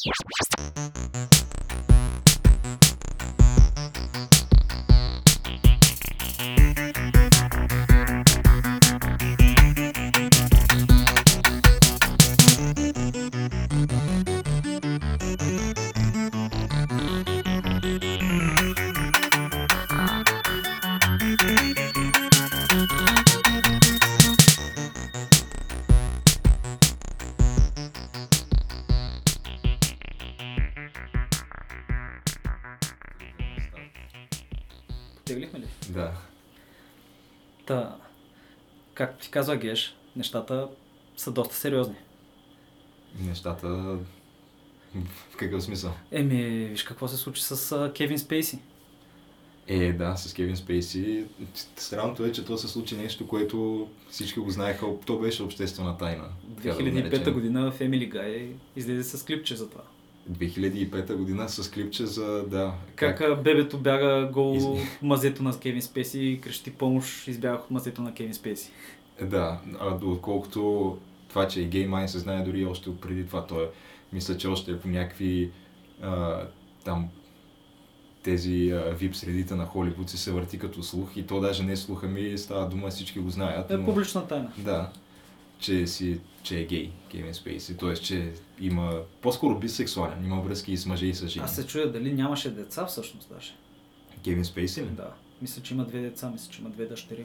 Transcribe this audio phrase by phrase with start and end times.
[0.00, 1.37] ¡Suscríbete al canal!
[39.28, 40.68] Ти казва Геш, нещата
[41.16, 41.94] са доста сериозни.
[43.20, 43.68] Нещата...
[45.30, 45.92] В какъв смисъл?
[46.12, 48.58] Еми, виж какво се случи с Кевин Спейси.
[49.66, 51.24] Е, да, с Кевин Спейси.
[51.76, 54.86] Странното е, че то се случи нещо, което всички го знаеха.
[55.06, 56.24] То беше обществена тайна.
[56.56, 57.34] така да го 2005 наречем.
[57.34, 59.82] година в Emily Guy излезе с клипче за това.
[60.30, 62.44] 2005 година с клипче за...
[62.46, 67.60] Да, Как, а, бебето бяга гол Из- мазето на Кевин Спейси и крещи помощ, избягах
[67.64, 68.70] от мазето на Кевин Спейси.
[69.22, 70.96] Да, а отколкото
[71.28, 73.46] това, че е гей майн се знае дори още преди това.
[73.46, 73.68] Той е,
[74.12, 75.50] мисля, че още е по някакви
[76.02, 76.42] а,
[76.84, 77.08] там
[78.22, 82.06] тези вип средите на Холивуд се върти като слух и то даже не е слуха
[82.06, 83.70] ми, става дума, всички го знаят.
[83.70, 84.52] Е но- публична тайна.
[84.58, 84.90] Да,
[85.58, 87.94] че, си, че е гей, Кевин Спейси, т.е.
[87.94, 91.44] че има по-скоро бисексуален, има връзки и с мъже и с жени.
[91.44, 93.52] Аз се чуя дали нямаше деца всъщност даже.
[94.24, 94.86] Кевин Спейси ли?
[94.86, 95.12] Да.
[95.42, 97.24] Мисля, че има две деца, мисля, че има две дъщери.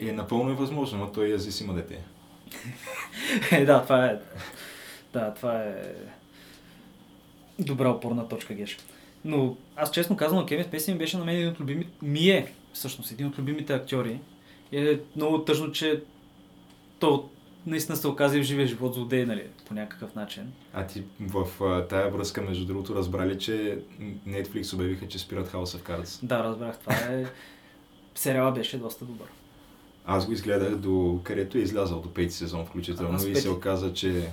[0.00, 1.98] Е, напълно е възможно, но той е зависимо дете.
[3.52, 4.18] Е, да, това е.
[5.12, 5.94] Да, това е.
[7.58, 8.78] Добра опорна точка, Геш.
[9.24, 11.90] Но аз честно казвам, Кевин Спейси ми беше на мен един от любимите.
[12.02, 14.20] Ми е, всъщност, един от любимите актьори.
[14.72, 16.02] Е много тъжно, че
[16.98, 17.30] то
[17.66, 20.52] наистина се оказа и в живия живот злодей, нали, по някакъв начин.
[20.72, 23.78] А ти в а, тая връзка, между другото, разбрали, че
[24.28, 26.24] Netflix обявиха, че спират House of Cards.
[26.24, 27.24] Да, разбрах, това е...
[28.14, 29.26] Сериала беше доста добър.
[30.06, 33.92] Аз го изгледах до където е излязъл, до пети сезон включително Аз и се оказа,
[33.92, 34.28] че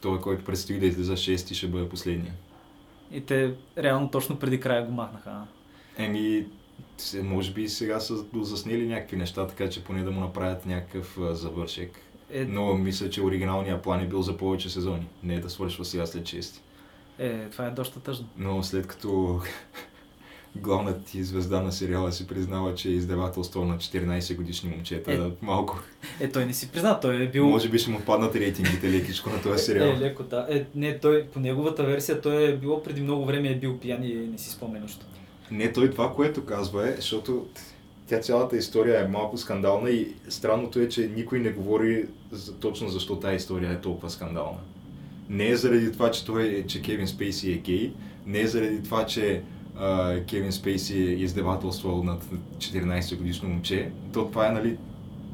[0.00, 2.34] той, който предстои да излиза шести, ще бъде последния.
[3.12, 5.30] И те реално точно преди края го махнаха.
[5.30, 5.44] а.
[6.04, 6.46] Еми,
[7.22, 11.34] може би сега са заснели някакви неща, така че поне да му направят някакъв а,
[11.34, 11.90] завършек.
[12.30, 15.06] Е, Но мисля, че оригиналният план е бил за повече сезони.
[15.22, 16.60] Не е да свършва сега след 6.
[17.18, 18.28] е, това е доста тъжно.
[18.36, 19.40] Но след като
[20.56, 25.44] главната ти звезда на сериала си признава, че е издевателство на 14 годишни момчета, Е.
[25.46, 25.80] малко.
[26.20, 27.46] Е, той не си призна, той е бил...
[27.48, 29.88] Може би ще му паднат рейтингите лекичко на този сериал.
[29.88, 30.46] Е, леко, да.
[30.50, 34.04] Е, не, той, по неговата версия, той е било преди много време е бил пиян
[34.04, 35.06] и не си спомня нищо.
[35.50, 37.46] Не, той това, което казва е, защото
[38.06, 42.88] тя цялата история е малко скандална и странното е, че никой не говори за, точно
[42.88, 44.58] защо тази история е толкова скандална.
[45.28, 47.92] Не е заради това, че, той, е- че Кевин Спейси е гей,
[48.26, 49.42] не е заради това, че
[49.78, 52.24] а, Кевин Спейси е издевателствал над
[52.58, 53.90] 14 годишно момче.
[54.12, 54.76] То това е, нали,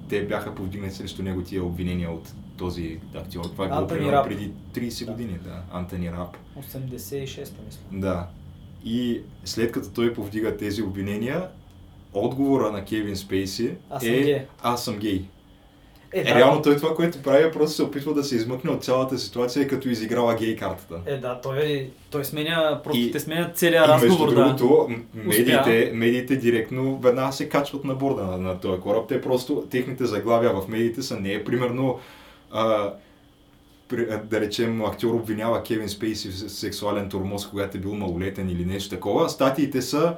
[0.08, 3.44] те бяха повдигнати срещу него тия обвинения от този актьор.
[3.44, 5.12] Това е било примерно преди 30 Да.
[5.12, 5.62] години, да.
[5.72, 6.36] Антони Рап.
[6.60, 7.80] 86-та, мисля.
[7.92, 8.26] Да.
[8.84, 11.48] И след като той повдига тези обвинения,
[12.12, 14.42] отговора на Кевин Спейси Аз е гей.
[14.62, 15.24] аз съм гей.
[16.14, 18.84] Е, Е, реално той това, което прави, е просто се опитва да се измъкне от
[18.84, 20.94] цялата ситуация, като изиграва гей картата.
[21.06, 24.34] Е, да, той, той сменя, просто И- те сменят целият и между разговор, да.
[24.34, 29.08] другото, м- медиите, медиите директно веднага се качват на борда на, на този кораб.
[29.08, 31.98] Те просто, техните заглавия в медиите са не е примерно
[32.50, 32.92] а,
[33.88, 38.50] при, а, да речем, актьор обвинява Кевин Спейси в сексуален тормоз, когато е бил малолетен
[38.50, 39.28] или нещо такова.
[39.28, 40.14] Статиите са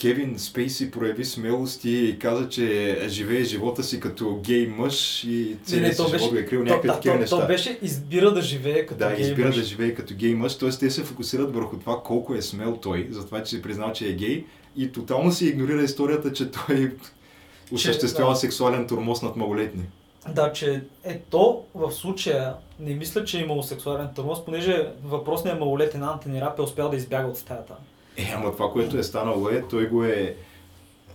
[0.00, 5.96] Кевин Спейси прояви смелост и каза, че живее живота си като гей мъж и целият
[5.96, 7.40] си то живот е крил някакви да, такива то, неща.
[7.40, 9.56] То беше избира да живее като Да, гей избира мъж.
[9.56, 10.70] да живее като гей мъж, т.е.
[10.70, 14.08] те се фокусират върху това колко е смел той, за това, че си признал, че
[14.08, 14.44] е гей
[14.76, 16.96] и тотално си игнорира историята, че той
[17.72, 18.36] осъществява да.
[18.36, 19.82] сексуален тормоз над малолетни.
[20.28, 25.60] Да, че е то в случая не мисля, че е имало сексуален тормоз, понеже въпросният
[25.60, 27.74] малолетен Антони Рап е успял да избяга от стаята.
[28.16, 30.36] Е, ама това, което е станало е, той го е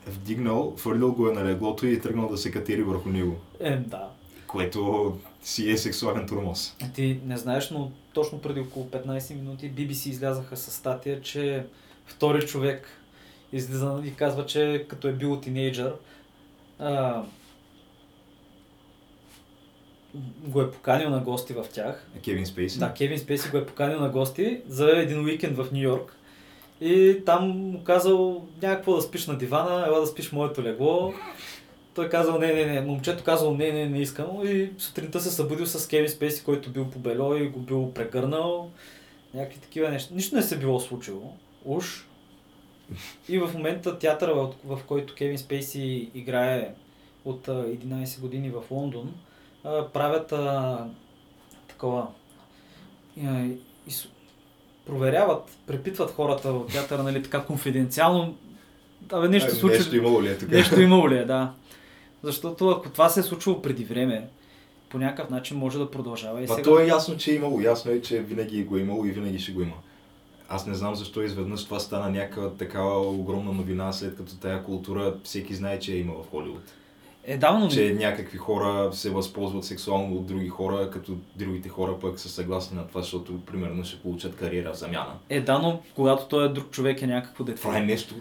[0.08, 3.76] вдигнал, фърлил го е на леглото и е тръгнал да се катери върху него, Е,
[3.78, 4.10] да.
[4.48, 5.12] което
[5.44, 6.76] си е сексуален тормоз.
[6.96, 11.66] Ти не знаеш, но точно преди около 15 минути BBC излязаха с статия, че
[12.06, 12.88] втори човек
[13.54, 15.94] излиза и казва, че като е бил тинейджър,
[16.80, 17.24] а,
[20.40, 22.08] го е поканил на гости в тях.
[22.24, 22.80] Кевин Спейси?
[22.80, 26.16] Да, Кевин Спейси го е поканил на гости за един уикенд в Нью Йорк.
[26.82, 31.14] И там му казал, някакво да спиш на дивана, ела да спиш моето легло.
[31.94, 34.28] той казал, не, не, не, момчето казал, не, не, не искам.
[34.46, 38.70] И сутринта се събудил с Кевин Спейси, който бил побело и го бил прегърнал.
[39.34, 40.14] Някакви такива неща.
[40.16, 41.34] Нищо не се било случило.
[41.66, 42.08] Уж.
[43.30, 46.74] И в момента театъра, в, в който Кевин Спейси играе
[47.26, 49.14] от а, 11 години в Лондон,
[49.94, 50.86] правят а,
[51.68, 52.08] такова.
[54.86, 58.36] А, проверяват, препитват хората в театъра, нали, така конфиденциално.
[59.12, 59.78] Абе, нещо Ами, случи.
[59.78, 60.50] Нещо имало ли е тук?
[60.50, 61.52] Нещо имало ли е, да.
[62.24, 64.28] Защото ако това се е случило преди време,
[64.90, 66.64] по някакъв начин може да продължава и Ма сега.
[66.64, 67.62] то е ясно, че е имало.
[67.62, 69.76] Ясно е, че винаги го е имало и винаги ще го има.
[70.50, 75.14] Аз не знам защо изведнъж това стана някаква такава огромна новина, след като тая култура
[75.24, 76.64] всеки знае, че е има в Холивуд.
[77.24, 77.68] Е, да, но...
[77.68, 82.78] Че някакви хора се възползват сексуално от други хора, като другите хора пък са съгласни
[82.78, 85.14] на това, защото примерно ще получат кариера в замяна.
[85.30, 87.62] Е, да, но когато той е друг човек е някакво дете.
[87.62, 88.16] Това е нещо,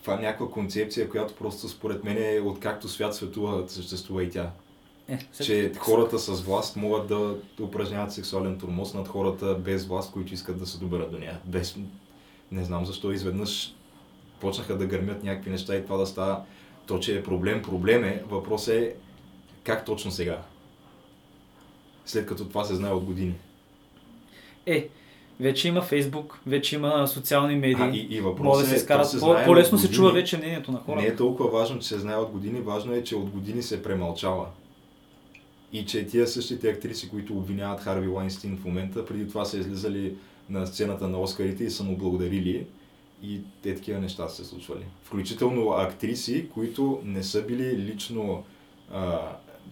[0.00, 4.50] това е някаква концепция, която просто според мен е откакто свят светува, съществува и тя.
[5.08, 10.34] Е, Че хората с власт могат да упражняват сексуален турмоз над хората без власт, които
[10.34, 11.40] искат да се доберат до нея.
[11.44, 11.76] Без...
[12.52, 13.74] Не знам защо изведнъж
[14.40, 16.42] почнаха да гърмят някакви неща и това да става.
[16.90, 18.22] То, че е проблем, проблем е.
[18.28, 18.94] Въпрос е
[19.64, 20.42] как точно сега.
[22.06, 23.34] След като това се знае от години.
[24.66, 24.88] Е,
[25.40, 27.76] вече има Фейсбук, вече има социални медии.
[27.80, 29.08] А, и, и въпросът да се е, то скарат.
[29.10, 31.02] се По- По-лесно се чува вече мнението на хората.
[31.02, 33.82] Не е толкова важно, че се знае от години, важно е, че от години се
[33.82, 34.46] премълчава.
[35.72, 40.14] И че тия същите актриси, които обвиняват Харви Лайнстин в момента, преди това са излизали
[40.48, 42.66] на сцената на Оскарите и са му благодарили.
[43.22, 44.84] И те такива неща са се случвали.
[45.02, 48.44] Включително актриси, които не са били лично
[48.92, 49.18] а,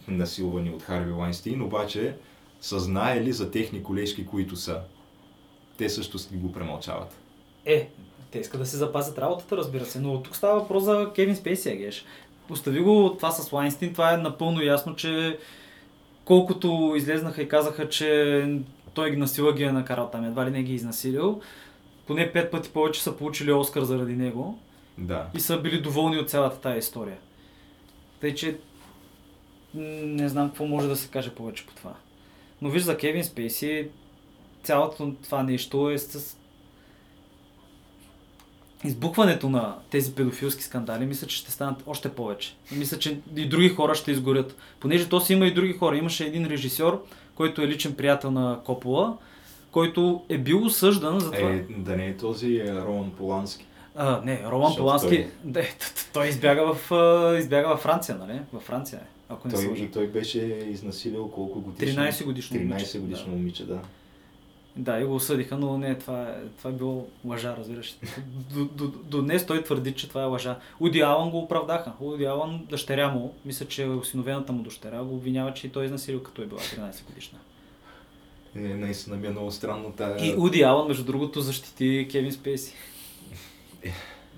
[0.09, 2.15] насилвани от Харви Лайнстин, обаче
[2.61, 4.81] са знаели за техни колежки, които са.
[5.77, 7.17] Те също го премълчават.
[7.65, 7.91] Е,
[8.31, 11.71] те искат да си запазят работата, разбира се, но тук става въпрос за Кевин Спейси,
[11.71, 12.05] Агеш.
[12.51, 15.39] Остави го това с Лайнстин, това е напълно ясно, че
[16.25, 18.61] колкото излезнаха и казаха, че
[18.95, 21.41] той ги насила ги е накарал там, едва ли не ги е изнасилил,
[22.09, 24.59] поне пет пъти повече са получили Оскар заради него
[24.99, 25.27] Да.
[25.35, 27.17] и са били доволни от цялата тая история.
[28.21, 28.59] Тъй, че
[29.75, 31.95] не знам какво може да се каже повече по това.
[32.63, 33.89] Но виж за Кевин Спейси,
[34.63, 36.37] цялото това нещо е с
[38.85, 42.57] избухването на тези педофилски скандали, мисля, че ще станат още повече.
[42.75, 44.57] И мисля, че и други хора ще изгорят.
[44.81, 45.97] Понеже то си има и други хора.
[45.97, 49.17] Имаше един режисьор, който е личен приятел на Копола,
[49.71, 51.51] който е бил осъждан за това.
[51.51, 53.67] Е, да не е този е, Роман Полански.
[53.95, 55.63] А, не, Роман Защото Полански, той- да,
[56.13, 56.93] той избяга в,
[57.39, 58.41] избяга във Франция, нали?
[58.53, 60.39] Във Франция ако не Той, и той беше
[60.71, 62.03] изнасилил колко годишно?
[62.03, 63.31] 13 годишно 13 момиче, годишно да.
[63.31, 63.79] момиче, да.
[64.77, 67.97] Да, и го осъдиха, но не, това е, това е било лъжа, разбираш.
[68.55, 70.57] До, до, до днес той твърди, че това е лъжа.
[70.81, 71.93] Уди Алън го оправдаха.
[72.01, 75.83] Уди Алън, дъщеря му, мисля, че е осиновената му дъщеря, го обвинява, че и той
[75.83, 77.39] е изнасилил, като е била 13 годишна.
[78.57, 80.27] Е, наистина ми е много странно тая...
[80.27, 82.75] И Уди Алън, между другото, защити Кевин Спейси.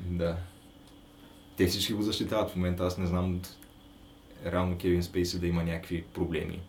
[0.07, 0.37] Да.
[1.57, 2.85] Те всички го защитават в момента.
[2.85, 3.41] Аз не знам
[4.47, 6.61] реално Кевин Спейси да има някакви проблеми.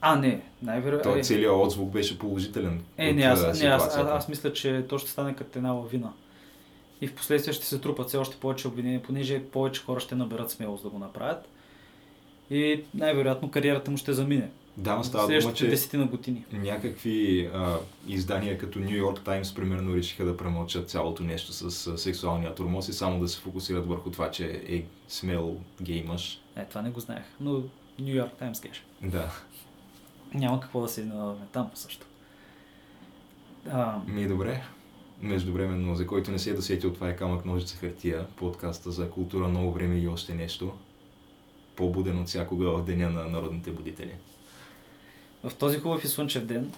[0.00, 1.12] А, не, най-вероятно.
[1.12, 2.84] Той целият отзвук беше положителен.
[2.96, 6.12] Е, не, аз, не аз, аз, аз мисля, че то ще стане като една лавина.
[7.00, 10.50] И в последствие ще се трупат все още повече обвинения, понеже повече хора ще наберат
[10.50, 11.48] смелост да го направят.
[12.50, 14.50] И най-вероятно кариерата му ще замине.
[14.76, 16.44] Да, но става дума, че десетина години.
[16.52, 17.76] някакви а,
[18.08, 22.88] издания като Нью Йорк Таймс, примерно, решиха да премълчат цялото нещо с а, сексуалния турмоз
[22.88, 26.40] и само да се фокусират върху това, че е смел гей мъж.
[26.56, 27.24] Е, това не го знаех.
[27.40, 27.52] Но
[27.98, 28.84] Нью Йорк Таймс геш.
[29.02, 29.30] Да.
[30.34, 32.06] Няма какво да се изненадаме там също.
[33.70, 34.62] А, Ми е добре.
[35.22, 39.48] Междувременно, за който не се е досетил, това е камък ножица хартия, подкаста за култура,
[39.48, 40.72] ново време и още нещо.
[41.76, 44.14] По-буден от всякога в деня на народните будители.
[45.44, 46.72] В този хубав и слънчев ден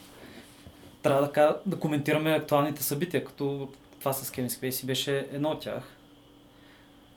[1.03, 3.69] трябва да, да коментираме актуалните събития, като
[3.99, 5.83] това с Кевин Спейси беше едно от тях.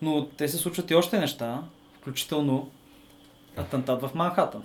[0.01, 1.63] Но те се случват и още неща,
[2.01, 2.71] включително
[3.57, 4.63] атентат в Манхатън.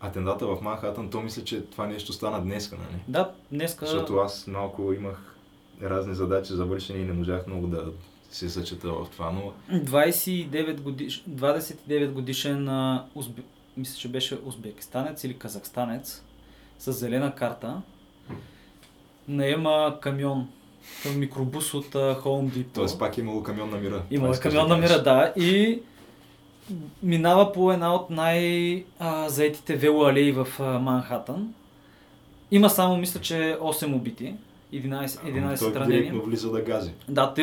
[0.00, 3.02] Атентата в Манхатън, то мисля, че това нещо стана днеска, нали?
[3.08, 3.86] Да, днеска...
[3.86, 5.36] Защото аз малко имах
[5.82, 7.84] разни задачи за вършене и не можах много да
[8.30, 11.24] се зачета в това, но 29, годиш...
[11.30, 13.06] 29 годишен, а.
[13.80, 16.24] Мисля, че беше узбекистанец или казахстанец,
[16.78, 17.82] с зелена карта,
[19.28, 20.48] наема камион,
[21.16, 22.88] микробус от uh, Home Depot.
[22.88, 22.98] т.е.
[22.98, 24.02] пак е имало камион на мира.
[24.10, 25.32] Има Това е камион да на мира, да.
[25.36, 25.82] И
[27.02, 31.54] минава по една от най-заетите велоалеи в а, Манхатън.
[32.50, 34.34] Има само, мисля, че 8 убити.
[34.74, 35.92] 11, 11 Той ранени.
[35.92, 36.90] директно влиза да гази.
[37.08, 37.34] Да,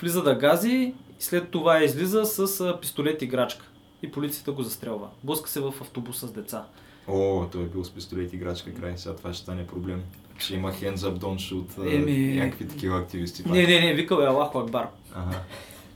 [0.00, 3.64] влиза да гази и след това излиза с а, пистолет играчка.
[4.02, 5.08] И полицията го застрелва.
[5.24, 6.64] Блъска се в автобуса с деца.
[7.08, 10.02] О, той е бил с пистолет играчка край, сега това ще стане проблем.
[10.38, 13.42] Ще има hands up, don't shoot, Еми- някакви такива активисти.
[13.42, 13.52] пак.
[13.52, 14.88] Не, не, не, викал е Аллаху Акбар.
[15.14, 15.40] Ага.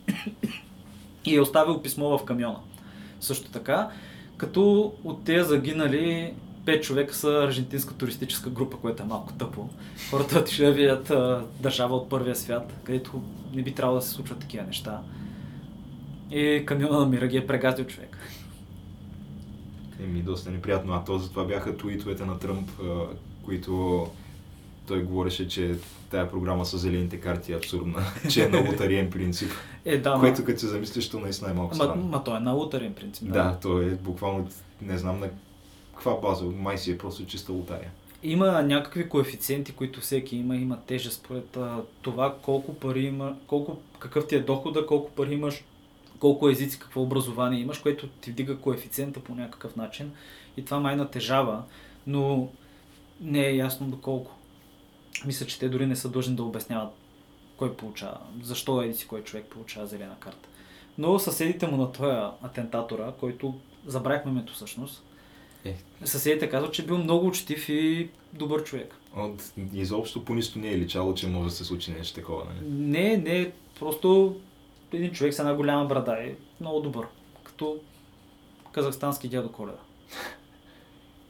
[1.24, 2.58] И е оставил писмо в камиона.
[3.20, 3.90] Също така,
[4.36, 9.68] като от тези загинали, пет човека са аржентинска туристическа група, което е малко тъпо.
[10.10, 13.22] Хората отишли да видят а, държава от първия свят, където
[13.54, 15.00] не би трябвало да се случват такива неща.
[16.32, 18.16] И камиона намира ги е прегазил човек.
[20.04, 20.92] Еми, доста неприятно.
[20.92, 22.70] А то затова бяха твитовете на Тръмп,
[23.44, 24.06] които
[24.86, 25.74] той говореше, че
[26.10, 29.50] тая програма с зелените карти е абсурдна, че е на лотариен принцип.
[29.84, 32.06] Е, да, ма, което като се замислиш, то наистина е малко ма, странно.
[32.06, 33.32] ма, той е на лутарен принцип.
[33.32, 34.48] Да, то е буквално,
[34.82, 35.28] не знам на
[35.94, 37.90] каква база, май си е просто чиста лотария.
[38.22, 43.78] Има някакви коефициенти, които всеки има, има тежест според а, това колко пари има, колко,
[43.98, 45.64] какъв ти е дохода, колко пари имаш,
[46.22, 50.12] колко езици, какво образование имаш, което ти вдига коефициента по някакъв начин
[50.56, 51.62] и това май натежава,
[52.06, 52.48] но
[53.20, 54.30] не е ясно доколко.
[55.26, 56.92] Мисля, че те дори не са длъжни да обясняват
[57.56, 60.48] кой получава, защо еди си кой човек получава зелена карта.
[60.98, 63.54] Но съседите му на този атентатора, който
[63.86, 65.02] забравихме името всъщност,
[65.64, 65.76] Е.
[66.04, 68.94] съседите казват, че е бил много учтив и добър човек.
[69.16, 72.44] От, изобщо по нищо не е личало, че може да се случи нещо такова.
[72.44, 72.70] Нали?
[72.70, 74.36] Не, не, просто
[74.92, 77.06] един човек с една голяма брада е много добър.
[77.44, 77.76] Като
[78.72, 79.78] казахстански дядо Коледа.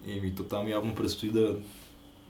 [0.06, 1.56] И ми то там явно предстои да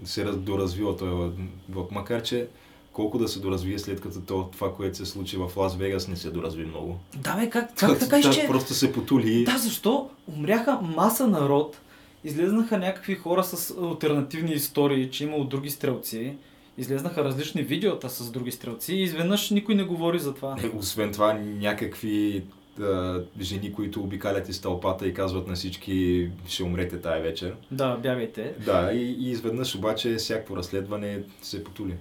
[0.04, 1.32] се раз- доразвива този
[1.68, 1.90] влак.
[1.90, 2.48] Макар, че
[2.92, 6.16] колко да се доразвие след като то, това, което се случи в Лас Вегас, не
[6.16, 6.98] се доразви много.
[7.16, 8.46] Да, бе, как, как така та ще...
[8.46, 9.44] Просто се потули.
[9.44, 10.10] Да, защо?
[10.28, 11.80] Умряха маса народ,
[12.24, 16.36] излезнаха някакви хора с альтернативни истории, че имало други стрелци,
[16.78, 20.56] излезнаха различни видеота с други стрелци и изведнъж никой не говори за това.
[20.62, 22.44] Е, Освен това, някакви
[22.76, 27.54] да, жени, които обикалят из тълпата и казват на всички ще умрете тая вечер.
[27.70, 28.54] Да, бягайте.
[28.64, 31.94] Да, и, и изведнъж обаче всяко разследване се потули.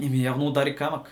[0.00, 1.10] И ми явно удари камък.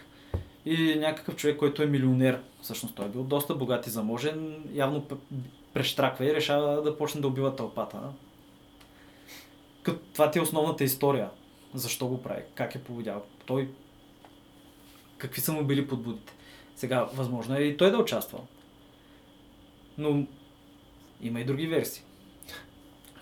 [0.67, 5.07] И някакъв човек, който е милионер, всъщност той е бил доста богат и заможен, явно
[5.75, 7.99] прещраква и решава да почне да убива тълпата.
[9.83, 11.29] Като това ти е основната история.
[11.75, 12.43] Защо го прави?
[12.55, 13.23] Как е поведял?
[13.47, 13.71] Той...
[15.19, 16.33] Какви са му били подбудите?
[16.77, 18.39] Сега, възможно е и той да участва.
[19.99, 20.27] Но
[21.21, 22.03] има и други версии.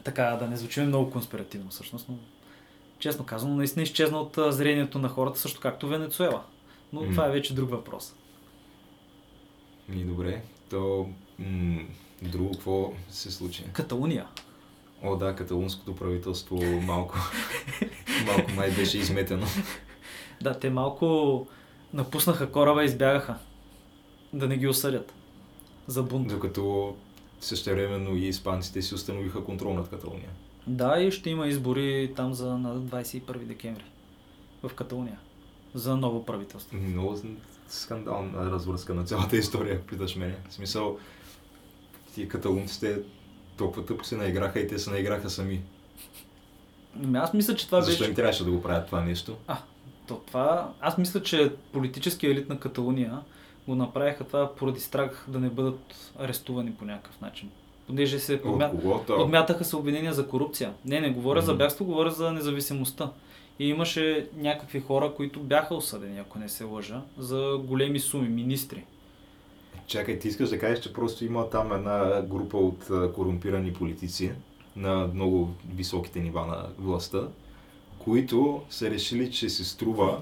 [0.04, 2.14] Така, да не звучим много конспиративно всъщност, но
[2.98, 6.44] честно казано, наистина изчезна от зрението на хората, също както Венецуела.
[6.92, 7.10] Но М.
[7.10, 8.14] това е вече друг въпрос.
[9.92, 11.82] И добре, то м-
[12.22, 13.64] друго какво се случи?
[13.72, 14.26] Каталуния.
[15.02, 17.18] О, да, каталунското правителство малко,
[18.26, 19.46] малко май беше изметено.
[20.42, 21.46] Да, те малко
[21.92, 23.38] напуснаха кораба и избягаха.
[24.32, 25.12] Да не ги осъдят.
[25.86, 26.28] За бунт.
[26.28, 26.96] Докато
[27.40, 30.30] същевременно и испанците си установиха контрол над Каталуния.
[30.66, 33.84] Да, и ще има избори там за на 21 декември.
[34.62, 35.18] В Каталуния.
[35.74, 36.76] За ново правителство.
[36.76, 37.16] Много
[37.68, 40.36] скандална развръзка на цялата история, питаш мене.
[40.48, 40.98] В смисъл,
[42.14, 43.02] тия каталунците
[43.60, 45.60] толкова тъпо се наиграха и те се наиграха сами.
[47.04, 48.10] Ами Аз мисля, че това Защо беше...
[48.10, 49.36] им трябваше да го правят това нещо?
[49.46, 49.56] А,
[50.08, 50.72] то това...
[50.80, 53.18] Аз мисля, че политическия елит на Каталуния
[53.68, 57.50] го направиха това поради страх да не бъдат арестувани по някакъв начин.
[57.86, 58.70] Понеже се подмя...
[59.06, 60.72] подмятаха се обвинения за корупция.
[60.84, 61.58] Не, не говоря за Мгм.
[61.58, 63.10] бягство, говоря за независимостта.
[63.58, 68.84] И имаше някакви хора, които бяха осъдени, ако не се лъжа, за големи суми, министри.
[69.90, 74.32] Чакай, ти искаш да кажеш, че просто има там една група от корумпирани политици
[74.76, 77.20] на много високите нива на властта,
[77.98, 80.20] които са решили, че се струва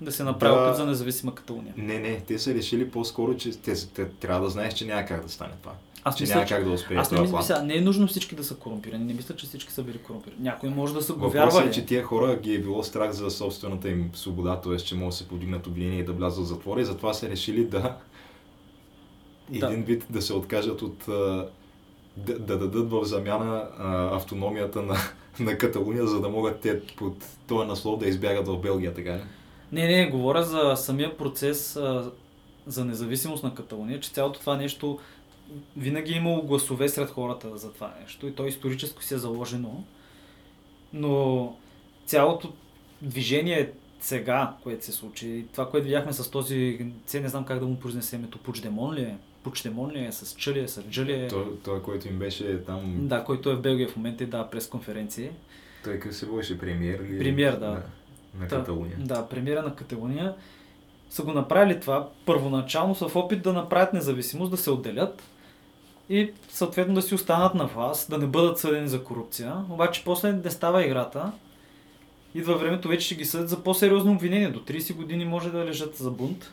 [0.00, 0.74] Да се направи Да.
[0.74, 1.74] за независима Каталуния.
[1.76, 5.22] Не, не, те са решили по-скоро, че те, те, трябва да знаеш, че няма как
[5.22, 5.72] да стане това.
[6.04, 6.54] Аз че мисля, няма че...
[6.54, 9.04] как да успее Аз не мисля, сега, не е нужно всички да са корумпирани.
[9.04, 10.42] Не мисля, че всички са били корумпирани.
[10.42, 11.68] Някой може да са го Въпросът вярвали.
[11.68, 14.76] е, че тия хора ги е било страх за собствената им свобода, т.е.
[14.76, 17.64] че могат да се подигнат обвинения и да влязат в затвора и затова са решили
[17.64, 17.96] да
[19.50, 19.66] Да.
[19.66, 21.04] един вид да се откажат от
[22.16, 24.96] да, да дадат в замяна а, автономията на,
[25.40, 29.22] на Каталуния, за да могат те под този наслов да избягат в Белгия, така ли?
[29.72, 32.12] Не, не, говоря за самия процес а,
[32.66, 34.98] за независимост на Каталуния, че цялото това нещо
[35.76, 39.84] винаги е имало гласове сред хората за това нещо и то исторически си е заложено.
[40.92, 41.56] Но
[42.06, 42.52] цялото
[43.02, 47.76] движение сега, което се случи, това, което видяхме с този, не знам как да му
[47.76, 49.16] произнесе името, Пучдемон ли е?
[49.46, 50.12] Пучдемон ли е?
[50.12, 50.68] С Чъли е?
[50.68, 51.28] С Джали е?
[51.28, 54.50] Той, той, който им беше там, Да, който е в Белгия в момента и дава
[54.50, 55.30] пресконференции.
[55.84, 57.18] той как се беше премиер ли?
[57.18, 57.66] Премиер, да.
[57.66, 57.82] На,
[58.40, 58.96] на Та, Каталуния.
[58.98, 60.34] Да, премиера на Каталуния
[61.10, 65.22] са го направили това първоначално в опит да направят независимост, да се отделят
[66.08, 69.54] и съответно да си останат на власт, да не бъдат съдени за корупция.
[69.70, 71.32] Обаче после не става играта.
[72.34, 74.48] Идва времето, вече ще ги съдят за по-сериозно обвинение.
[74.48, 76.52] До 30 години може да лежат за бунт.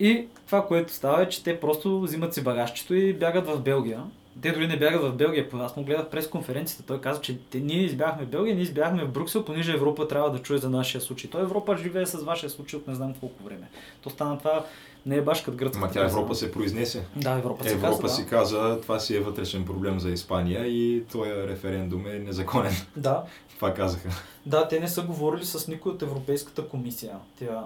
[0.00, 4.02] И това, което става е, че те просто взимат си багажчето и бягат в Белгия.
[4.42, 6.86] Те дори не бягат в Белгия, аз му гледах през конференцията.
[6.86, 10.30] Той каза, че те, ние избягахме в Белгия, ние избягахме в Брюксел, понеже Европа трябва
[10.30, 11.30] да чуе за нашия случай.
[11.30, 13.70] Той Европа живее с вашия случай от не знам колко време.
[14.02, 14.64] То стана това
[15.06, 15.86] не е баш като гръцката.
[15.86, 17.06] Ма тя Европа се произнесе.
[17.16, 18.28] Да, Европа се Европа каза, си да.
[18.30, 22.72] каза, това си е вътрешен проблем за Испания и този референдум е незаконен.
[22.96, 23.24] Да,
[23.54, 24.08] Това казаха.
[24.46, 27.12] да, те не са говорили с никой от Европейската комисия.
[27.38, 27.64] Тя,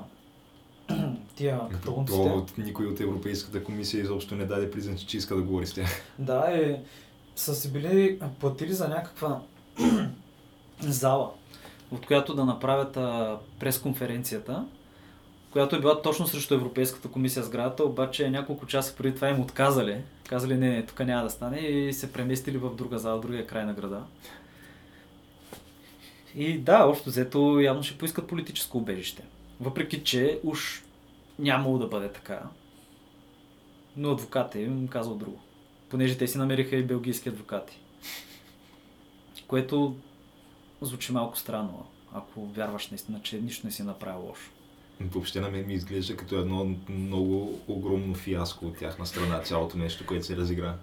[1.37, 2.19] тия каталунците.
[2.19, 6.03] То, никой от Европейската комисия изобщо не даде признак, че иска да говори с тях.
[6.19, 6.81] Да, е,
[7.37, 9.41] са си били платили за някаква
[10.81, 11.31] зала,
[11.91, 14.65] от която да направят а, пресконференцията,
[15.51, 20.03] която е била точно срещу Европейската комисия сградата, обаче няколко часа преди това им отказали.
[20.29, 23.47] Казали, не, не, тук няма да стане и се преместили в друга зала, в другия
[23.47, 24.03] край на града.
[26.35, 29.23] И да, общо взето явно ще поискат политическо убежище.
[29.63, 30.83] Въпреки, че уж
[31.39, 32.43] нямало да бъде така.
[33.97, 35.41] Но адвокатът им казал друго.
[35.89, 37.79] Понеже те си намериха и белгийски адвокати.
[39.47, 39.97] Което
[40.81, 44.51] звучи малко странно, ако вярваш наистина, че нищо не си направил лошо.
[45.01, 50.07] Въобще на мен ми изглежда като едно много огромно фиаско от тяхна страна, цялото нещо,
[50.07, 50.77] което се разигра.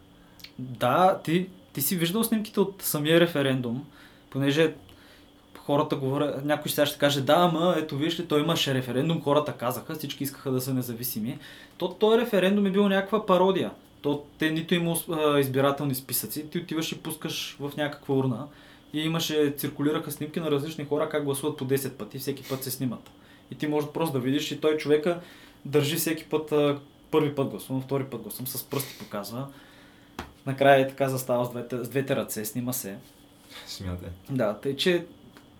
[0.60, 3.86] Да, ти, ти си виждал снимките от самия референдум,
[4.30, 4.76] понеже
[5.70, 9.54] хората говорят, някой сега ще каже, да, ама ето виж ли, той имаше референдум, хората
[9.54, 11.40] казаха, всички искаха да са независими.
[11.78, 13.72] То, този референдум е бил някаква пародия.
[14.02, 14.96] То, те нито има
[15.40, 18.48] избирателни списъци, ти отиваш и пускаш в някаква урна
[18.94, 22.72] и имаше, циркулираха снимки на различни хора как гласуват по 10 пъти, всеки път се
[22.72, 23.12] снимат.
[23.52, 25.20] И ти можеш просто да видиш и той човека
[25.66, 26.54] държи всеки път,
[27.12, 29.48] първи път гласувам, втори път гласувам, с пръсти показва.
[30.46, 32.98] Накрая е така застава с двете, с двете ръце, снима се.
[33.68, 34.10] Смятай.
[34.30, 35.06] Да, тъй че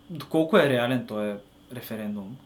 [0.10, 1.34] доколко е реален този
[1.74, 2.38] референдум,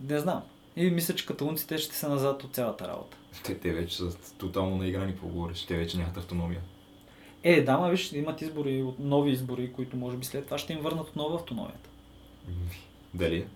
[0.00, 0.42] не знам.
[0.76, 3.16] И мисля, че каталунците ще се назад от цялата работа.
[3.44, 5.66] Те, те вече са тотално наиграни, какво говориш.
[5.66, 6.60] Те вече нямат автономия.
[7.42, 10.80] Е, да, ма виж, имат избори, нови избори, които може би след това ще им
[10.80, 11.90] върнат отново автономията.
[13.14, 13.46] Дали?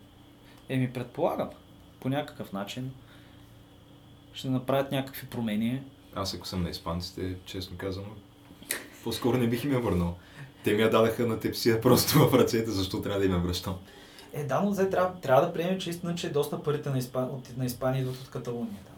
[0.68, 1.50] Еми, предполагам.
[2.00, 2.92] По някакъв начин
[4.34, 5.82] ще направят някакви промени.
[6.14, 8.08] Аз ако съм на испанците, честно казано,
[9.04, 10.16] по-скоро не бих им я върнал.
[10.64, 13.76] Те ми я дадаха на тепсия просто в ръцете, защо трябва да им я връщам.
[14.32, 17.24] Е, да, но взе, трябва, трябва да приемем, че истина, че доста парите на, Испан,
[17.24, 18.78] от, на Испания идват от Каталуния.
[18.86, 18.96] Там.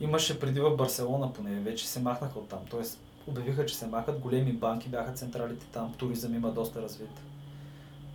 [0.00, 2.58] Имаше преди в Барселона поне, вече се махнаха от там.
[2.70, 7.20] Тоест, обявиха, че се махат, големи банки бяха централите там, туризъм има доста развит.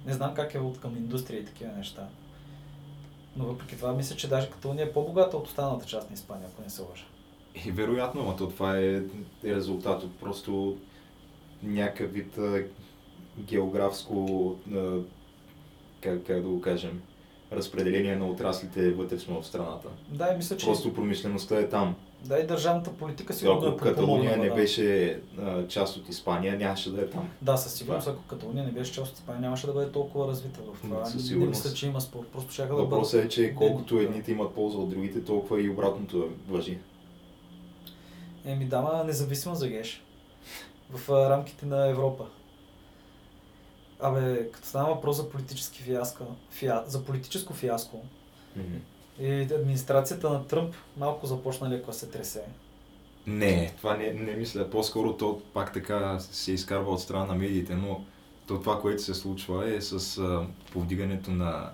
[0.06, 2.08] Не знам как е от към индустрия и такива неща.
[3.36, 6.62] Но въпреки това мисля, че даже Каталуния е по-богата от останалата част на Испания, ако
[6.62, 7.06] не се лъжа.
[7.66, 9.02] И вероятно, но то това е
[9.44, 10.78] резултат от просто
[11.64, 12.64] някакъв вид а,
[13.40, 14.98] географско, а,
[16.02, 17.02] как, как да го кажем,
[17.52, 19.88] разпределение на отраслите вътрешно в страната.
[20.10, 21.96] Да, и мисля, че Просто промишлеността е там.
[22.26, 24.56] да, и държавната политика сигурно Ако е Каталуния не да.
[24.56, 27.30] беше а, част от Испания, нямаше да е там.
[27.42, 30.60] Да, със сигурност, ако Каталуния не беше част от Испания, нямаше да бъде толкова развита
[30.74, 31.06] в това.
[31.06, 31.66] Със Не сигурност.
[31.66, 32.26] мисля, че има спор.
[32.26, 34.04] Просто ще да Въпросът е, че колкото Да.
[34.04, 36.78] едните имат полза от другите, толкова и обратното въжи.
[38.46, 40.04] Еми да, ма независимо за Геш.
[40.90, 42.26] В а, рамките на Европа.
[44.00, 48.02] Абе, като става въпрос за политически фиаско, фиа, за политическо фиаско,
[49.20, 52.44] и администрацията на Тръмп малко започна леко се тресе.
[53.28, 54.70] Не, това не, не мисля.
[54.70, 58.04] По-скоро то пак така се изкарва от страна на медиите, но
[58.48, 61.72] то това, което се случва е с а, повдигането на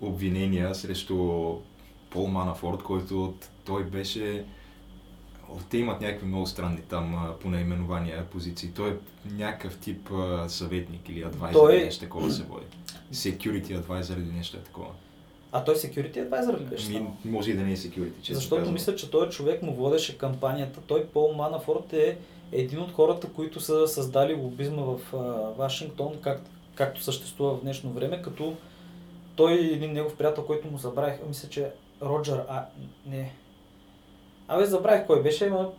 [0.00, 1.16] обвинения срещу
[2.10, 4.44] Пол Манафорд, който той беше...
[5.70, 8.70] Те имат някакви много странни там а, по наименования позиции.
[8.76, 8.94] Той е
[9.34, 10.10] някакъв тип
[10.48, 12.66] съветник или адвайзер, Той- нещо такова се води.
[13.12, 14.88] Security advisor или нещо е такова.
[15.52, 16.90] А той security advisor ли беше?
[16.90, 18.72] Ми, може и да не е security, често Защото казано.
[18.72, 20.80] мисля, че този човек му водеше кампанията.
[20.86, 22.18] Той, Пол Манафорт, е
[22.52, 25.16] един от хората, които са създали лобизма в а,
[25.58, 26.40] Вашингтон, как,
[26.74, 28.54] както съществува в днешно време, като
[29.36, 31.70] той и един негов приятел, който му забравих, мисля, че
[32.02, 32.64] Роджер, а,
[33.06, 33.32] не.
[34.48, 35.72] Абе, забравих кой беше, но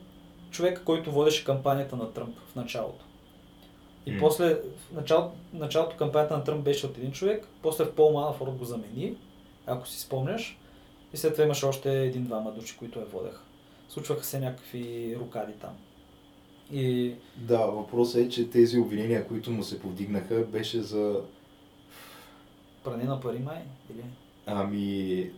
[0.52, 3.06] човек, който водеше кампанията на Тръмп в началото.
[4.06, 4.18] И М.
[4.20, 8.66] после, в началото, началото кампанията на Тръмп беше от един човек, после Пол Манафорт го
[8.66, 9.16] замени,
[9.66, 10.58] ако си спомняш.
[11.14, 13.42] И след това имаше още един-двама души, които я водеха.
[13.90, 15.74] Случваха се някакви рукади там.
[16.72, 21.22] И Да, въпросът е, че тези обвинения, които му се повдигнаха, беше за
[22.84, 23.62] пране на пари май?
[23.94, 24.04] Или?
[24.46, 25.32] Ами...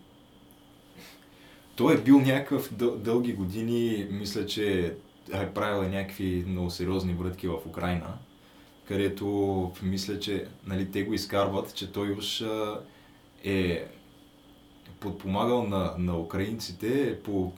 [1.76, 4.96] той е бил някакъв дъл, дълги години, мисля, че
[5.34, 8.18] е правил някакви много сериозни врътки в Украина,
[8.88, 12.44] където мисля, че нали, те го изкарват, че той уж
[13.44, 13.88] е
[15.00, 17.52] подпомагал на, на украинците по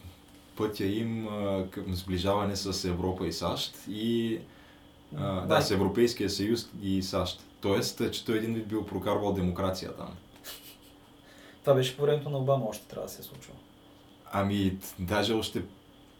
[0.55, 1.27] пътя им
[1.71, 4.39] към сближаване с Европа и САЩ и
[5.17, 7.43] а, да, с Европейския съюз и САЩ.
[7.61, 10.15] Тоест, че той един вид бил прокарвал демокрация там.
[11.61, 13.53] Това беше по времето на Обама, още трябва да се е случва.
[14.31, 15.61] Ами, даже още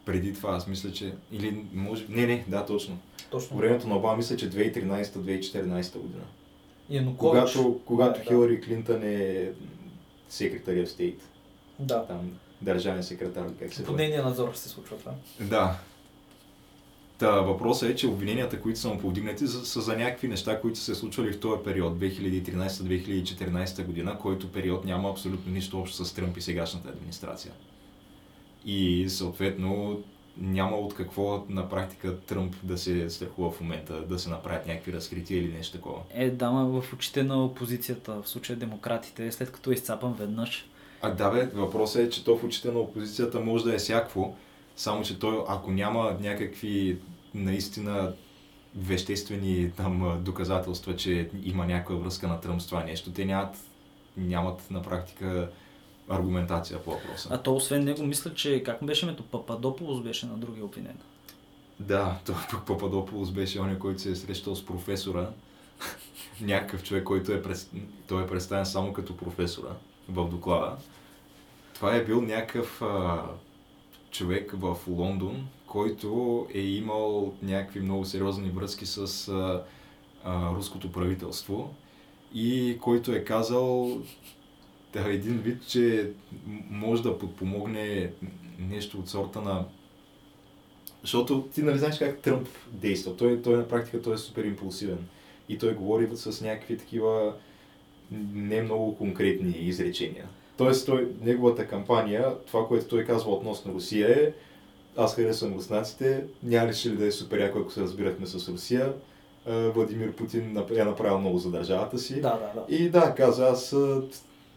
[0.04, 1.14] преди това, аз мисля, че...
[1.32, 2.04] Или може...
[2.08, 2.98] Не, не, да, точно.
[3.30, 3.56] Точно.
[3.56, 6.24] Времето на Обама, мисля, че 2013-2014 година.
[6.90, 7.18] Янукович.
[7.18, 9.50] Когато, когато да, Хилари Клинтън е
[10.28, 11.22] секретария в стейт.
[11.78, 12.06] Да.
[12.06, 12.30] Там,
[12.62, 15.12] държавен секретар, как се По нейния надзор се случва това.
[15.40, 15.78] Да.
[17.18, 20.78] Та, въпросът е, че обвиненията, които са му повдигнати, са, са за някакви неща, които
[20.78, 26.36] се случвали в този период, 2013-2014 година, който период няма абсолютно нищо общо с Тръмп
[26.36, 27.52] и сегашната администрация.
[28.64, 30.02] И съответно
[30.40, 34.92] няма от какво на практика Тръмп да се страхува в момента, да се направят някакви
[34.92, 36.00] разкрития или нещо такова.
[36.14, 40.66] Е, дама в очите на опозицията, в случая демократите, след като е изцапан веднъж.
[41.02, 44.36] А да бе, въпросът е, че то в очите на опозицията може да е всякво,
[44.76, 46.98] само че той, ако няма някакви
[47.34, 48.12] наистина
[48.76, 53.56] веществени там доказателства, че има някаква връзка на Тръмп с това нещо, те нямат,
[54.16, 55.50] нямат на практика
[56.08, 57.28] аргументация по въпроса.
[57.32, 60.96] А то освен него, мисля, че как беше мето Пападополос беше на други обвинен.
[61.80, 65.30] Да, той пък Пападополос беше он, който се е срещал с професора.
[66.40, 67.70] Някакъв човек, който е, пред...
[68.08, 69.74] той е представен само като професора
[70.08, 70.76] в доклада.
[71.74, 73.22] Това е бил някакъв а,
[74.10, 79.62] човек в Лондон, който е имал някакви много сериозни връзки с а,
[80.24, 81.74] а, руското правителство
[82.34, 83.98] и който е казал
[84.94, 86.10] един вид, че
[86.70, 88.12] може да подпомогне
[88.58, 89.64] нещо от сорта на...
[91.02, 93.16] Защото ти нали знаеш как Тръмп действа.
[93.16, 94.98] Той, той на практика той е супер импулсивен.
[95.48, 97.34] И той говори с някакви такива
[98.32, 100.28] не много конкретни изречения.
[100.56, 104.32] Тоест, той, неговата кампания, това, което той казва относно Русия е
[104.96, 108.92] аз харесвам руснаците, няма ли да е супер яко, ако се разбирахме с Русия.
[109.46, 112.20] Владимир Путин е направил много за държавата си.
[112.20, 112.74] Да, да, да.
[112.76, 113.76] И да, каза, аз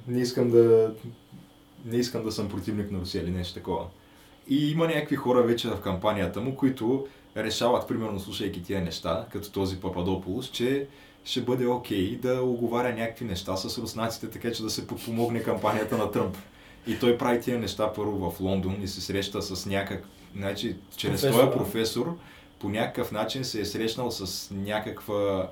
[0.08, 0.94] не искам да
[1.86, 3.86] не искам да съм противник на Русия или нещо такова.
[4.48, 9.52] И има някакви хора вече в кампанията му, които решават, примерно слушайки тия неща, като
[9.52, 10.88] този Пападополус, че
[11.24, 15.44] ще бъде окей okay да оговаря някакви неща с руснаците, така че да се подпомогне
[15.44, 16.38] кампанията на Тръмп.
[16.88, 20.04] И той прави тия неща първо в Лондон и се среща с някак...
[20.36, 22.18] Значи, чрез този професор
[22.60, 25.50] по някакъв начин се е срещнал с някаква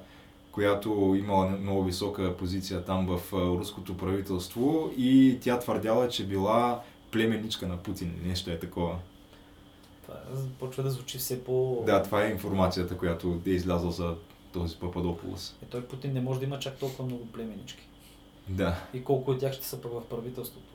[0.51, 6.81] която имала много висока позиция там в руското правителство и тя твърдяла, че била
[7.11, 8.19] племенничка на Путин.
[8.23, 8.99] Нещо е такова.
[10.01, 10.15] Това
[10.59, 11.83] почва да звучи все по...
[11.85, 14.15] Да, това е информацията, която е излязла за
[14.53, 15.55] този Пападополос.
[15.63, 17.87] Е, той Путин не може да има чак толкова много племенички.
[18.49, 18.75] Да.
[18.93, 20.67] И колко от тях ще са в правителството,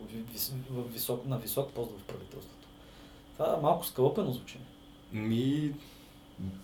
[0.70, 2.68] в висок, на висок пост в правителството.
[3.37, 4.58] Това малко скълъпено звучи.
[5.12, 5.72] Ми,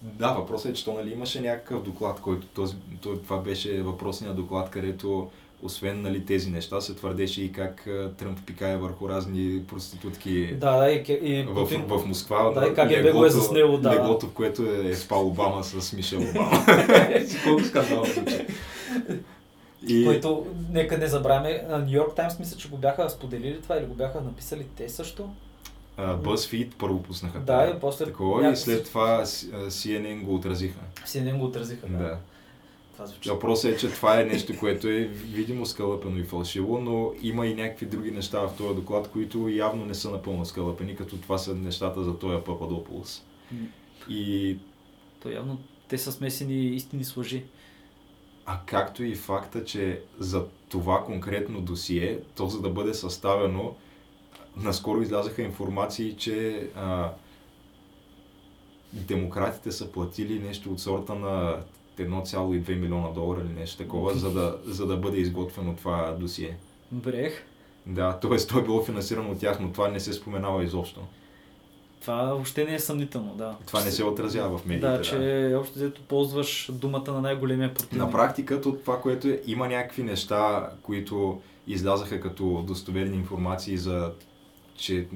[0.02, 4.70] да, въпросът е, че то нали, имаше някакъв доклад, който този, това беше въпросният доклад,
[4.70, 5.30] където
[5.62, 10.90] освен нали, тези неща, се твърдеше и как Тръмп пикае върху разни проститутки да, да,
[10.90, 12.50] и, и, в, в, в Москва.
[12.50, 13.94] Да, и как е го е заснело, да.
[13.94, 16.50] Леглото, в което е спал Обама с Мишел Обама.
[17.44, 18.46] Колко скандал звучи.
[19.88, 20.04] И...
[20.04, 23.94] Който, нека не забравяме, Нью Йорк Таймс мисля, че го бяха споделили това или го
[23.94, 25.30] бяха написали те също.
[26.00, 27.40] BuzzFeed първо пуснаха.
[27.40, 28.04] Да, и после.
[28.04, 28.58] Такова някакъв...
[28.58, 30.80] и след това CNN го отразиха.
[31.06, 31.98] CNN го отразиха, да.
[31.98, 32.18] да.
[33.26, 37.54] Въпросът е, че това е нещо, което е видимо скълъпено и фалшиво, но има и
[37.54, 41.54] някакви други неща в този доклад, които явно не са напълно скълъпени, като това са
[41.54, 43.24] нещата за този Пападополос.
[44.08, 44.56] И...
[45.22, 45.58] То явно
[45.88, 47.44] те са смесени истини с лъжи.
[48.46, 53.74] А както и факта, че за това конкретно досие, то за да бъде съставено,
[54.56, 57.12] наскоро излязаха информации, че а,
[58.92, 61.56] демократите са платили нещо от сорта на
[61.98, 66.56] 1,2 милиона долара или нещо такова, за да, за да бъде изготвено това досие.
[66.92, 67.44] Брех.
[67.86, 68.36] Да, т.е.
[68.36, 71.00] то е било финансирано от тях, но това не се споменава изобщо.
[72.00, 73.56] Това въобще не е съмнително, да.
[73.66, 74.86] Това не се отразява в медиите.
[74.88, 75.58] Да, че да.
[75.58, 78.06] общо взето ползваш думата на най-големия противник.
[78.06, 84.12] На практика, това, което е, има някакви неща, които излязаха като достоверни информации за
[84.80, 85.06] че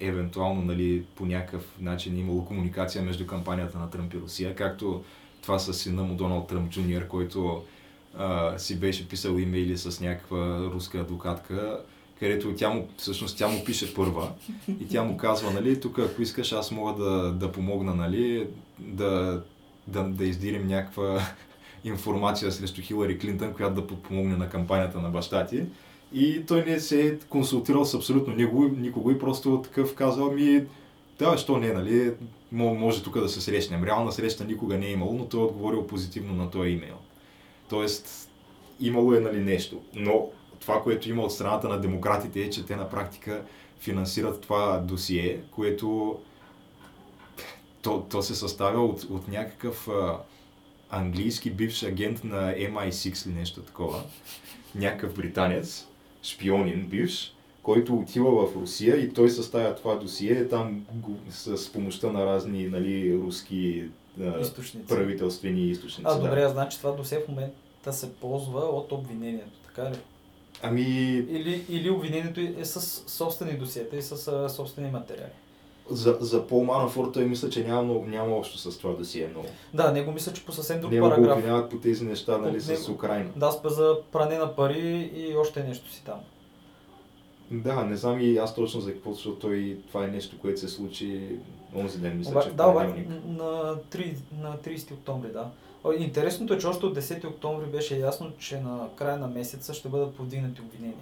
[0.00, 5.04] евентуално нали, по някакъв начин е имало комуникация между кампанията на Тръмп и Русия, както
[5.42, 7.62] това с сина му Доналд Тръмп Джуниор, който
[8.18, 11.80] а, си беше писал имейли с някаква руска адвокатка
[12.20, 14.32] където тя му, всъщност тя му пише първа
[14.80, 18.46] и тя му казва, нали, тук ако искаш аз мога да, да помогна, нали,
[18.78, 19.42] да,
[19.86, 21.20] да, да издирим някаква
[21.84, 25.64] информация срещу Хилари Клинтън, която да подпомогне на кампанията на баща ти.
[26.14, 30.64] И той не се е консултирал с абсолютно никого, никого и просто такъв казал ми,
[31.18, 32.12] да, що не, нали,
[32.52, 33.84] може тук да се срещнем.
[33.84, 36.96] Реална среща никога не е имало, но той е отговорил позитивно на този имейл.
[37.68, 38.30] Тоест,
[38.80, 39.80] имало е нали, нещо.
[39.94, 43.42] Но това, което има от страната на демократите е, че те на практика
[43.80, 46.18] финансират това досие, което
[47.82, 50.18] то, то се съставя от, от някакъв а,
[50.90, 54.02] английски бивш агент на MI6 или нещо такова.
[54.74, 55.86] Някакъв британец,
[56.24, 60.86] шпионин бивш, който отива в Русия и той съставя това досие там
[61.30, 63.84] с помощта на разни нали, руски
[64.40, 64.86] източници.
[64.86, 66.10] правителствени източници.
[66.10, 66.48] А, добре, да.
[66.48, 69.96] значи това досие в момента се ползва от обвинението, така ли?
[70.62, 70.82] Ами...
[71.30, 75.32] Или, или обвинението е с собствени досиета и с собствени материали.
[75.90, 79.46] За, за Пол Манафор той мисля, че няма, няма общо с това досие много.
[79.74, 81.28] Да, него мисля, че по съвсем друг Няма параграф.
[81.28, 83.30] го обвиняват по тези неща, нали, с него- Украина.
[83.36, 84.80] Да, спа за пране на пари
[85.14, 86.20] и още нещо си там.
[87.50, 90.68] Да, не знам и аз точно за какво, защото той, това е нещо, което се
[90.68, 91.20] случи
[91.76, 93.08] онзи ден, мисля, Оба, че да, понеделник.
[93.26, 95.48] на, 3, на 30 октомври, да.
[95.98, 99.88] Интересното е, че още от 10 октомври беше ясно, че на края на месеца ще
[99.88, 100.98] бъдат повдигнати обвинения.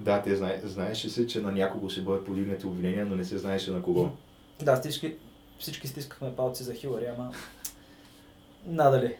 [0.00, 3.38] Да, те знае, знаеше се, че на някого ще бъдат повдигнати обвинения, но не се
[3.38, 4.10] знаеше на кого.
[4.62, 5.14] Да, всички,
[5.58, 7.32] всички стискахме палци за Хилари, ама
[8.66, 9.16] надали.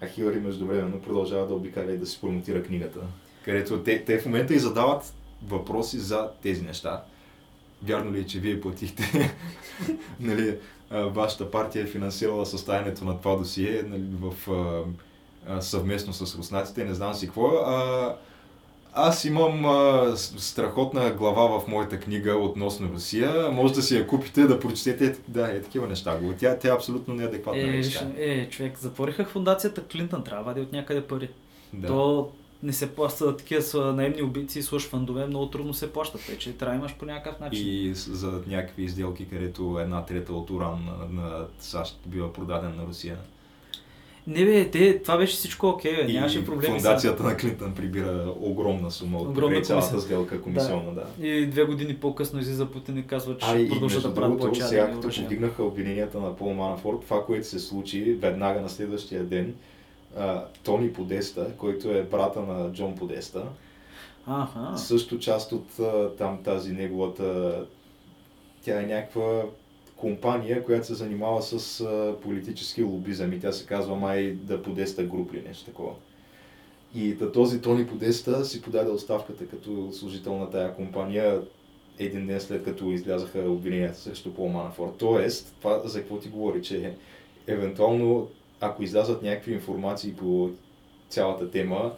[0.00, 3.00] А Хилари междувременно продължава да обикаля и да си промотира книгата.
[3.44, 5.14] Където те, те в момента и задават
[5.46, 7.04] въпроси за тези неща.
[7.82, 9.34] Вярно ли е, че вие платихте,
[10.20, 10.58] нали,
[10.90, 14.50] вашата партия е финансирала съставянето на това досие нали, в,
[15.46, 17.46] а, съвместно с руснаците, не знам си какво.
[17.46, 18.16] А,
[18.96, 23.50] аз имам а, страхотна глава в моята книга относно Русия.
[23.52, 25.18] Може да си я купите, да прочетете.
[25.28, 26.18] Да, е такива неща.
[26.18, 26.34] го.
[26.38, 30.60] Тя, тя е абсолютно неадекватна Е, виж, е, човек, затвориха фундацията Клинтън, трябва да вади
[30.60, 31.28] от някъде пари.
[31.72, 31.86] Да.
[31.86, 32.30] То
[32.62, 36.38] не се плаща такива са наемни убийци и слуш фандове, много трудно се плащат, тъй
[36.38, 37.66] че трябва да имаш по някакъв начин.
[37.68, 42.86] И за някакви изделки, където една трета от уран на, на САЩ бива продаден на
[42.86, 43.16] Русия.
[44.26, 46.74] Не бе, те, това беше всичко окей, и нямаше проблеми.
[46.74, 50.06] фундацията на Клинтън прибира огромна сума от Огромна цялата комисия.
[50.06, 50.94] сделка комисионна.
[50.94, 51.06] Да.
[51.16, 51.28] сега.
[51.28, 54.62] И две години по-късно излиза Путин и казва, че А ще продължат да правят повече
[54.62, 59.54] сега като повдигнаха обвиненията на Пол Манафорт, това, което се случи веднага на следващия ден,
[60.18, 63.42] а, Тони Подеста, който е брата на Джон Подеста,
[64.26, 64.78] Аха.
[64.78, 65.66] също част от
[66.18, 67.54] там тази неговата...
[68.64, 69.42] Тя е някаква
[69.96, 71.84] компания, която се занимава с
[72.22, 75.92] политически лобизъм и тя се казва май да Подеста груп или нещо такова.
[76.94, 81.42] И този Тони Подеста си подаде оставката като служител на тая компания
[81.98, 84.92] един ден след като излязаха обвиненията срещу Пол Манафорт.
[84.98, 86.94] Тоест, това за какво ти говори, че
[87.46, 88.28] евентуално
[88.60, 90.50] ако излязат някакви информации по
[91.08, 91.92] цялата тема,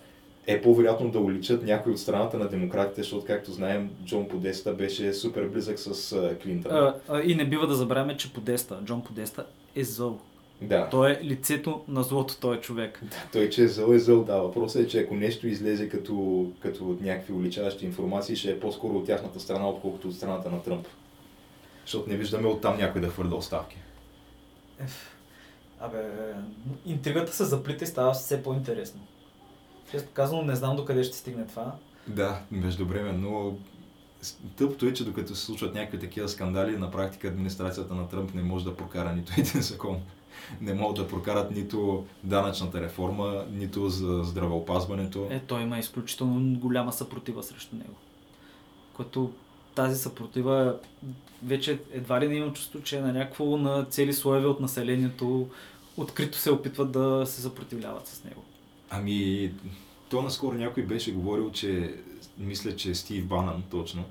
[0.49, 5.15] е по-вероятно да уличат някой от страната на демократите, защото, както знаем, Джон Подеста беше
[5.15, 6.73] супер близък с а, Клинтън.
[6.73, 10.19] А, а, и не бива да забравяме, че Подеста, Джон Подеста е зъл.
[10.63, 10.89] Да.
[10.91, 13.03] Той е лицето на злото, той е човек.
[13.33, 14.37] Той, че е зъл е зъл, да.
[14.37, 18.95] Въпросът е, че ако нещо излезе като, като от някакви уличаващи информации, ще е по-скоро
[18.95, 20.87] от тяхната страна, отколкото от страната на Тръмп.
[21.85, 23.77] Защото не виждаме оттам някой да хвърля оставки.
[25.81, 25.99] Абе,
[26.87, 29.01] интригата се заплита и става все по-интересно.
[29.91, 31.73] Често казано, не знам докъде ще стигне това.
[32.07, 33.59] Да, междувременно
[34.23, 38.35] с- тъпото е, че докато се случват някакви такива скандали, на практика администрацията на Тръмп
[38.35, 40.01] не може да прокара нито един закон.
[40.61, 45.27] Не могат да прокарат нито данъчната реформа, нито за здравеопазването.
[45.31, 47.95] Е, той има изключително голяма съпротива срещу него.
[48.93, 49.33] Което
[49.75, 50.77] тази съпротива
[51.43, 55.49] вече едва ли не имам чувство, че е на някакво на цели слоеве от населението
[55.97, 58.43] открито се опитват да се съпротивляват с него.
[58.91, 59.51] Ами,
[60.09, 61.95] то наскоро някой беше говорил, че
[62.39, 64.05] мисля, че е Стив Банан точно.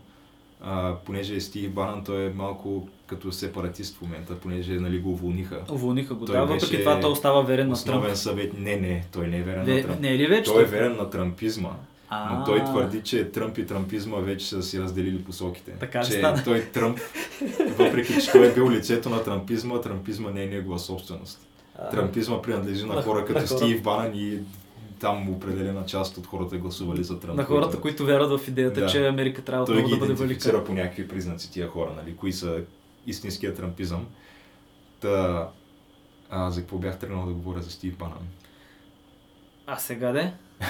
[0.61, 5.61] А, понеже Стив Банан, той е малко като сепаратист в момента, понеже нали, го уволниха.
[5.71, 6.25] Уволниха го.
[6.25, 8.15] Той Да, въпреки беше това той остава верен на Тръмп.
[8.15, 8.53] съвет.
[8.57, 9.99] Не, не, той не е верен на Ве, Тръмп.
[9.99, 10.51] не е ли вече?
[10.51, 11.69] Той е верен на трампизма.
[12.09, 15.71] А, Но той твърди, че Тръмп и трампизма вече са си разделили посоките.
[15.71, 16.43] Така че стана?
[16.43, 16.99] той Тръмп,
[17.69, 21.39] въпреки че той е бил лицето на трампизма, трампизма не е негова собственост.
[21.91, 23.47] Трампизма принадлежи на на- хора на като.
[23.47, 24.37] Стив Банан и
[24.99, 27.37] там определена част от хората гласували за Тръмп.
[27.37, 28.87] на хората, които вярват в идеята, Да.
[28.87, 30.63] че Америка трябва Той отново ги да бъде велика.
[30.63, 32.15] по някакви признаци тия хора, нали?
[32.15, 32.61] Кои са
[33.07, 34.07] истинския трампизъм.
[34.99, 35.49] Та,
[36.29, 38.27] а, за какво бях тръгнал да говоря за Стив Банан?
[39.67, 40.33] А сега де?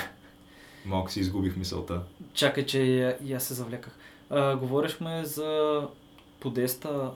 [0.85, 2.01] Малко си изгубих мисълта.
[2.33, 3.97] Чакай, че и, и аз се завлеках.
[4.29, 5.81] А, говорихме за
[6.39, 7.11] подеста,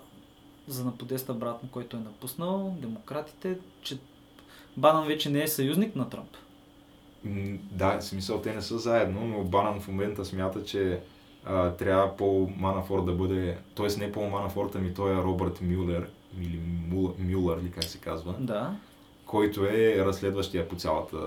[0.67, 3.97] за на подеста брат му, който е напуснал, демократите, че
[4.77, 6.29] Банан вече не е съюзник на Тръмп.
[7.23, 10.99] М, Да, в смисъл те не са заедно, но Банан в момента смята, че
[11.45, 13.99] а, трябва Пол Манафорт да бъде, т.е.
[13.99, 16.09] не Пол Манафорт, ами той е Робърт Мюлер,
[16.41, 16.59] или
[17.19, 18.75] Мюлър, или как се казва, Да.
[19.25, 21.17] който е разследващия по цялата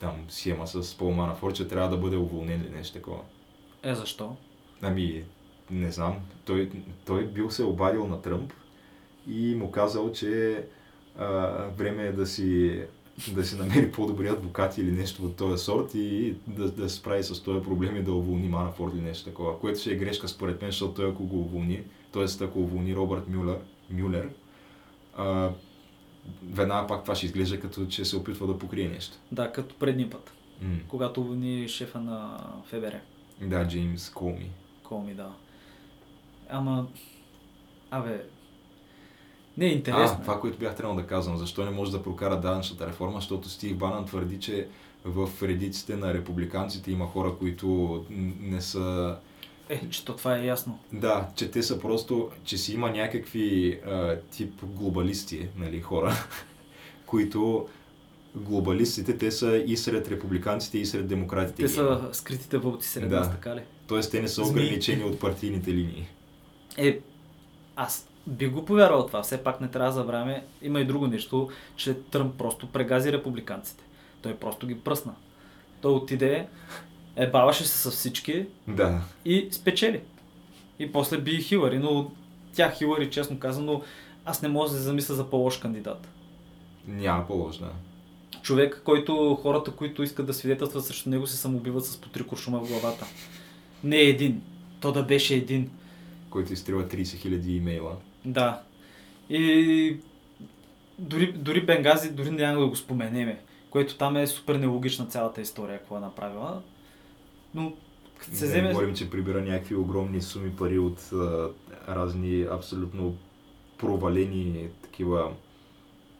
[0.00, 3.20] там схема с Пол Манафорт, че трябва да бъде уволнен или нещо такова.
[3.82, 4.36] Е, защо?
[4.82, 5.24] Ами,
[5.70, 6.16] не знам.
[6.44, 6.70] Той,
[7.06, 8.52] той бил се обадил на Тръмп
[9.26, 10.64] и му казал, че
[11.18, 11.26] а,
[11.76, 12.82] време е да си,
[13.34, 17.22] да си намери по-добри адвокати или нещо от този сорт и да, да се справи
[17.24, 19.58] с този проблем и да уволни Манафорд или нещо такова.
[19.58, 22.44] Което ще е грешка според мен, защото той ако го уволни, т.е.
[22.44, 23.58] ако уволни Робърт Мюлер,
[23.90, 24.28] Мюлер
[25.16, 25.50] а,
[26.50, 29.16] веднага пак това ще изглежда като че се опитва да покрие нещо.
[29.32, 30.76] Да, като предния път, М.
[30.88, 32.94] когато ни шефа на ФБР.
[33.40, 34.50] Да, Джеймс Колми.
[34.82, 35.32] Коми, да.
[36.48, 36.86] Ама,
[37.90, 38.22] абе,
[39.58, 40.16] не е интересно.
[40.18, 43.48] А, това, което бях трябвало да казвам, защо не може да прокара данъчната реформа, защото
[43.48, 44.68] Стив Банан твърди, че
[45.04, 48.04] в редиците на републиканците има хора, които
[48.40, 49.16] не са...
[49.68, 50.78] Е, че то това е ясно.
[50.92, 56.12] Да, че те са просто, че си има някакви а, тип глобалисти, нали, хора,
[57.06, 57.68] които
[58.34, 61.62] глобалистите, те са и сред републиканците, и сред демократите.
[61.62, 63.16] Те са скритите вълци сред Да.
[63.16, 63.60] нас, така ли?
[63.86, 66.08] Тоест, те не са ограничени от партийните линии.
[66.76, 66.98] Е,
[67.76, 69.22] аз би го повярвал това.
[69.22, 70.44] Все пак не трябва да забравяме.
[70.62, 73.84] Има и друго нещо, че Тръмп просто прегази републиканците.
[74.22, 75.14] Той просто ги пръсна.
[75.80, 76.46] Той отиде,
[77.16, 80.00] ебаваше се с всички Да, и спечели.
[80.78, 82.10] И после би и Хилари, но
[82.52, 83.82] тя Хилари, честно казано,
[84.24, 86.08] аз не мога да се замисля за по-лош кандидат.
[86.86, 87.68] няма по-лошна.
[88.42, 92.58] Човек, който хората, които искат да свидетелстват срещу него, се самоубиват с по три куршума
[92.58, 93.06] в главата.
[93.84, 94.42] Не един.
[94.80, 95.70] То да беше един.
[96.30, 97.96] Който изтрива 30 000 имейла.
[98.24, 98.62] Да.
[99.30, 99.96] И
[100.98, 105.78] дори, дори Бенгази, дори няма да го споменеме, което там е супер нелогична цялата история,
[105.78, 106.62] какво е направила.
[107.54, 107.72] Но
[108.18, 108.68] като се вземе...
[108.68, 111.50] говорим, че прибира някакви огромни суми пари от а,
[111.88, 113.16] разни абсолютно
[113.78, 115.32] провалени такива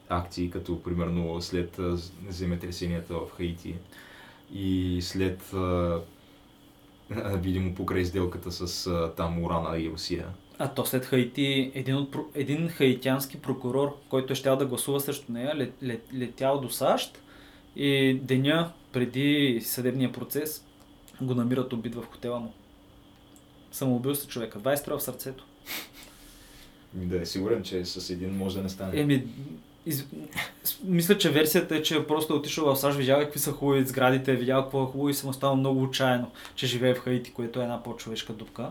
[0.09, 1.97] акции, като примерно след а,
[2.29, 3.75] земетресенията в Хаити
[4.53, 6.01] и след а,
[7.37, 10.27] видимо покрай сделката с а, там Урана и Русия.
[10.59, 15.33] А то след Хаити, един, от, един хаитянски прокурор, който е щял да гласува срещу
[15.33, 17.23] нея, лет, лет, летял до САЩ
[17.77, 20.65] и деня преди съдебния процес
[21.21, 22.53] го намират убит в хотела му.
[23.73, 25.45] Самоубил се човека, 20 стрела в сърцето.
[26.95, 29.01] Да е сигурен, че с един може да не стане.
[29.01, 29.27] Еми,
[29.87, 30.07] из...
[30.85, 34.37] мисля, че версията е, че просто е отишъл в САЩ, видял какви са хубави сградите,
[34.37, 37.61] видял какво е хубаво и се му става много отчаяно, че живее в Хаити, което
[37.61, 38.71] е една по-човешка дупка,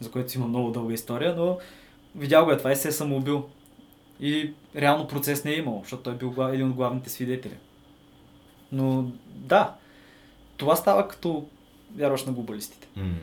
[0.00, 1.58] за което си има много дълга история, но
[2.16, 3.48] видял го е това и се е самоубил.
[4.20, 7.56] И реално процес не е имал, защото той е бил един от главните свидетели.
[8.72, 9.74] Но да,
[10.56, 11.46] това става като
[11.96, 12.88] вярваш на глобалистите.
[12.96, 13.14] М.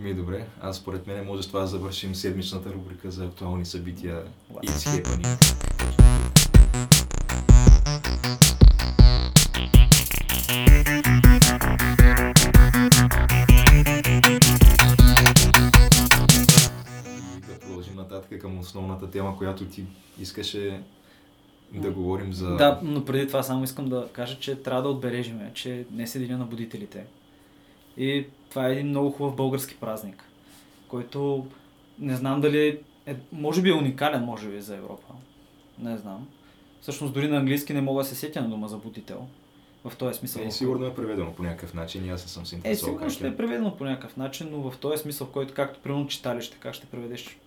[0.00, 4.22] Ми добре, аз според мен може с това да завършим седмичната рубрика за актуални събития
[4.52, 4.66] What?
[4.66, 5.56] It's happening.
[18.26, 19.84] Нататък към основната тема, която ти
[20.20, 20.82] искаше
[21.72, 22.56] да говорим за...
[22.56, 26.18] Да, но преди това само искам да кажа, че трябва да отбележим, че днес е
[26.18, 27.04] Деня на будителите.
[27.96, 30.24] И това е един много хубав български празник,
[30.88, 31.46] който
[31.98, 35.14] не знам дали е, може би е уникален, може би, за Европа.
[35.78, 36.28] Не знам.
[36.80, 39.26] Всъщност дори на английски не мога да се сетя на дума за будител.
[39.84, 40.42] В този смисъл.
[40.42, 43.06] Е, сигурно е преведено по някакъв начин и аз не съм се е, интересувал сигурно
[43.06, 46.56] как ще е преведено по някакъв начин, но в този смисъл, който както примерно читалище,
[46.60, 47.38] как ще преведеш.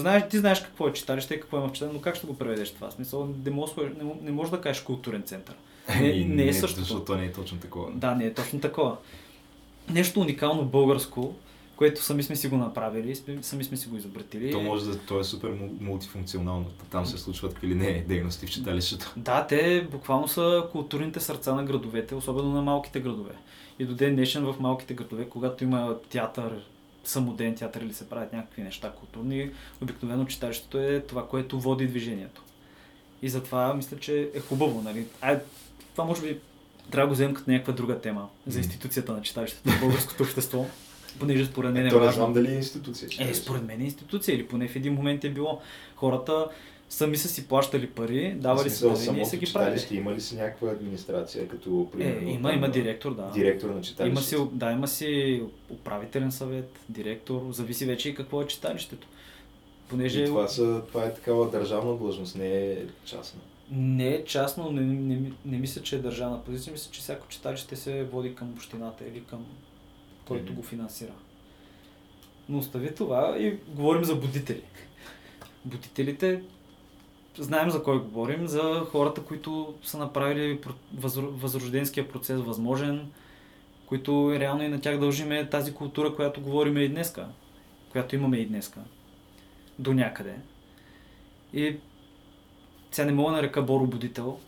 [0.00, 2.38] Знаеш, ти знаеш какво е читалище и какво има в читалище, но как ще го
[2.38, 2.90] преведеш това?
[2.90, 5.54] Смисъл, не можеш, не, не да кажеш културен център.
[6.00, 6.80] Не, не е същото.
[6.80, 7.90] Защото то не е точно такова.
[7.94, 8.96] Да, не е точно такова.
[9.90, 11.34] Нещо уникално българско,
[11.76, 14.52] което сами сме си го направили, сами сме си го изобретили.
[14.52, 16.66] То може да, то е супер мул- мултифункционално.
[16.90, 19.12] Там се случват какви ли не дейности в читалището.
[19.16, 23.32] Да, те буквално са културните сърца на градовете, особено на малките градове.
[23.78, 26.62] И до ден днешен в малките градове, когато има театър,
[27.08, 29.50] самоден театър или се правят някакви неща културни,
[29.82, 32.42] обикновено читалището е това, което води движението.
[33.22, 34.82] И затова мисля, че е хубаво.
[34.82, 35.06] Нали?
[35.20, 35.38] А,
[35.92, 36.38] това може би
[36.90, 40.66] трябва да го вземем като някаква друга тема за институцията на читалището в българското общество,
[41.18, 43.06] понеже според мен е то не знам дали е институция.
[43.06, 43.42] Е, читалище.
[43.42, 45.60] според мен е институция или поне в един момент е било.
[45.96, 46.46] Хората
[46.88, 49.74] сами са си плащали пари, давали са дарения и са ги правили.
[49.74, 52.28] Читалище, има ли си някаква администрация, като примерно?
[52.28, 53.30] Е, има, има директор, да.
[53.34, 54.06] Директор на читалището.
[54.06, 59.06] Има си, да, има си управителен съвет, директор, зависи вече и какво е читалището.
[59.88, 60.22] Понеже...
[60.22, 63.40] И това, са, това е такава държавна длъжност, не е частна.
[63.70, 67.28] Не е частно, не, не, не, не мисля, че е държавна позиция, мисля, че всяко
[67.28, 69.46] читалище се води към общината или към
[70.26, 70.56] който mm-hmm.
[70.56, 71.12] го финансира.
[72.48, 74.62] Но остави това и говорим за будители.
[75.64, 76.42] Будителите,
[77.38, 80.60] знаем за кой говорим, за хората, които са направили
[81.14, 83.10] възрожденския процес възможен,
[83.86, 87.28] които реално и на тях дължиме тази култура, която говориме и днеска,
[87.92, 88.80] която имаме и днеска.
[89.78, 90.34] До някъде.
[91.52, 91.76] И
[92.90, 94.38] сега не мога да нарека Боро будител,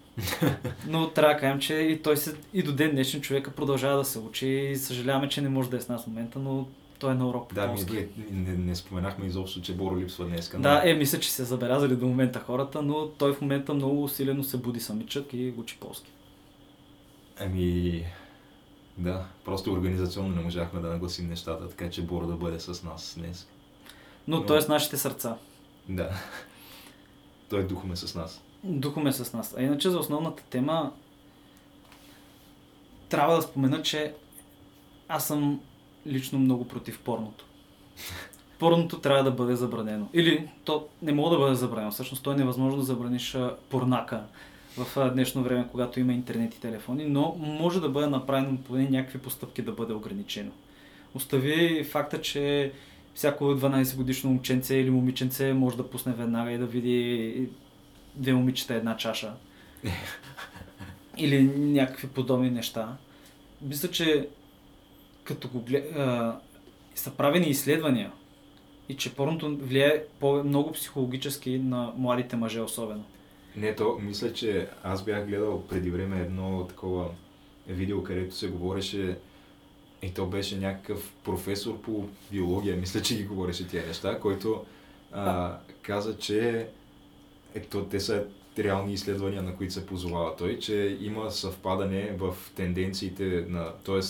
[0.86, 4.04] но трябва да кажем, че и той се, и до ден днешен човека продължава да
[4.04, 6.66] се учи и съжаляваме, че не може да е с нас в момента, но
[6.98, 7.54] той е на урок.
[7.54, 10.50] Да, ми, не, не, не, споменахме изобщо, че Боро липсва днес.
[10.58, 14.44] Да, е, мисля, че се забелязали до момента хората, но той в момента много усилено
[14.44, 16.10] се буди самичък и учи полски.
[17.40, 18.04] Ами,
[18.98, 23.14] да, просто организационно не можахме да нагласим нещата, така че Боро да бъде с нас
[23.18, 23.48] днес.
[24.28, 24.46] Но, но...
[24.46, 25.36] той е с нашите сърца.
[25.88, 26.10] Да.
[27.50, 28.42] Той духом е с нас.
[28.64, 29.54] Духом е с нас.
[29.58, 30.92] А иначе за основната тема
[33.08, 34.14] трябва да спомена, че
[35.08, 35.60] аз съм
[36.08, 37.44] лично много против порното.
[38.58, 40.08] Порното трябва да бъде забранено.
[40.14, 41.90] Или то не мога да бъде забранено.
[41.90, 43.36] Всъщност то е невъзможно да забраниш
[43.70, 44.22] порнака
[44.76, 49.18] в днешно време, когато има интернет и телефони, но може да бъде направено поне някакви
[49.18, 50.50] постъпки да бъде ограничено.
[51.14, 52.72] Остави факта, че
[53.14, 57.48] всяко 12 годишно момченце или момиченце може да пусне веднага и да види
[58.14, 59.32] две момичета една чаша.
[61.16, 62.96] или някакви подобни неща.
[63.62, 64.28] Мисля, че
[65.28, 66.36] като го гледа,
[66.94, 68.12] са правени изследвания
[68.88, 73.04] и че порното влияе по- много психологически на младите мъже особено.
[73.56, 77.08] Не, то мисля, че аз бях гледал преди време едно такова
[77.66, 79.18] видео, където се говореше
[80.02, 84.64] и то беше някакъв професор по биология, мисля, че ги говореше тия неща, който
[85.12, 86.68] а, каза, че
[87.54, 88.26] ето, те са
[88.58, 94.00] реални изследвания, на които се позовава той, че има съвпадане в тенденциите на, т.е.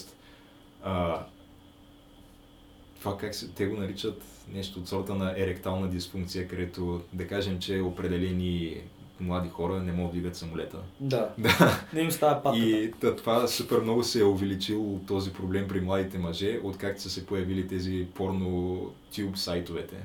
[2.98, 4.22] това как се, те го наричат
[4.52, 8.80] нещо от сорта на еректална дисфункция, където да кажем, че определени
[9.20, 10.78] млади хора не могат да дигат самолета.
[11.00, 11.30] Да.
[11.38, 11.84] да.
[11.92, 12.66] Не им става патата.
[12.66, 17.26] И това супер много се е увеличил този проблем при младите мъже, откакто са се
[17.26, 18.80] появили тези порно
[19.16, 19.96] тюб сайтовете,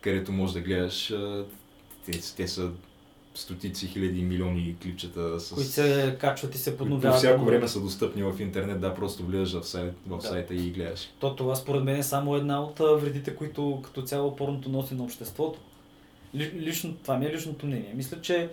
[0.00, 1.14] където можеш да гледаш
[2.06, 2.70] те, те са
[3.34, 5.54] стотици хиляди милиони клипчета с...
[5.54, 7.18] Които се качват и се подновяват.
[7.18, 10.22] всяко време са достъпни в интернет, да, просто влизаш в, сайт, в да.
[10.22, 11.10] сайта и гледаш.
[11.18, 15.04] То това според мен е само една от вредите, които като цяло порното носи на
[15.04, 15.58] обществото.
[16.34, 17.92] Лично, това ми е личното мнение.
[17.94, 18.50] Мисля, че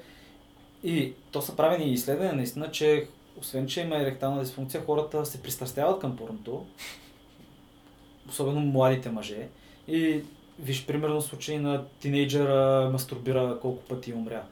[0.83, 3.07] и то са правени изследвания наистина, че
[3.39, 6.65] освен, че има еректална дисфункция, хората се пристрастяват към порното,
[8.29, 9.47] особено младите мъже.
[9.87, 10.21] И
[10.59, 14.43] виж, примерно случай на тинейджера мастурбира колко пъти умря.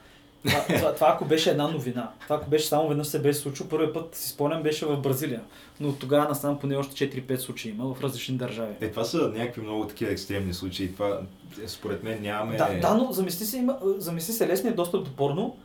[0.48, 3.70] Това, това, това, ако беше една новина, това ако беше само веднъж се беше случило,
[3.70, 5.42] първият път си спомням беше в Бразилия.
[5.80, 8.74] Но от тогава насам поне още 4-5 случаи има в различни държави.
[8.82, 10.94] Е, това са някакви много такива екстремни случаи.
[10.94, 11.20] Това,
[11.64, 12.58] е, според мен нямаме...
[12.58, 15.58] Да, да но замисли се, има, замисли се лесният достъп до порно.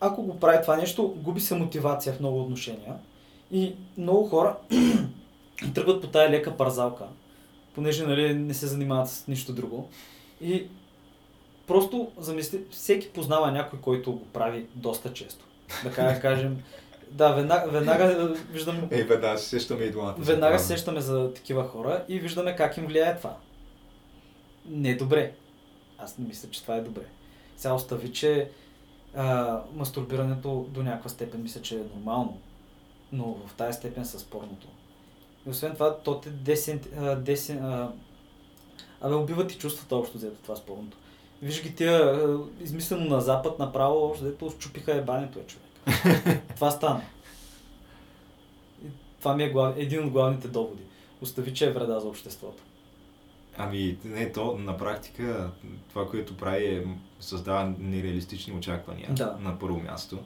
[0.00, 2.94] Ако го прави това нещо, губи се мотивация в много отношения.
[3.50, 4.56] И много хора
[5.74, 7.04] тръгват по тая лека парзалка,
[7.74, 9.88] понеже нали, не се занимават с нищо друго.
[10.40, 10.66] И
[11.66, 15.44] просто замисли, всеки познава някой, който го прави доста често.
[15.84, 16.62] Да кажем,
[17.10, 18.88] да, веднага, веднага виждам...
[18.90, 20.14] Ей, веднага се сещаме и двамата.
[20.18, 23.36] Веднага се сещаме за такива хора и виждаме как им влияе това.
[24.66, 25.32] Не е добре.
[25.98, 27.02] Аз не мисля, че това е добре.
[27.56, 28.50] Сега остави, че
[29.14, 32.40] а, мастурбирането до някаква степен мисля, че е нормално.
[33.12, 34.66] Но в тази степен с порното.
[35.46, 36.80] И освен това, то те десен,
[37.18, 37.92] десен, а,
[39.00, 40.96] абе убива ти чувствата общо взето това спорното.
[41.42, 42.20] Виж ги тия,
[42.60, 46.42] измислено на запад, направо, общо взето щупиха ебането е човек.
[46.54, 47.02] това стана.
[48.86, 49.74] И това ми е глав...
[49.76, 50.82] един от главните доводи.
[51.22, 52.62] Остави, че е вреда за обществото.
[53.58, 55.50] Ами, не, то на практика
[55.88, 56.86] това, което прави е
[57.20, 59.36] създава нереалистични очаквания да.
[59.40, 60.18] на първо място.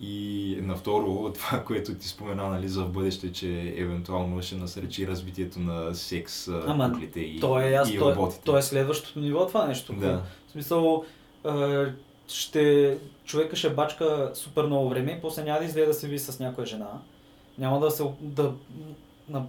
[0.00, 5.06] И на второ, това, което ти спомена нали, за в бъдеще, че евентуално ще насречи
[5.06, 8.42] развитието на секс, Ама, куклите и, то е, аз, и то, е- роботите.
[8.44, 9.92] То е следващото ниво това нещо.
[9.92, 10.22] Да.
[10.48, 11.04] В смисъл,
[11.46, 11.84] е,
[12.28, 16.18] ще, човека ще бачка супер много време и после няма да излезе да се види
[16.18, 16.90] с някоя жена.
[17.58, 18.52] Няма да се, да,
[19.28, 19.46] на,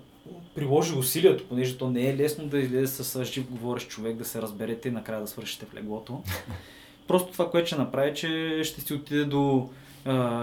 [0.55, 4.41] приложи усилието, понеже то не е лесно да излезе с жив говорещ човек, да се
[4.41, 6.21] разберете и накрая да свършите в леглото.
[7.07, 9.69] Просто това, което ще направи, че ще си отиде до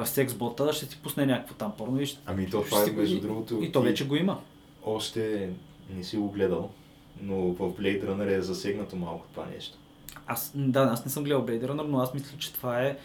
[0.04, 2.20] сексбота, ще ти пусне някакво там порно и ще...
[2.26, 3.59] Ами то това е, между другото...
[3.62, 4.40] И, то вече го има.
[4.84, 5.50] Още
[5.96, 6.70] не си го гледал,
[7.22, 9.78] но в Blade Runner е засегнато малко това нещо.
[10.26, 12.96] Аз, да, аз не съм гледал Blade Runner, но аз мисля, че това е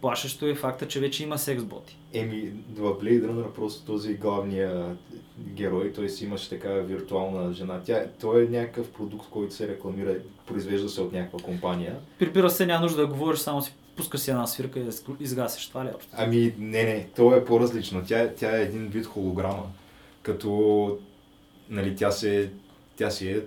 [0.00, 1.96] плашещо е факта, че вече има секс боти.
[2.12, 4.96] Еми, в Blade Runner просто този главния
[5.38, 7.80] герой, той си имаше такава виртуална жена.
[7.84, 11.96] Тя, той е някакъв продукт, който се рекламира, произвежда се от някаква компания.
[12.18, 14.88] Прибира се, няма нужда да говориш, само си пуска си една свирка и
[15.20, 15.68] изгасиш.
[15.68, 16.10] Това ли е общо?
[16.16, 18.02] Ами, не, не, то е по-различно.
[18.06, 19.66] Тя, тя е един вид холограма.
[20.22, 20.98] Като,
[21.68, 22.50] нали, тя, се,
[22.96, 23.40] тя си е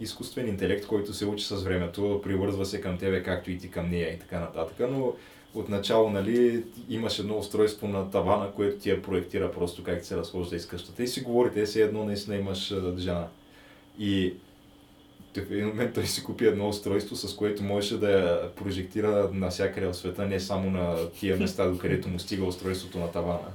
[0.00, 3.90] изкуствен интелект, който се учи с времето, привързва се към тебе, както и ти към
[3.90, 4.88] нея и така нататък.
[4.90, 5.12] Но
[5.54, 10.56] отначало нали, имаш едно устройство на тавана, което ти я проектира просто как се разхожда
[10.56, 13.28] из къщата и си говорите, си едно наистина имаш жена.
[13.98, 14.34] И
[15.40, 19.86] в един момент той си купи едно устройство, с което можеше да я прожектира навсякъде
[19.86, 23.48] в света, не само на тия места, до където му стига устройството на тавана.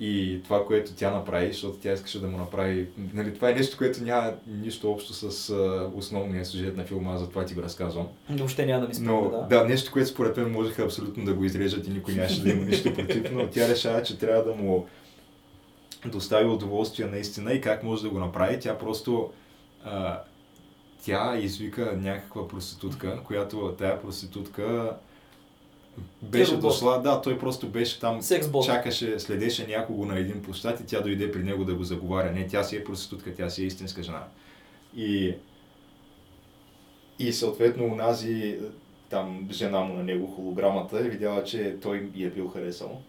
[0.00, 2.86] И това, което тя направи, защото тя искаше да му направи...
[3.14, 7.44] Нали, това е нещо, което няма нищо общо с а, основния сюжет на филма, затова
[7.44, 8.08] ти го разказвам.
[8.30, 9.58] Въобще няма да ми спомня, да.
[9.58, 12.64] Да, нещо, което според мен можеха абсолютно да го изрежат и никой нямаше да има
[12.64, 14.86] нищо против, но тя решава, че трябва да му
[16.06, 18.60] достави удоволствие наистина и как може да го направи.
[18.60, 19.30] Тя просто
[19.84, 20.20] а,
[21.04, 24.96] тя извика някаква проститутка, която тая проститутка
[26.22, 28.20] беше дошла, да, той просто беше там,
[28.64, 32.32] чакаше, следеше някого на един площад и тя дойде при него да го заговаря.
[32.32, 34.24] Не, тя си е проститутка, тя си е истинска жена.
[34.96, 35.34] И,
[37.18, 38.58] и съответно унази
[39.10, 43.00] там жена му на него, холограмата, е видяла, че той я е бил харесал.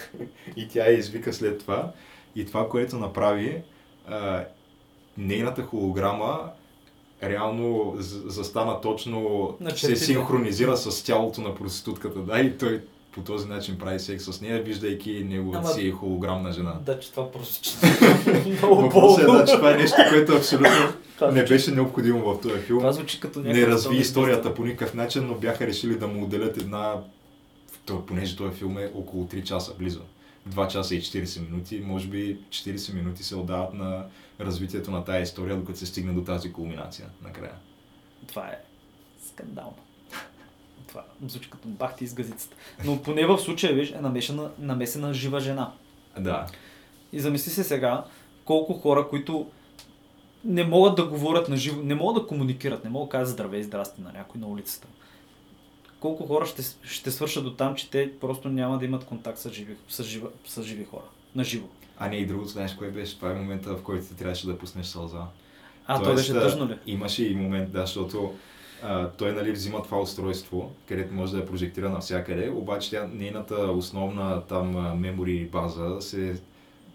[0.56, 1.92] и тя я извика след това.
[2.34, 3.62] И това, което направи,
[4.06, 4.44] а,
[5.16, 6.52] нейната холограма
[7.22, 7.94] реално
[8.26, 14.00] застана точно, се синхронизира с тялото на проститутката, да, и той по този начин прави
[14.00, 15.68] секс с нея, виждайки неговата Ама...
[15.68, 16.74] си холограмна жена.
[16.86, 17.70] Да, че това просто
[18.62, 20.92] Въпросът е, да, че това е нещо, което абсолютно
[21.32, 22.78] не беше необходимо в този филм.
[22.78, 26.56] Това звучи като Не разви историята по никакъв начин, но бяха решили да му отделят
[26.56, 26.94] една,
[28.06, 30.00] понеже този филм е около 3 часа близо.
[30.48, 34.06] 2 часа и 40 минути, може би 40 минути се отдават на
[34.40, 37.54] развитието на тази история, докато се стигне до тази кулминация накрая.
[38.26, 38.58] Това е
[39.26, 39.76] скандално.
[40.86, 42.56] Това звучи като бахти из газицата.
[42.84, 45.72] Но поне в случая, виж, е намесена, намесена жива жена.
[46.20, 46.46] Да.
[47.12, 48.04] И замисли се сега,
[48.44, 49.50] колко хора, които
[50.44, 53.62] не могат да говорят на живо, не могат да комуникират, не могат да кажат здравей,
[53.62, 54.88] здрасти на някой на улицата.
[56.00, 59.50] Колко хора ще, ще свършат до там, че те просто няма да имат контакт с
[59.50, 61.66] живи, с, жива, с живи хора, на живо.
[61.98, 63.16] А не и другото, знаеш кое беше?
[63.16, 65.22] Това е момента, в който ти трябваше да пуснеш сълза.
[65.86, 66.78] А, той беше тъжно ли?
[66.86, 68.34] Имаше и момент, да, защото
[68.82, 73.54] а, той нали, взима това устройство, където може да я прожектира навсякъде, обаче тя, нейната
[73.54, 76.40] основна там мемори база се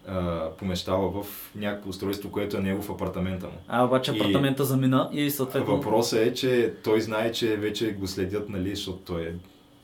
[0.08, 3.52] а, помещава в някакво устройство, което е него в апартамента му.
[3.68, 5.76] А, обаче апартамента и замина и съответно...
[5.76, 9.32] Въпросът е, че той знае, че вече го следят, нали, защото той е...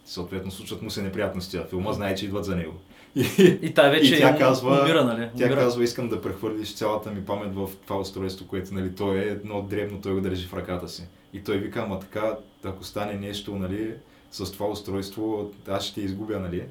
[0.04, 2.72] Съответно случват му се неприятности, а филма знае, че идват за него.
[3.16, 3.20] И,
[3.62, 5.28] и тя вече и тя казва, умира, нали?
[5.38, 9.22] Тя казва, искам да прехвърлиш цялата ми памет в това устройство, което нали, той е
[9.22, 11.02] едно дребно, той го държи в ръката си.
[11.32, 13.94] И той вика, ама така, ако стане нещо, нали,
[14.30, 16.64] с това устройство, аз ще изгубя, нали?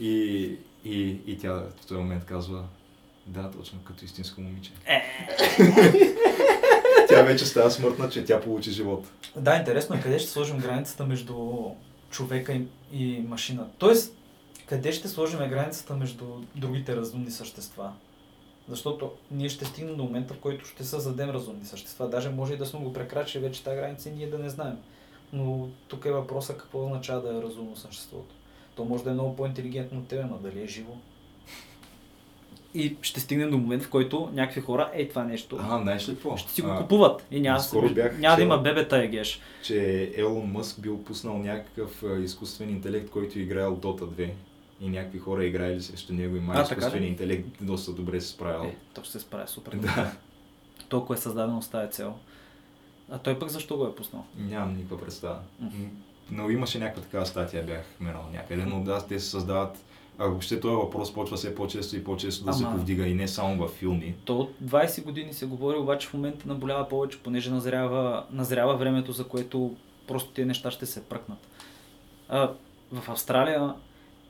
[0.00, 0.50] И,
[0.84, 2.64] и, и тя в този момент казва,
[3.26, 4.70] да, точно като истинско момиче.
[4.86, 5.02] Е.
[7.08, 9.06] тя вече става смъртна, че тя получи живот.
[9.36, 11.64] Да, интересно е къде ще сложим границата между
[12.10, 13.66] човека и, и машина.
[13.78, 14.16] Тоест,
[14.66, 16.24] къде ще сложим границата между
[16.54, 17.92] другите разумни същества?
[18.68, 22.08] Защото ние ще стигнем до момента, в който ще създадем разумни същества.
[22.08, 24.78] Даже може и да сме го прекрачили вече тази граница и ние да не знаем.
[25.32, 28.34] Но тук е въпроса какво означава да е разумно съществото.
[28.74, 30.92] То може да е много по-интелигентно от тебе, но дали е живо?
[32.76, 36.14] И ще стигнем до момент, в който някакви хора, ей това нещо, а, знаеш ли
[36.14, 36.36] какво?
[36.36, 37.60] ще си го купуват и няма,
[37.94, 39.40] бях, няма да има бебета егеш.
[39.62, 44.30] Че Елон Мъск бил пуснал някакъв изкуствен интелект, който играел Dota 2
[44.80, 48.68] и някакви хора играели срещу него и май изкуствен интелект доста добре се справил.
[48.68, 49.72] Е, то ще се справя супер.
[49.76, 50.12] Да.
[50.88, 52.14] Толкова е създадено с тази цел.
[53.10, 54.24] А той пък защо го е пуснал?
[54.36, 55.38] Нямам никаква представа.
[55.62, 55.88] Mm-hmm.
[56.30, 59.78] Но имаше някаква такава статия, бях мерал някъде, но да, те се създават
[60.18, 62.58] а въобще този въпрос почва все по-често и по-често да Ама...
[62.58, 64.14] се повдига и не само във филми.
[64.24, 69.12] То от 20 години се говори, обаче в момента наболява повече, понеже назрява, назрява времето,
[69.12, 69.74] за което
[70.06, 71.38] просто тези неща ще се пръкнат.
[72.28, 72.52] А,
[72.92, 73.74] в Австралия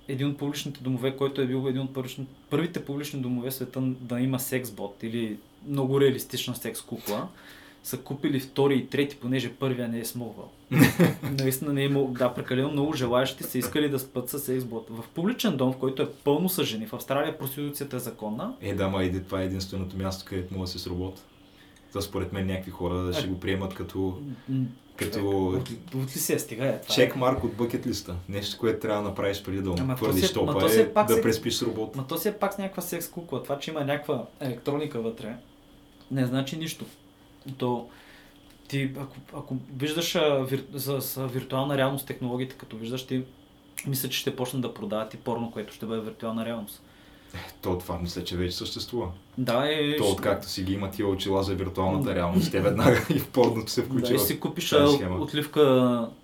[0.08, 3.80] един от публичните домове, който е бил един от първични, първите публични домове в света
[3.80, 7.26] да има секс-бот или много реалистична секс-кукла,
[7.86, 10.50] са купили втори и трети, понеже първия не е смогвал.
[11.38, 14.86] Наистина не е имал, да, прекалено много желаящи са искали да спът с секс-бот.
[14.90, 18.54] В публичен дом, в който е пълно с жени, в Австралия проституцията е законна.
[18.60, 21.22] Е, да, ма и това е единственото място, където може да се сработи.
[21.92, 24.18] Та според мен някакви хора ще го приемат като
[24.96, 25.48] като...
[25.94, 26.80] От, ли се е стига е?
[26.80, 27.18] Това Чек е.
[27.18, 28.16] марк от бъкет листа.
[28.28, 31.96] Нещо, което трябва да направиш преди да твърдиш топа е, е да преспиш с робот.
[31.96, 33.42] Ма то си е пак с някаква секс кукла.
[33.42, 35.36] Това, че има някаква електроника вътре,
[36.10, 36.84] не значи нищо.
[37.58, 37.88] То,
[38.68, 43.22] ти, ако, ако виждаш а, вир, за, за виртуална реалност технологиите, като виждаш, ти
[43.86, 46.82] мисля, че ще почнат да продават и порно, което ще бъде виртуална реалност.
[47.62, 49.08] То това мисля, че вече съществува.
[49.38, 49.96] Да, е.
[49.96, 53.70] То откакто си ги има тия очила за виртуалната реалност, те веднага и в порното
[53.70, 54.08] се включва.
[54.08, 54.72] Да, и си купиш
[55.20, 55.62] отливка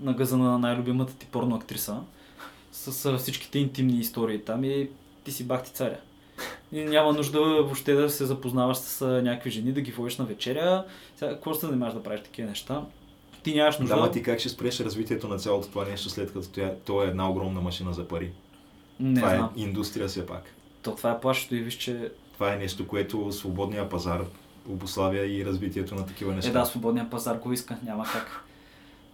[0.01, 2.01] на газа на най-любимата ти порно актриса
[2.73, 4.89] с, с всичките интимни истории там и
[5.25, 5.97] ти си бахти царя.
[6.73, 10.85] И няма нужда въобще да се запознаваш с някакви жени, да ги водиш на вечеря.
[11.17, 12.83] Сега, какво ще занимаваш да правиш такива неща?
[13.43, 13.97] Ти нямаш нужда.
[13.97, 16.49] Да, ти как ще спреш развитието на цялото това нещо, след като
[16.85, 18.33] то е една огромна машина за пари?
[19.01, 19.51] Не това знам.
[19.57, 20.43] е индустрия все пак.
[20.83, 22.13] То това е плашето и виж, че...
[22.35, 24.25] Това е нещо, което свободния пазар
[24.69, 26.51] обославя и развитието на такива неща.
[26.51, 28.45] Е, да, свободния пазар го иска, няма как.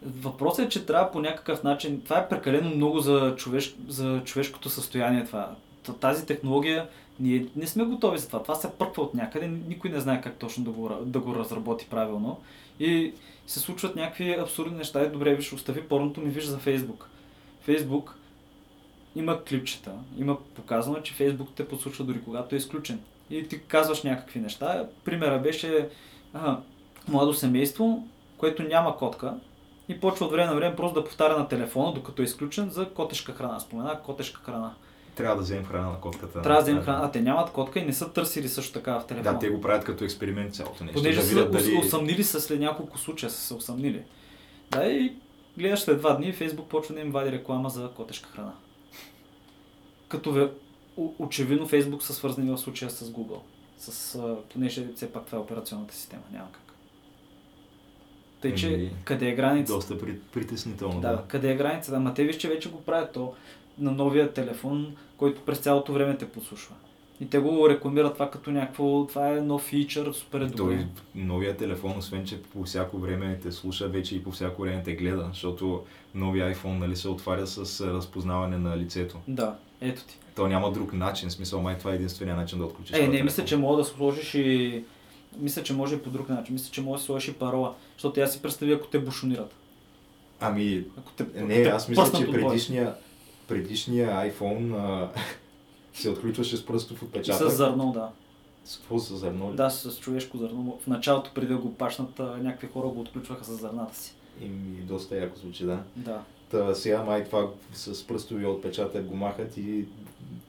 [0.02, 2.00] Въпросът е, че трябва по някакъв начин.
[2.04, 5.24] Това е прекалено много за, човеш, за човешкото състояние.
[5.24, 5.56] Това.
[6.00, 6.88] Тази технология,
[7.20, 8.42] ние не сме готови за това.
[8.42, 11.86] Това се пърква от някъде, никой не знае как точно да го, да го разработи
[11.90, 12.40] правилно.
[12.80, 13.12] И
[13.46, 15.00] се случват някакви абсурдни неща.
[15.00, 17.08] Е, добре, виж, остави порното ми, виж за Фейсбук.
[17.60, 18.18] Фейсбук
[19.16, 23.00] има клипчета, има показано, че Фейсбук те подслушва дори когато е изключен.
[23.30, 24.88] И ти казваш някакви неща.
[25.04, 25.88] Примера беше
[26.34, 26.60] ага,
[27.08, 28.06] младо семейство,
[28.36, 29.34] което няма котка
[29.88, 32.90] и почва от време на време просто да повтаря на телефона, докато е изключен за
[32.90, 33.60] котешка храна.
[33.60, 34.74] Спомена котешка храна.
[35.18, 36.42] Трябва да вземем храна на котката.
[36.42, 37.00] Трябва да вземем храна.
[37.04, 39.32] А те нямат котка и не са търсили също така в телефона.
[39.32, 41.00] Да, те го правят като експеримент цялото нещо.
[41.00, 41.76] Понеже да са дали...
[41.76, 44.02] усъмнили се след няколко случая, са се усъмнили.
[44.70, 45.12] Да, и
[45.58, 48.52] гледаш след два дни, Фейсбук почва да им вади реклама за котешка храна
[50.08, 50.50] като
[51.18, 53.40] очевидно Фейсбук са свързани в случая с Google.
[53.78, 54.20] С,
[54.52, 56.62] понеже все пак това е операционната система, няма как.
[58.40, 59.72] Тъй, че Еми, къде е граница?
[59.72, 59.98] Доста
[60.32, 61.00] притеснително.
[61.00, 61.90] Да, да, къде е граница?
[61.90, 63.34] Да, ма те виж, че вече го правят то
[63.78, 66.74] на новия телефон, който през цялото време те послушва.
[67.20, 70.76] И те го рекламират това като някакво, това е нов фичър, супер е добре.
[70.76, 74.82] Той, новия телефон, освен че по всяко време те слуша, вече и по всяко време
[74.82, 75.82] те гледа, защото
[76.14, 79.18] новия iPhone нали, се отваря с разпознаване на лицето.
[79.28, 80.18] Да, ето ти.
[80.34, 82.96] То няма друг начин, смисъл, май това е единствения начин да отключиш.
[82.96, 83.24] Е, не, телефон.
[83.24, 84.84] мисля, че мога да сложиш и...
[85.38, 86.52] Мисля, че може и по друг начин.
[86.52, 87.74] Мисля, че може да сложиш и парола.
[87.92, 89.54] Защото аз си представя, ако те бушонират.
[90.40, 92.94] Ами, ако те, не, те аз мисля, че предишния,
[93.48, 95.10] предишния iPhone а,
[95.92, 97.50] се отключваше с пръстов отпечатък.
[97.50, 98.10] С зърно, да.
[98.64, 99.52] С какво с зърно?
[99.52, 100.78] Да, с човешко зърно.
[100.82, 104.14] В началото, преди да го пашнат, някакви хора го отключваха с зърната си.
[104.40, 104.48] И
[104.82, 105.82] доста яко звучи, да.
[105.96, 106.22] Да.
[106.50, 109.84] Та, сега май това с пръстовия отпечатък го махат и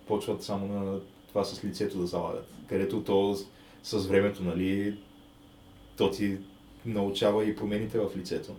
[0.08, 2.48] почват само на това с лицето да залагат.
[2.70, 3.38] Където то
[3.84, 5.00] с времето, нали,
[5.98, 6.38] то ти
[6.86, 8.56] научава и промените в лицето.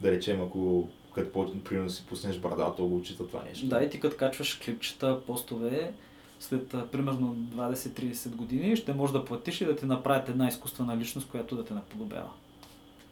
[0.00, 3.66] Да речем, ако като примерно си пуснеш брада, то го учита това нещо.
[3.66, 5.92] Да, и ти като качваш клипчета, постове,
[6.40, 11.28] след примерно 20-30 години ще можеш да платиш и да ти направят една изкуствена личност,
[11.28, 12.30] която да те наподобява.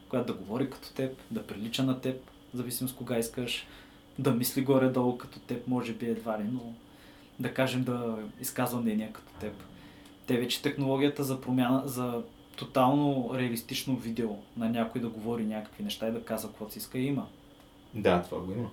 [0.09, 2.21] Която да говори като теб, да прилича на теб,
[2.53, 3.67] зависимо с кога искаш,
[4.19, 6.73] да мисли горе-долу като теб, може би едва ли, но
[7.39, 9.53] да кажем да изказва мнение като теб.
[10.27, 12.21] Те вече технологията за промяна, за
[12.55, 16.99] тотално реалистично видео на някой да говори някакви неща и да казва какво си иска
[16.99, 17.27] има.
[17.93, 18.69] Да, това го има.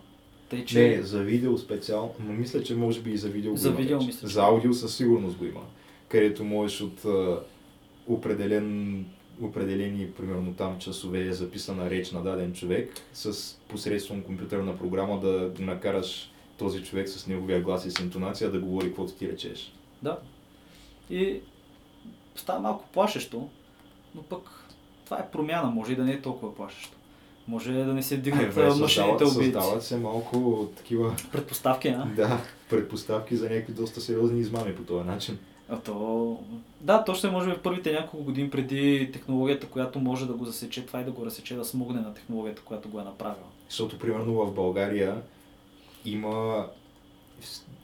[0.49, 0.89] Тъй, че...
[0.89, 3.99] Не, за видео специално, но мисля, че може би и за видео За го видео
[3.99, 4.07] вече.
[4.07, 4.29] мисля.
[4.29, 5.61] За аудио със сигурност го има.
[6.09, 7.41] Където можеш от а,
[8.07, 9.05] определен
[9.41, 15.53] определени, примерно там часове е записана реч на даден човек, с посредством компютърна програма да
[15.59, 19.73] накараш този човек с неговия глас и с интонация да говори каквото ти речеш.
[20.03, 20.19] Да.
[21.11, 21.41] И
[22.37, 23.49] става малко плашещо,
[24.15, 24.65] но пък
[25.05, 26.96] това е промяна, може и да не е толкова плашещо.
[27.49, 29.53] Може да не се вдигнат е, машините убийци.
[29.53, 31.15] Създават се малко такива...
[31.33, 32.07] Предпоставки, а?
[32.17, 32.41] Да,
[32.71, 35.39] предпоставки за някакви доста сериозни измами по този начин.
[35.69, 36.39] А то...
[36.81, 40.87] Да, то ще може в първите няколко години преди технологията, която може да го засече
[40.87, 43.47] това и да го разсече, да смогне на технологията, която го е направила.
[43.69, 45.23] Защото, примерно, в България
[46.05, 46.67] има,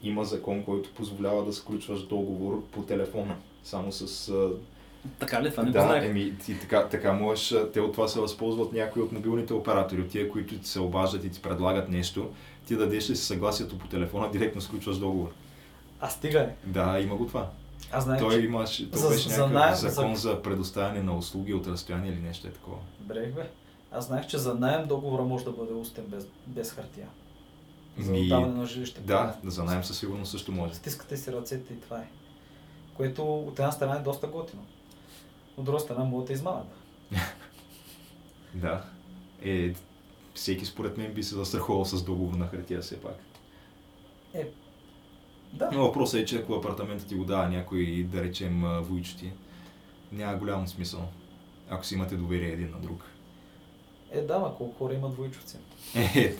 [0.03, 3.35] има закон, който позволява да сключваш договор по телефона.
[3.63, 4.31] Само с...
[5.19, 5.51] Така ли?
[5.51, 6.05] Това не да, го знаех.
[6.05, 10.09] Еми, ти, така, така можеш, те от това се възползват някои от мобилните оператори, от
[10.09, 12.29] тия, които ти се обаждат и ти предлагат нещо.
[12.67, 15.31] ти дадеш ли си съгласието по телефона, директно сключваш договор.
[15.99, 16.49] А стига е.
[16.65, 17.49] Да, има го това.
[17.91, 18.45] Аз знаех, Той че...
[18.45, 20.41] имаше, то за- беше за някакъв найем- закон за- за...
[20.41, 22.77] предоставяне на услуги от разстояние или нещо е такова.
[22.99, 23.49] Брех, бе.
[23.91, 27.07] Аз знаех, че за найем договора може да бъде устен без, без хартия.
[27.99, 29.01] За Ми, отдаване на жилище.
[29.01, 30.73] Да, за найем със сигурност също може.
[30.73, 32.07] Стискате си ръцете и това е.
[32.93, 34.61] Което от една страна е доста готино.
[35.57, 36.67] От друга страна могат да измамят.
[38.55, 38.83] Да.
[39.41, 39.73] Е,
[40.33, 43.15] всеки според мен би се застраховал с договор на хартия все пак.
[45.53, 45.69] Да.
[45.73, 49.31] Но въпросът е, че ако апартаментът ти го дава някой, да речем, а, войчо ти,
[50.11, 51.07] няма голям смисъл.
[51.69, 53.03] Ако си имате доверие един на друг.
[54.11, 55.57] Е, да, ма колко хора имат двойчовци.
[56.15, 56.35] Е,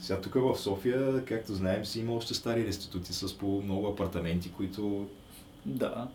[0.00, 4.52] сега тук в София, както знаем, си има още стари реститути с по много апартаменти,
[4.52, 5.08] които
[5.66, 6.08] Да.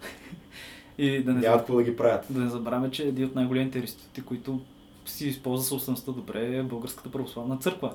[1.01, 2.25] И да не, няма какво да ги правят.
[2.29, 4.59] да не забравяме, че един от най-големите институти, които
[5.05, 7.93] си използва собствеността добре е Българската православна църква,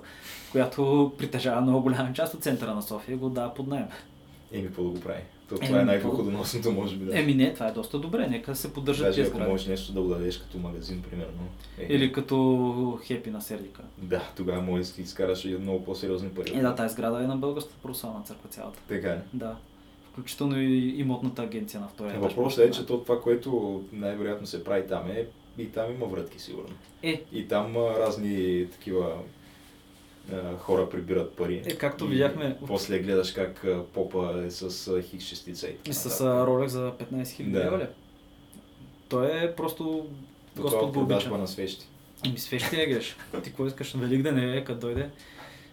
[0.53, 3.87] която притежава много голяма част от центъра на София и го дава под найем.
[4.53, 5.21] Еми, какво да го прави?
[5.49, 7.05] То, Еми, това е най-доходоносното, може би.
[7.05, 7.19] Да.
[7.21, 10.01] Еми не, това е доста добре, нека да се поддържат тези ако можеш нещо да
[10.01, 11.49] го дадеш като магазин, примерно.
[11.79, 13.83] Е, Или като хепи на Сердика.
[13.99, 16.53] Да, тогава може да изкараш и много по-сериозни пари.
[16.55, 18.79] Е, да, тази сграда е на Българската православна църква цялата.
[18.89, 19.19] Така е.
[19.33, 19.57] Да.
[20.17, 22.23] Включително и имотната агенция на втория етаж.
[22.25, 25.27] Въпросът е, че то това, което най-вероятно се прави там е,
[25.59, 26.75] и там има вратки, сигурно.
[27.03, 29.15] Е, И там а, разни такива
[30.33, 31.63] а, хора прибират пари.
[31.67, 34.71] Е, както видяхме- После гледаш как а, попа е с
[35.03, 37.79] хикс шестица и и с ролек за 15 000 Да.
[37.79, 37.87] ли?
[39.09, 40.07] Той е просто То
[40.57, 41.31] това Господ е го обича.
[41.31, 41.87] на свещи.
[42.27, 43.17] Ами свещи не греш.
[43.33, 45.09] Ти какво искаш на Великден е, като дойде.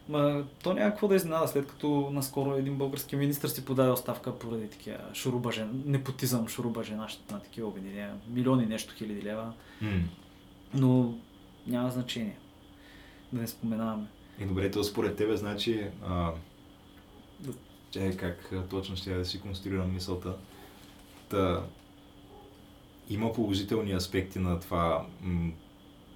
[0.09, 4.39] Ма, то няма какво да изненада, след като наскоро един български министр си подаде оставка
[4.39, 8.13] поради такива шурубажен, непотизъм, шурубажена на такива обединения.
[8.27, 9.53] Милиони нещо хиляди лева.
[10.73, 11.13] Но
[11.67, 12.37] няма значение.
[13.33, 14.07] Да не споменаваме.
[14.39, 16.31] И добре, то според тебе, значи, а,
[17.39, 17.51] Да.
[17.91, 20.35] че как точно ще я да си конструирам мисълта.
[21.29, 21.63] Та,
[23.09, 25.51] има положителни аспекти на това м,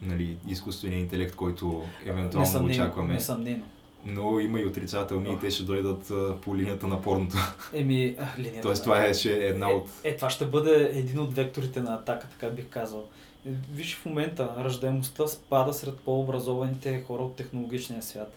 [0.01, 3.13] нали, изкуствения интелект, който евентуално очакваме.
[3.13, 3.63] Несъмнено.
[4.05, 7.37] Но има и отрицателни и те ще дойдат по линията на порното.
[7.73, 9.89] Еми, линията Тоест това е ще е една от...
[10.03, 13.07] Е, е, това ще бъде един от векторите на атака, така бих казал.
[13.47, 18.33] Е, Виж в момента, раждаемостта спада сред по-образованите хора от технологичния свят.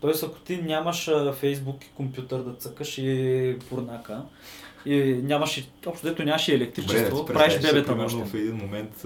[0.00, 4.22] Тоест, ако ти нямаш Фейсбук и компютър да цъкаш и порнака,
[4.86, 9.04] и нямаш общо дето нямаш и електричество, Добре, правиш бебета примерно в един момент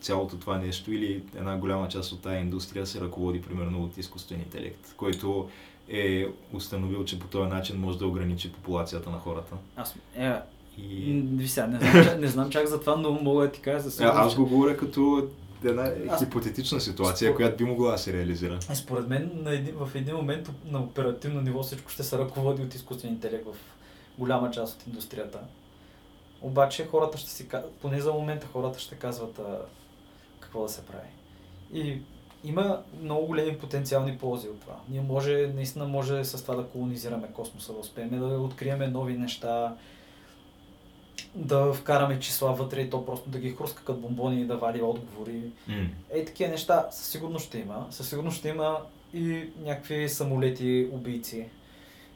[0.00, 4.38] цялото това нещо или една голяма част от тая индустрия се ръководи примерно от изкуствен
[4.40, 5.48] интелект, който
[5.88, 9.54] е установил, че по този начин може да ограничи популацията на хората.
[9.76, 10.32] Аз, е,
[10.78, 11.12] И...
[11.12, 13.60] м, ви сега, не знам, чак- не знам чак за това, но мога да ти
[13.60, 14.18] кажа за сигурност.
[14.18, 15.28] аз го говоря като
[15.64, 18.58] една Аз- хипотетична ситуация, Спор- която би могла да се реализира.
[18.70, 22.62] Е, Според мен на един, в един момент на оперативно ниво всичко ще се ръководи
[22.62, 23.54] от изкуствен интелект в
[24.18, 25.38] голяма част от индустрията.
[26.42, 29.58] Обаче хората ще си казват, поне за момента хората ще казват а,
[30.48, 31.08] какво да се прави.
[31.72, 32.00] И
[32.44, 34.76] има много големи потенциални ползи от това.
[34.88, 39.76] Ние може, наистина може с това да колонизираме космоса, да успеем да откриеме нови неща,
[41.34, 44.82] да вкараме числа вътре и то просто да ги хруска като бомбони и да вали
[44.82, 45.42] отговори.
[46.10, 47.86] Ей, такива неща със сигурност ще има.
[47.90, 48.78] Със сигурност ще има
[49.14, 51.48] и някакви самолети убийци,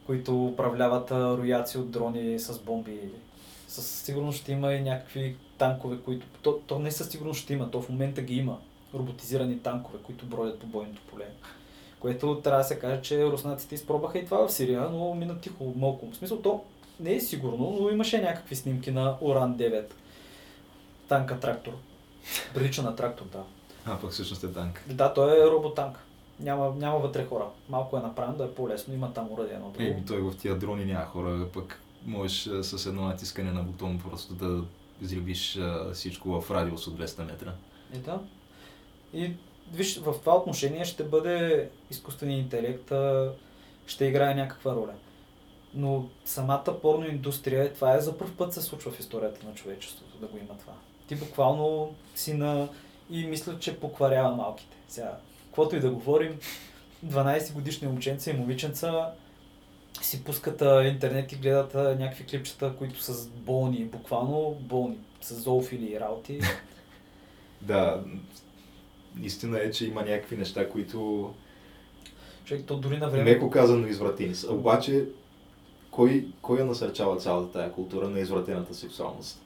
[0.05, 2.99] които управляват рояци от дрони с бомби.
[3.73, 6.25] Със сигурност ще има и някакви танкове, които...
[6.41, 8.57] То, то не със сигурност ще има, то в момента ги има.
[8.93, 11.25] Роботизирани танкове, които бродят по бойното поле.
[11.99, 15.73] Което трябва да се каже, че руснаците изпробаха и това в Сирия, но мина тихо,
[15.75, 16.11] малко.
[16.11, 16.63] В смисъл, то
[16.99, 19.85] не е сигурно, но имаше някакви снимки на Оран 9.
[21.07, 21.73] Танка трактор.
[22.53, 23.43] Прилича на трактор, да.
[23.85, 24.83] А, пък всъщност е танк.
[24.89, 25.99] Да, той е роботанк.
[26.39, 27.45] Няма, няма вътре хора.
[27.69, 28.93] Малко е направен да е по-лесно.
[28.93, 29.89] Има там уради едно друго.
[29.89, 34.33] Еми, той в тия дрони няма хора, пък можеш с едно натискане на бутон просто
[34.33, 34.63] да
[35.01, 37.53] взривиш а, всичко в радиус от 200 метра.
[37.95, 38.19] И да.
[39.13, 39.33] И
[39.73, 42.91] виж, в това отношение ще бъде изкуственият интелект,
[43.87, 44.93] ще играе някаква роля.
[45.73, 50.17] Но самата порно индустрия, това е за първ път се случва в историята на човечеството
[50.17, 50.73] да го има това.
[51.07, 52.69] Ти буквално си на...
[53.09, 54.77] и мисля, че покварява малките.
[54.87, 56.39] Сега, каквото и да говорим,
[57.05, 59.11] 12 годишни момченца и момиченца
[60.01, 65.35] си пускат а, интернет и гледат а, някакви клипчета, които са болни, буквално болни, с
[65.35, 66.39] зоофили и работи.
[67.61, 68.03] Да,
[69.21, 71.29] истина е, че има някакви неща, които
[72.45, 73.23] Човек, то дори на време...
[73.23, 74.53] меко казано извратени са.
[74.53, 75.05] Обаче,
[75.91, 79.41] кой, кой я насърчава цялата тая култура на извратената сексуалност?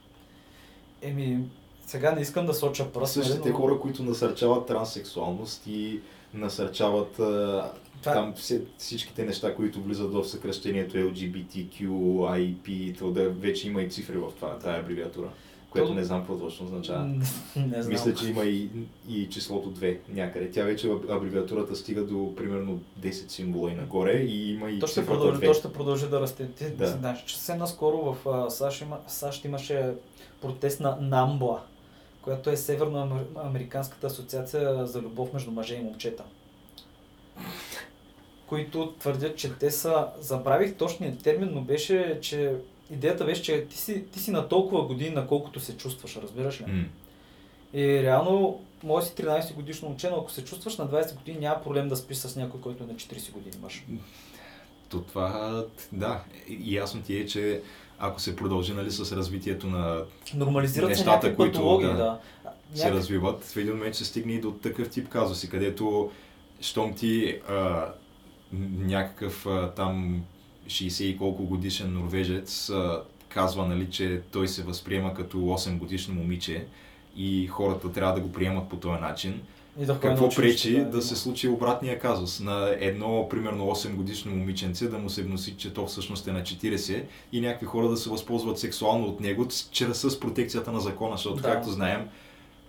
[1.01, 1.39] Еми,
[1.85, 3.13] Сега не искам да соча пръст.
[3.13, 6.01] Същите нали, но- хора, които насърчават транссексуалност и
[6.37, 7.71] насърчават а,
[8.01, 8.33] Това- там
[8.77, 11.87] всичките неща, които влизат в съкръщението LGBTQ,
[12.19, 15.27] IP, то да вече има и цифри в това, тая абревиатура,
[15.69, 17.05] което То- не знам какво точно означава.
[17.55, 17.87] Не знам.
[17.87, 18.69] Мисля, че има и,
[19.09, 20.51] и числото 2 някъде.
[20.51, 24.87] Тя вече аб- абревиатурата стига до примерно 10 символа и нагоре и има и То
[24.87, 25.45] ще, продължи, 2.
[25.45, 26.47] то ще продължи да расте.
[26.47, 26.87] Ти Да.
[26.87, 29.91] знаеш, че съвсем наскоро в САЩ, има, САЩ имаше
[30.41, 31.61] протест на Намбла,
[32.27, 36.23] която е Северноамериканската асоциация за любов между мъже и момчета.
[38.47, 40.07] Които твърдят, че те са...
[40.19, 42.55] Забравих точния термин, но беше, че
[42.91, 46.61] идеята беше, че ти си, ти си на толкова години, на колкото се чувстваш, разбираш
[46.61, 46.65] ли?
[46.65, 46.83] М.
[47.73, 51.63] И реално, може си 13 годишно момче, но ако се чувстваш на 20 години, няма
[51.63, 53.85] проблем да спиш с някой, който е на 40 години мъж.
[54.89, 57.61] То това, да, и ясно ти е, че
[57.99, 60.01] ако се продължи нали, с развитието на
[60.35, 62.19] Нормализират се Нещата, някакви които, да, да.
[62.73, 66.11] се Някак- развиват, в един момент ще стигне и до такъв тип казуси, където
[66.61, 67.85] щом ти а,
[68.77, 70.21] някакъв а, там
[70.67, 76.13] 60 и колко годишен норвежец а, казва, нали, че той се възприема като 8 годишно
[76.15, 76.65] момиче
[77.15, 79.41] и хората трябва да го приемат по този начин.
[79.79, 81.01] И да Какво пречи да има.
[81.01, 82.39] се случи обратния казус?
[82.39, 86.41] На едно, примерно 8 годишно момиченце да му се вноси, че то всъщност е на
[86.41, 91.11] 40 и някакви хора да се възползват сексуално от него, чрез с протекцията на закона,
[91.15, 91.41] защото Да.
[91.41, 92.07] както знаем,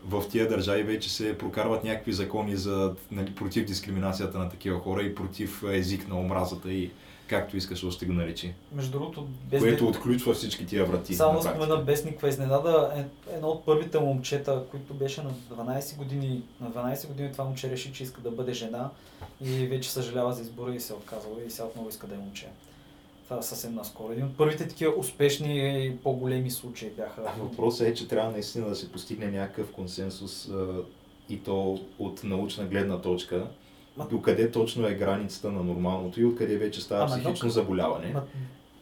[0.04, 5.02] в тия държави вече се прокарват някакви закони за, нали, против дискриминацията на такива хора
[5.02, 6.90] и против език на омразата и
[7.28, 8.54] както искаш още го наречи.
[8.72, 11.14] Между другото, без Което да- отключва всички тия врати.
[11.14, 16.42] Само спомена без никаква изненада, е- едно от първите момчета, които беше на 12 години,
[16.60, 18.90] на 12 години това момче реши, че иска да бъде жена
[19.44, 22.18] и вече съжалява за избора и се е отказала и сега отново иска да е
[22.18, 22.46] момче.
[23.24, 24.12] Това е съвсем наскоро.
[24.12, 27.22] Един от първите такива успешни и по-големи случаи бяха.
[27.26, 30.48] А Въпросът е, че трябва наистина да се постигне някакъв консенсус
[31.28, 33.46] и то от научна гледна точка.
[33.98, 38.06] Ма- Докъде точно е границата на нормалното и откъде вече става Ама, психично тук- заболяване.
[38.06, 38.22] Ма,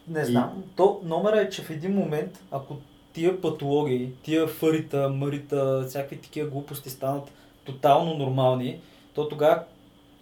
[0.09, 0.63] не знам.
[0.75, 2.75] То номера е, че в един момент, ако
[3.13, 7.23] тия патологии, тия фарита, мърита, всякакви такива глупости станат
[7.63, 8.79] тотално нормални,
[9.13, 9.63] то тогава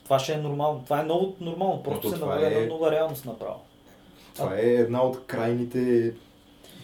[0.03, 0.81] това ще е нормално.
[0.83, 1.83] Това е новото нормално.
[1.83, 3.59] Просто то се налага е- нова реалност направо.
[4.35, 6.13] Това е една от крайните,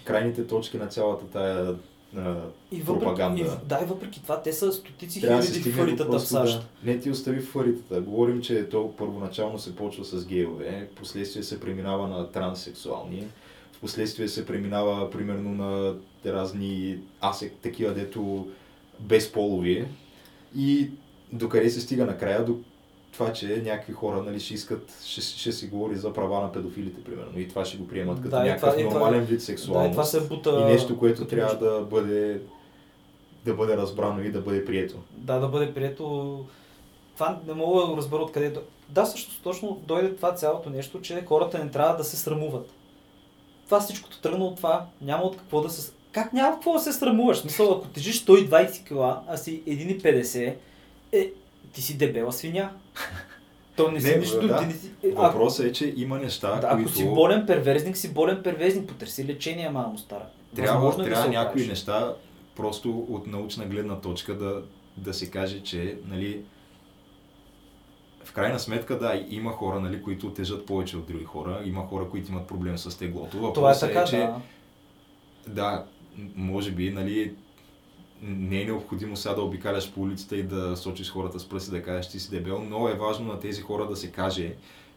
[0.04, 1.76] крайните точки на цялата тая
[2.18, 2.36] а,
[2.72, 3.42] И въпреки, пропаганда.
[3.42, 6.60] и, да, и въпреки това, те са стотици Трябва хиляди фаритата в САЩ.
[6.84, 6.92] да...
[6.92, 8.02] Не ти остави в фаритата.
[8.02, 13.28] Говорим, че то първоначално се почва с гейове, последствие се преминава на транссексуални,
[13.72, 15.96] в последствие се преминава примерно на
[16.26, 18.48] разни асек, такива дето
[19.00, 19.86] безполови
[20.58, 20.90] и
[21.34, 22.60] докъде се стига накрая до
[23.14, 27.04] това, че някакви хора нали, ще искат, ще, ще си говори за права на педофилите,
[27.04, 29.88] примерно, и това ще го приемат като Да, някакъв това- нормален вид Да, сексуалност.
[29.88, 30.60] и това се бута...
[30.62, 31.66] и нещо, което трябва нещо.
[31.66, 32.42] да бъде,
[33.46, 34.96] да бъде разбрано и да бъде прието.
[35.12, 36.46] Да, да бъде прието.
[37.14, 38.54] Това не мога да го разбера откъде.
[38.90, 42.70] Да, също точно дойде това цялото нещо, че хората не трябва да се срамуват.
[43.66, 44.86] Това всичкото тръгна от това.
[45.02, 45.92] Няма от какво да се...
[46.12, 47.38] Как няма какво да се срамуваш?
[47.38, 50.56] В Смисъл, ако тежиш 120 кг, а си 1,50,
[51.12, 51.32] е,
[51.74, 52.72] ти си дебела свиня.
[53.76, 54.48] То не си Не, нищо.
[54.48, 54.60] да.
[54.60, 54.92] ти не си...
[55.04, 58.44] е, ако, Въпросът е, че има неща, да, ако които си болен перверзник, си болен
[58.44, 58.88] перверзник.
[58.90, 60.26] Потърси лечение, мамо стара.
[60.56, 62.16] трябва, Възможно е да трябва се някои неща
[62.56, 64.64] просто от научна гледна точка да,
[64.98, 66.42] да се каже, че нали,
[68.24, 72.10] в крайна сметка, да, има хора, нали, които тежат повече от други хора, има хора,
[72.10, 73.32] които имат проблем с теглото.
[73.32, 74.36] Това е Въпросът така, че да.
[75.48, 75.86] да,
[76.36, 77.34] може би, нали,
[78.22, 81.84] не е необходимо сега да обикаляш по улицата и да сочиш хората с пръсти да
[81.84, 84.54] кажеш, ти си дебел, но е важно на тези хора да се каже,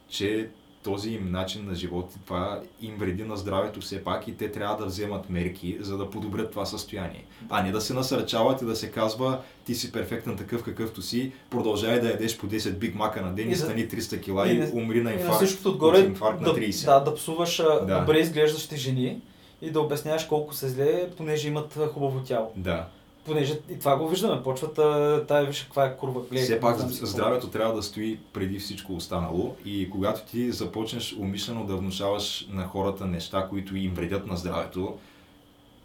[0.09, 0.49] че
[0.83, 4.77] този им начин на живот, това им вреди на здравето все пак и те трябва
[4.77, 7.25] да вземат мерки, за да подобрят това състояние.
[7.51, 11.33] А не да се насърчават и да се казва, ти си перфектен такъв какъвто си,
[11.51, 14.55] продължавай да ядеш по 10 биг мака на ден и, И стани 300 кила и,
[14.55, 15.37] и на- умри на И на инфаркт.
[15.37, 16.85] всичкото отгоре от инфаркт на да, 30.
[16.87, 17.99] да, да псуваш Да.
[18.01, 19.21] добре изглеждащи жени
[19.63, 22.53] и да обясняваш колко се зле, понеже имат хубаво тяло.
[22.57, 22.87] Да.
[23.25, 26.21] Понеже и това го виждаме, почват а, тая виж каква е курва.
[26.21, 31.67] Гледай, Все пак здравето трябва да стои преди всичко останало и когато ти започнеш умишлено
[31.67, 34.99] да внушаваш на хората неща, които им вредят на здравето,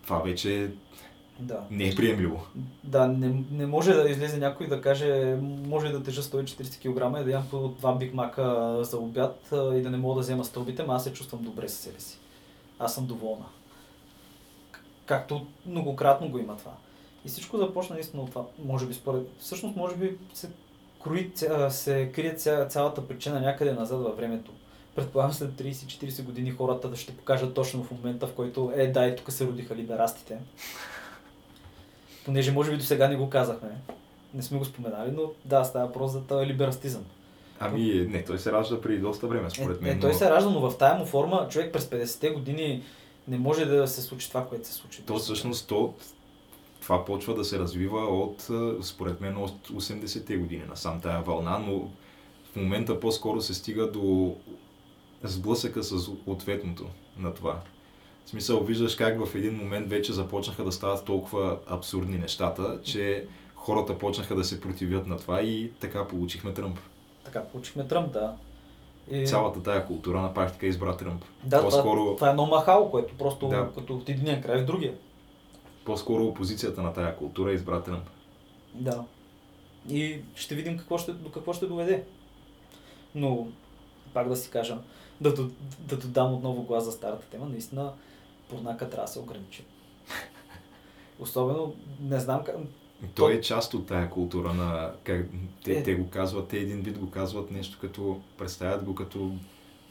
[0.03, 0.71] това вече
[1.39, 1.59] Да.
[1.71, 2.45] не е приемливо.
[2.83, 5.37] Да, не, не може да излезе някой да каже,
[5.67, 9.81] може да тежа 140 кг и да ям по два биг мака за обяд и
[9.81, 12.17] да не мога да взема стълбите, но аз се чувствам добре със себе си.
[12.79, 13.45] Аз съм доволна.
[15.05, 16.71] Както многократно го има това.
[17.25, 18.45] И всичко започна наистина от това.
[18.65, 19.23] Може би според...
[19.39, 20.49] Всъщност, може би се,
[21.03, 21.31] крои,
[21.69, 24.51] се крие ця, цялата причина някъде назад във времето.
[24.95, 29.07] Предполагам след 30-40 години хората да ще покажат точно в момента, в който е, да,
[29.07, 30.37] и тук се родиха либерастите.
[32.25, 33.69] понеже може би до сега не го казахме,
[34.33, 37.05] не сме го споменали, но да, става въпрос за либерастизъм.
[37.59, 39.97] Ами, не, той се ражда преди доста време, според е, мен.
[39.97, 42.83] Е, той се ражда, но в тая му форма човек през 50-те години
[43.27, 45.01] не може да се случи това, което се случи.
[45.05, 45.93] То всъщност то,
[46.89, 48.47] това почва да се развива от,
[48.81, 51.89] според мен, от 80-те години насам тая вълна, но
[52.51, 54.35] в момента по-скоро се стига до
[55.23, 56.85] сблъсъка с ответното
[57.17, 57.59] на това.
[58.25, 63.25] В смисъл, виждаш как в един момент вече започнаха да стават толкова абсурдни нещата, че
[63.55, 66.79] хората почнаха да се противят на това и така получихме Тръмп.
[67.23, 68.35] Така получихме Тръмп, да.
[69.11, 69.25] И...
[69.25, 71.23] Цялата тая култура на практика избра Тръмп.
[71.43, 72.03] Да, По-скоро...
[72.03, 73.69] това, това е едно махало, което просто да.
[73.75, 74.93] като от единия край в другия.
[75.89, 78.09] По-скоро опозицията на тая култура избра Тръмп.
[78.73, 79.05] Да.
[79.89, 82.03] И ще видим какво ще, до какво ще доведе.
[83.15, 83.47] Но,
[84.13, 84.77] пак да си кажа,
[85.21, 87.93] да, да, да додам отново глас за старата тема, наистина
[88.49, 89.65] порнака трябва да се ограничи.
[91.19, 92.55] Особено, не знам как...
[93.15, 94.91] Той е част от тая култура на...
[95.03, 95.25] Как,
[95.63, 95.83] те, е...
[95.83, 98.21] те го казват, те един вид го казват нещо като...
[98.37, 99.31] Представят го като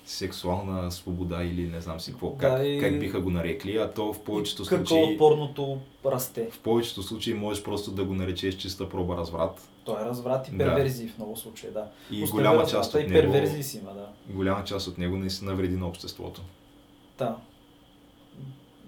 [0.09, 2.80] сексуална свобода или не знам си какво, как, да, и...
[2.80, 5.09] как биха го нарекли, а то в повечето какво случаи...
[5.09, 6.48] Какво порното расте.
[6.52, 9.68] В повечето случаи можеш просто да го наречеш чиста проба разврат.
[9.84, 11.12] Той е разврат и перверзии да.
[11.12, 11.90] в много случаи, да.
[12.11, 13.12] И Остави голяма част от него...
[13.12, 14.09] И перверзии си има, да.
[14.34, 16.42] Голяма част от него наистина вреди на обществото.
[17.18, 17.36] Да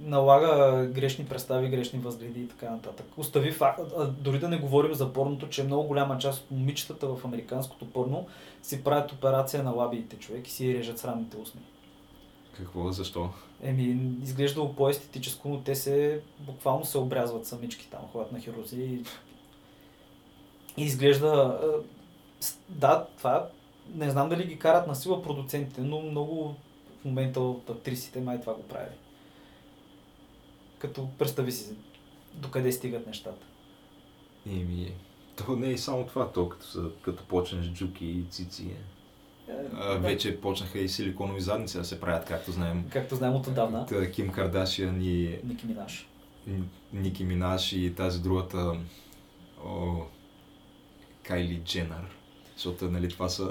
[0.00, 3.06] налага грешни представи, грешни възгледи и така нататък.
[3.16, 3.80] Остави факт,
[4.18, 8.26] дори да не говорим за порното, че много голяма част от момичетата в американското порно
[8.62, 11.60] си правят операция на лабиите човек и си режат срамните устни.
[12.56, 12.92] Какво?
[12.92, 13.30] Защо?
[13.62, 19.04] Еми, изглежда по-естетическо, но те се буквално се обрязват самички там, ходят на хирузи и,
[20.76, 21.60] и изглежда...
[22.68, 23.48] Да, това
[23.94, 26.54] не знам дали ги карат на сила продуцентите, но много
[27.00, 28.90] в момента от актрисите май това го прави
[30.80, 31.74] като представи си
[32.34, 33.46] докъде стигат нещата.
[34.46, 34.92] Еми,
[35.36, 38.66] то не е само това, то като, са, като почнеш джуки и цици.
[39.48, 39.98] Е, а, да.
[39.98, 42.84] Вече почнаха и силиконови задници да се правят, както знаем.
[42.90, 43.86] Както знаем от отдавна.
[44.12, 45.38] Ким Кардашиан и...
[45.44, 46.08] Ники Минаш.
[46.92, 48.72] Ники Минаш и тази другата...
[49.64, 50.02] О,
[51.22, 52.16] Кайли Дженър.
[52.56, 53.48] Защото, нали, това са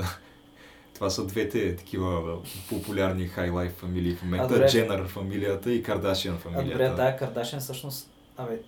[1.00, 2.38] това са двете такива
[2.70, 4.66] популярни хайлайф фамилии в момента.
[4.68, 6.84] Дженър фамилията и Кардашиан фамилията.
[6.84, 8.60] А, добре, тая Кардашиан всъщност, абе,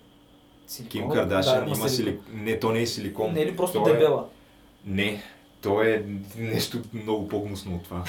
[0.66, 0.90] силикон.
[0.90, 2.24] Ким Кардашиан да, има силикон.
[2.32, 3.32] Не, то не е силикон.
[3.32, 4.26] Не е ли просто то е- дебела?
[4.86, 4.90] Е...
[4.90, 5.22] Не,
[5.62, 6.04] то е
[6.36, 8.04] нещо много по-гнусно от това.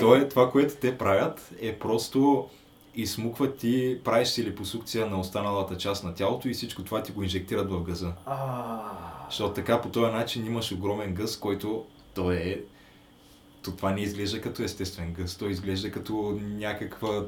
[0.00, 2.48] то е това, което те правят, е просто
[2.94, 7.22] измукват ти, правиш си липосукция на останалата част на тялото и всичко това ти го
[7.22, 8.12] инжектират в газа.
[9.30, 12.60] Защото така по този начин имаш огромен гъз, който той е
[13.62, 17.24] то това не изглежда като естествен гъс, то изглежда като някаква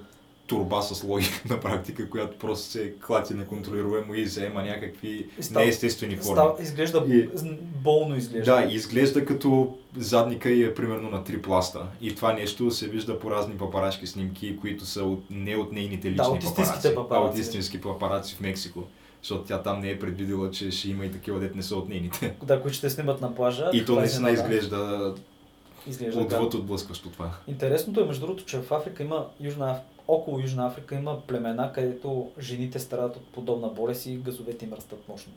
[0.46, 6.16] турба с логика на практика, която просто се клати неконтролируемо и заема някакви став, неестествени
[6.16, 6.34] форми.
[6.34, 7.28] Став, изглежда и,
[7.82, 8.54] болно изглежда.
[8.54, 11.86] Да, изглежда като задника и е примерно на три пласта.
[12.00, 16.10] И това нещо се вижда по разни папарашки снимки, които са от, не от нейните
[16.10, 18.82] лични да, папараци, папараци, а от истински папараци в Мексико.
[19.22, 21.88] Защото тя там не е предвидила, че ще има и такива, дет не са от
[21.88, 22.36] нейните.
[22.42, 23.70] Да, които ще снимат на плажа.
[23.72, 25.14] И то наистина изглежда
[25.86, 27.30] изглежда отвъд отблъскващо това.
[27.46, 32.30] Интересното е, между другото, че в Африка има, Южна, около Южна Африка има племена, където
[32.40, 35.32] жените страдат от подобна болест и газовете им растат мощно.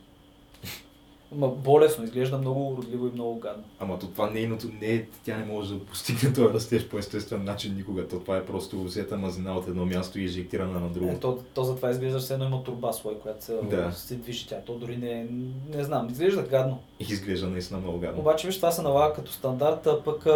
[1.36, 3.63] Ма болесно, изглежда много уродливо и много гадно.
[3.80, 7.43] Ама то това нейното не е, тя не може да постигне този растеж по естествен
[7.43, 8.07] начин никога.
[8.07, 11.11] То това е просто взета мазнина от едно място и инжектирана на друго.
[11.11, 13.91] Е, то, то затова изглежда все едно има турба слой, която се, да.
[13.91, 14.61] се движи тя.
[14.65, 15.28] То дори не,
[15.75, 16.80] не знам, изглежда гадно.
[16.99, 18.21] Изглежда наистина много гадно.
[18.21, 20.28] Обаче виж, това се налага като стандарт, а пък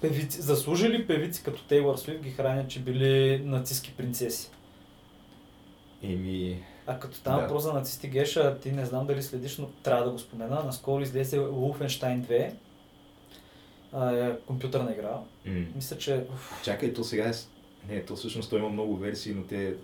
[0.00, 4.50] певици, заслужили певици като Тейлор Свифт ги хранят, че били нацистски принцеси.
[6.02, 7.42] Еми, а като става да.
[7.42, 10.62] въпрос за нацисти Геша, ти не знам дали следиш, но трябва да го спомена.
[10.64, 12.52] Наскоро излезе Wolfenstein 2,
[13.92, 15.20] а, е компютърна игра.
[15.46, 15.66] Mm.
[15.74, 16.24] Мисля, че...
[16.64, 17.32] Чакай, то сега е...
[17.92, 19.74] Не, то всъщност той има много версии, но те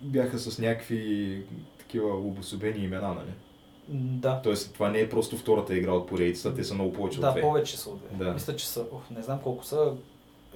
[0.00, 1.42] бяха с някакви
[1.78, 3.32] такива обособени имена, нали?
[3.88, 4.40] Да.
[4.42, 7.32] Тоест, това не е просто втората игра от поредицата, те са много повече да, от
[7.32, 7.40] две.
[7.40, 8.24] Да, повече са от две.
[8.24, 8.32] Да.
[8.32, 9.92] Мисля, че са, ох, не знам колко са,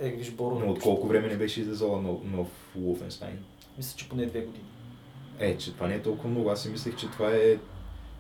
[0.00, 0.58] е, виж Боро.
[0.58, 2.48] Но от колко време не беше излезала нов, нов
[2.78, 3.36] Wolfenstein?
[3.76, 4.64] Мисля, че поне две години.
[5.38, 6.50] Е, че това не е толкова много.
[6.50, 7.56] Аз си мислех, че това е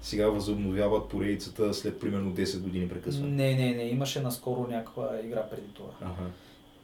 [0.02, 3.30] сега възобновяват поредицата след примерно 10 години прекъсване.
[3.30, 3.82] Не, не, не.
[3.82, 5.90] Имаше наскоро някаква игра преди това.
[6.00, 6.30] Ага.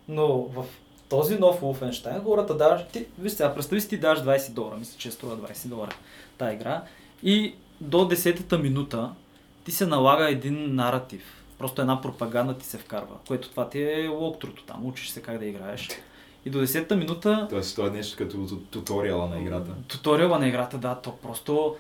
[0.09, 0.65] Но в
[1.09, 2.83] този нов Wolfenstein хората даваш...
[2.93, 4.77] Ти, виж сега, представи си ти даш 20 долара.
[4.79, 5.95] Мисля, че струва 20 долара
[6.39, 6.83] тази игра.
[7.23, 9.13] И до 10-та минута
[9.65, 11.45] ти се налага един наратив.
[11.59, 14.87] Просто една пропаганда ти се вкарва, което това ти е локтрото там.
[14.87, 15.89] Учиш се как да играеш.
[16.49, 17.47] И до 10-та минута...
[17.51, 19.71] Тоест това е нещо като туториала на играта.
[19.89, 20.95] Туториала на играта, да.
[20.95, 21.77] То просто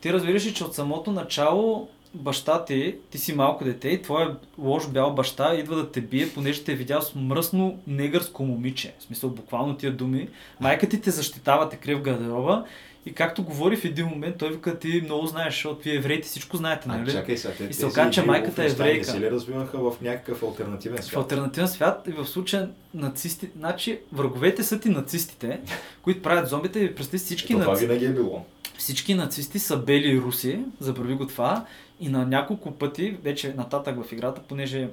[0.00, 4.36] ти разбираш ли, че от самото начало баща ти, ти си малко дете и твоя
[4.58, 8.94] лош бял баща идва да те бие, понеже те е видял с мръсно негърско момиче.
[8.98, 10.28] В смисъл, буквално тия думи.
[10.60, 12.64] Майка ти те защитава, те крие в гардероба
[13.08, 16.56] и както говори в един момент, той вика, ти много знаеш, защото вие евреите всичко
[16.56, 17.10] знаете, нали?
[17.10, 18.98] А, чакай сега, те, И се оказа, че майката е еврейка.
[18.98, 21.22] Не се ли развиваха в някакъв альтернативен В свят?
[21.22, 25.60] альтернативен свят и в случая нацисти, значи враговете са ти нацистите,
[26.02, 27.86] които правят зомбите и представи всички, Ето, това наци...
[27.86, 28.44] винаги е било.
[28.78, 31.64] всички нацисти са бели руси, забрави го това
[32.00, 34.88] и на няколко пъти, вече нататък в играта, понеже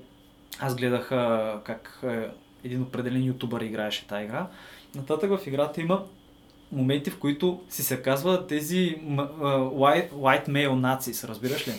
[0.59, 1.09] аз гледах
[1.66, 2.32] как а,
[2.63, 4.47] един определен ютубър играеше тази игра,
[4.95, 6.03] нататък в играта има
[6.72, 11.74] моменти, в които си се казва тези white, white male nazis, разбираш ли?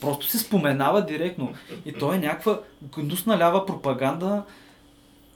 [0.00, 1.52] Просто се споменава директно.
[1.84, 2.60] И то е някаква
[2.96, 4.42] гнусна лява пропаганда.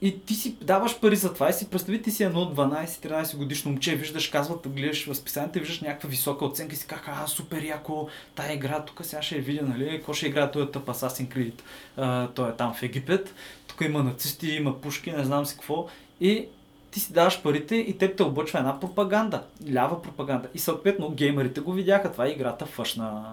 [0.01, 3.71] И ти си даваш пари за това и си представи, ти си едно 12-13 годишно
[3.71, 7.63] момче, виждаш, казват, гледаш възписанието и виждаш някаква висока оценка и си как, а, супер
[7.63, 11.35] яко, тая игра, тук сега ще я видя, нали, какво ще играе този тъп Assassin's
[11.35, 11.61] Creed,
[11.97, 13.33] а, той е там в Египет,
[13.67, 15.87] тук има нацисти, има пушки, не знам си какво.
[16.21, 16.45] И
[16.93, 20.47] ти си даваш парите и теб те облъчва една пропаганда, лява пропаганда.
[20.53, 23.23] И съответно геймерите го видяха, това е играта фъшна.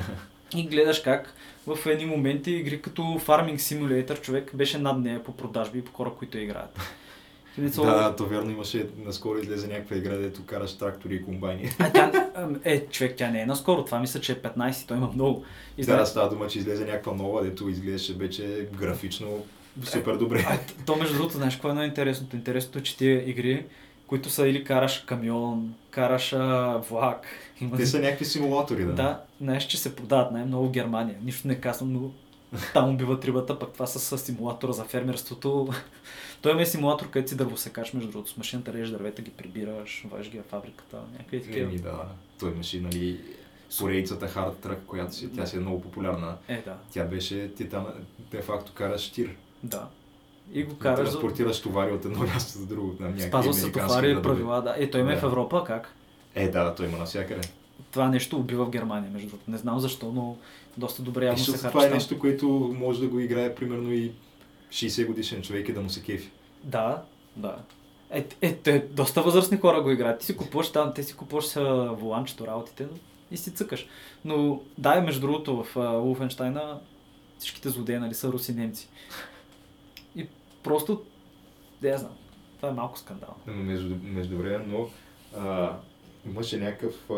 [0.56, 1.34] И гледаш как
[1.66, 5.92] в едни моменти игри като Farming Simulator човек беше над нея по продажби и по
[5.92, 6.78] хора, които играят.
[7.54, 11.70] Смисъл, Да, то верно имаше, наскоро излезе някаква игра, дето караш трактори и комбайни.
[11.78, 12.30] А тя,
[12.64, 15.44] е, човек, тя не е наскоро, това мисля, че е 15, той има много.
[15.78, 19.44] И Да, става дума, че излезе някаква нова, дето изглеждаше вече графично
[19.84, 20.46] супер добре.
[20.48, 22.36] а, то между другото, знаеш какво е най-интересното?
[22.36, 23.66] Интересното е, че тия игри,
[24.06, 27.26] които са или караш камион, караш а, влак,
[27.60, 27.76] има...
[27.76, 28.92] Те са някакви симулатори, да.
[28.92, 31.16] Да, знаеш, че се продават най-много в Германия.
[31.22, 32.10] Нищо не казвам, но
[32.72, 35.68] там убиват рибата, пък това с симулатора за фермерството.
[36.42, 40.04] Той има и симулатор, където си дървосекач, между другото, с машината режеш дървета, ги прибираш,
[40.10, 41.70] вадиш ги в фабриката, някакви такива.
[41.70, 42.04] Еми, да.
[42.40, 43.20] Той имаше, нали,
[43.78, 46.36] поредицата Hard Truck, която си, тя си е много популярна.
[46.48, 47.86] Е, да, Тя беше, ти там
[48.30, 49.36] де факто караш тир.
[49.62, 49.88] Да.
[50.52, 51.04] И го караш за...
[51.04, 52.96] Транспортираш товари от едно място до друго.
[53.00, 54.74] На някакви Спазва се товари и правила, да.
[54.78, 55.26] Е, той има в Да.
[55.26, 55.94] Европа, как?
[56.34, 57.48] Е, да, той има навсякъде.
[57.90, 59.50] Това нещо убива в Германия, между другото.
[59.50, 60.36] Не знам защо, но
[60.76, 61.96] доста добре явно се Защото харчи това е там.
[61.96, 62.48] нещо, което
[62.78, 64.12] може да го играе примерно и
[64.70, 66.30] 60 годишен човек и да му се кефи.
[66.64, 67.02] Да,
[67.36, 67.56] да.
[68.10, 70.20] Е, е, те, доста възрастни хора го играят.
[70.20, 72.86] Ти си купуваш там, те си купуваш а, воланчето, работите
[73.30, 73.86] и си цъкаш.
[74.24, 76.78] Но да, между другото в а, Wolfenstein
[77.38, 78.88] всичките злодеи нали, са руси немци.
[80.62, 81.02] Просто,
[81.82, 82.16] не я знам,
[82.56, 83.34] това е малко скандал.
[83.46, 84.90] Между, междувременно
[85.36, 85.76] а,
[86.26, 87.14] имаше някакъв а,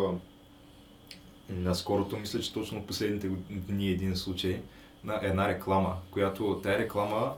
[1.48, 4.62] наскорото, мисля, че точно в последните дни един случай
[5.04, 7.32] на една реклама, която тая реклама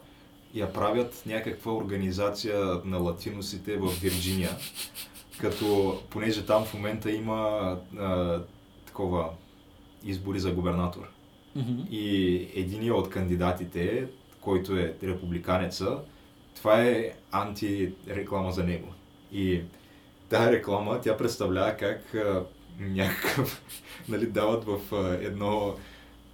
[0.54, 4.50] я правят някаква организация на латиносите в Вирджиния,
[5.40, 7.36] като понеже там в момента има
[7.98, 8.40] а,
[8.86, 9.30] такова
[10.04, 11.08] избори за губернатор.
[11.90, 14.06] И един от кандидатите,
[14.46, 15.98] който е републиканеца,
[16.56, 18.88] това е антиреклама за него.
[19.32, 19.60] И
[20.28, 22.42] тази реклама, тя представлява как а,
[22.80, 23.62] някакъв,
[24.08, 25.74] нали, дават в а, едно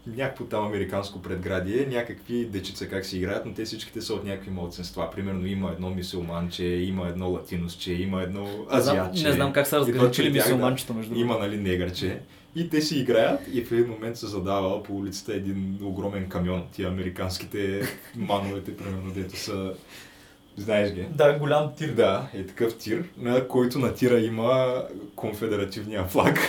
[0.06, 4.50] някакво там американско предградие, някакви дечица как си играят, но те всичките са от някакви
[4.50, 5.10] младсенства.
[5.10, 9.24] Примерно има едно мисулманче, има едно латиносче, има едно Не знам, азиатче.
[9.24, 11.26] не знам как са разграничили мисулманчето, между другото.
[11.26, 12.20] Има, нали, негърче.
[12.56, 16.62] И те си играят и в един момент се задава по улицата един огромен камион.
[16.72, 17.82] Тия американските
[18.16, 19.74] мановете, примерно, дето са...
[20.56, 21.06] Знаеш ги?
[21.14, 21.92] Да, голям тир.
[21.92, 24.82] Да, е такъв тир, на който на тира има
[25.16, 26.38] конфедеративния флаг.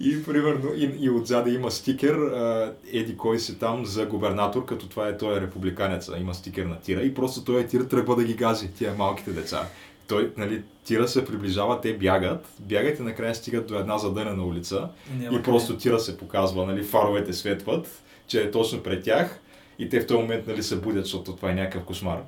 [0.00, 4.88] И примерно, и, и отзаде има стикер, а, еди кой си там за губернатор, като
[4.88, 8.24] това е той е републиканеца, има стикер на тира и просто той тир тръгва да
[8.24, 9.68] ги гази, тия малките деца.
[10.08, 14.88] Той, нали, тира се приближава, те бягат, бягат и накрая стигат до една задънена улица
[15.18, 19.40] Няма и просто тира се показва, нали, фаровете светват, че е точно пред тях
[19.78, 22.22] и те в този момент, нали, се будят, защото това е някакъв кошмар.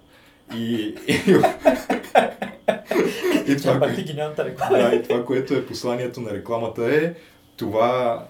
[0.54, 1.18] И, и,
[3.56, 3.78] това,
[4.70, 7.14] да, и това, което е посланието на рекламата е
[7.56, 8.24] това,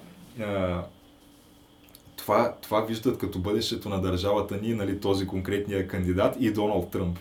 [2.17, 7.19] това, това виждат като бъдещето на държавата ни, нали, този конкретния кандидат и Доналд Тръмп.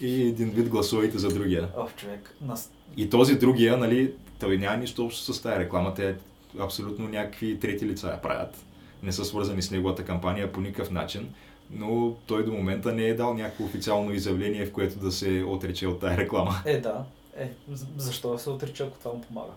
[0.00, 1.68] И един вид гласовете за другия.
[1.76, 2.34] Ох, човек.
[2.40, 2.72] Нас...
[2.96, 6.14] И този другия, нали, той няма нищо общо с тази реклама, те
[6.60, 8.64] абсолютно някакви трети лица я правят.
[9.02, 11.34] Не са свързани с неговата кампания по никакъв начин,
[11.70, 15.86] но той до момента не е дал някакво официално изявление, в което да се отрече
[15.86, 16.62] от тази реклама.
[16.64, 17.04] Е, да.
[17.36, 17.50] Е,
[17.96, 19.52] защо да се отрича, ако това му помага?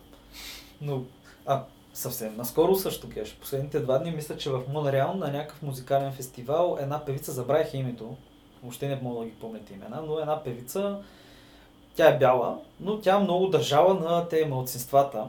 [0.82, 1.04] Но,
[1.46, 1.64] а,
[1.94, 3.38] съвсем наскоро също кеш.
[3.42, 8.16] Последните два дни мисля, че в Монреал на някакъв музикален фестивал една певица, забравих името,
[8.64, 10.98] въобще не мога да ги помните имена, но една певица,
[11.96, 15.24] тя е бяла, но тя много държала на те малцинствата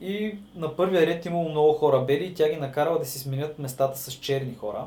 [0.00, 3.58] И на първия ред имало много хора бели и тя ги накарала да си сменят
[3.58, 4.86] местата с черни хора.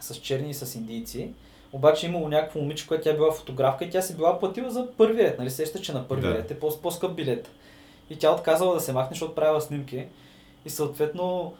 [0.00, 1.32] С черни и с индийци.
[1.72, 5.22] Обаче имало някакво момиче, което тя била фотографка и тя си била платила за първи
[5.22, 5.38] ред.
[5.38, 6.34] Нали сеща, че на първи Да.
[6.34, 7.50] ред е по- по-скъп билет.
[8.10, 10.04] И тя отказала да се махне, защото правила снимки.
[10.64, 11.54] И съответно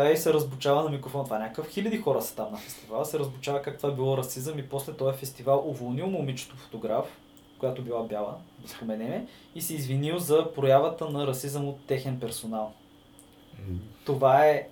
[0.00, 1.24] и се разбучава на микрофон.
[1.24, 3.04] Това някакъв хиляди хора са там на фестивала.
[3.04, 7.04] Се разбучава как това е било расизъм и после този фестивал уволнил момичето фотограф,
[7.58, 12.72] която била бяла, да споменеме, и се извинил за проявата на расизъм от техен персонал.
[14.04, 14.68] Това е...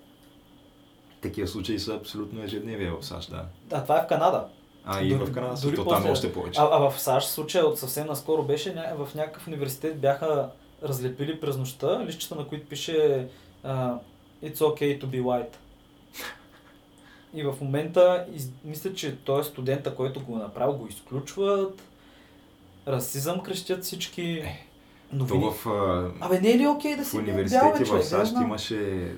[1.21, 3.45] Такива случаи са абсолютно ежедневие в САЩ, да.
[3.71, 4.49] А, това е в Канада.
[4.85, 6.61] А, и Дори- в Канада, дори то там после- още повече.
[6.61, 10.51] А, а в САЩ случая от съвсем наскоро беше в някакъв университет бяха
[10.83, 13.29] разлепили през нощта листчета, на които пише
[13.63, 13.95] а,
[14.43, 15.57] It's okay to be white.
[17.35, 21.83] И в момента из, мисля, че той студента, който го е направил, го изключват.
[22.89, 24.45] Расизъм крещят всички.
[25.13, 27.97] Но То в, а, Абе, не е ли окей да в си бе, университети в
[27.97, 29.13] Да, САЩ имаше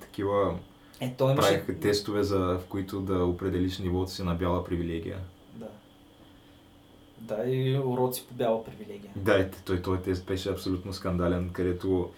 [0.00, 0.54] такива,
[1.00, 1.48] Е, той имаше...
[1.48, 5.18] правиха тестове, за, в които да определиш нивото си на бяла привилегия.
[5.54, 5.66] Да.
[7.18, 9.10] Да, и уроци по бяла привилегия.
[9.16, 12.10] Да, и той, той тест беше абсолютно скандален, където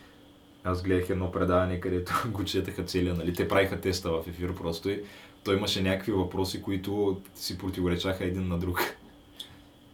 [0.65, 3.35] аз гледах едно предаване, където го четаха целия, нали?
[3.35, 5.03] Те правиха теста в ефир просто и
[5.45, 8.97] той имаше някакви въпроси, които си противоречаха един на друг.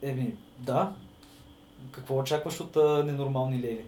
[0.03, 0.93] Еми, да.
[1.93, 3.85] Какво очакваш от а, ненормални леви?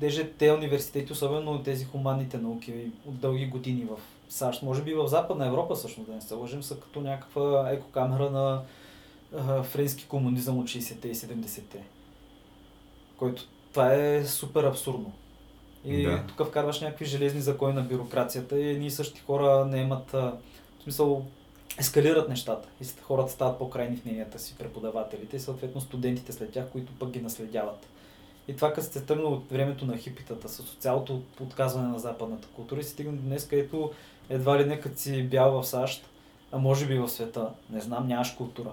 [0.00, 2.72] Деже те университети, особено тези хуманните науки,
[3.06, 6.62] от дълги години в САЩ, може би в Западна Европа всъщност, да не се лъжим,
[6.62, 8.62] са като някаква екокамера на
[9.36, 11.82] а, френски комунизъм от 60-те и 70-те.
[13.16, 15.12] Който това е супер абсурдно.
[15.86, 16.22] И Да.
[16.28, 20.32] тук вкарваш някакви железни закони на бюрокрацията и едни и същи хора не имат, в
[20.82, 21.26] смисъл,
[21.78, 26.68] ескалират нещата и хората стават по-крайни в мненията си, преподавателите и съответно студентите след тях,
[26.72, 27.86] които пък ги наследяват.
[28.48, 32.80] И това като сте тръгнал от времето на хипитата, с цялото отказване на западната култура
[32.80, 33.90] и стигна до днес, където
[34.28, 36.08] едва ли не като си бял в САЩ,
[36.52, 38.70] а може би в света, не знам, нямаш култура.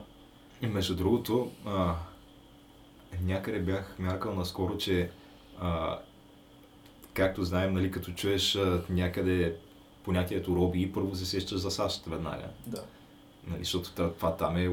[0.62, 1.96] И между другото, а,
[3.22, 5.10] някъде бях мяркал наскоро, че
[5.60, 6.00] а,
[7.14, 8.58] както знаем, нали, като чуеш
[8.90, 9.56] някъде
[10.04, 12.46] понятието роби, първо се сещаш за САЩ веднага.
[12.68, 12.84] Да.
[13.48, 14.70] Нали, защото това, там е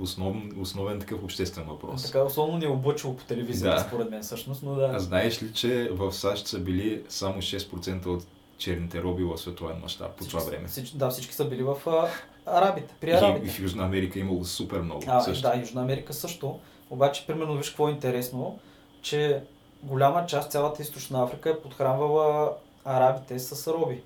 [0.00, 2.02] основ, основен такъв обществен въпрос.
[2.02, 3.82] Така особено ни е облъчило по телевизията, Да.
[3.82, 4.90] според мен всъщност, но да.
[4.94, 8.26] А знаеш ли, че в САЩ са били само 6% от
[8.58, 10.68] черните роби в световен мащаб по това време?
[10.68, 12.08] Всички, да, всички са били в а,
[12.46, 13.46] арабите, при И, арабите.
[13.46, 15.02] и в Южна Америка е имало супер много.
[15.06, 15.42] А, също.
[15.42, 16.58] да, Южна Америка също.
[16.90, 18.58] Обаче, примерно, виж какво е интересно,
[19.02, 19.42] че
[19.82, 22.52] голяма част, цялата източна Африка е подхранвала
[22.84, 24.02] арабите с роби.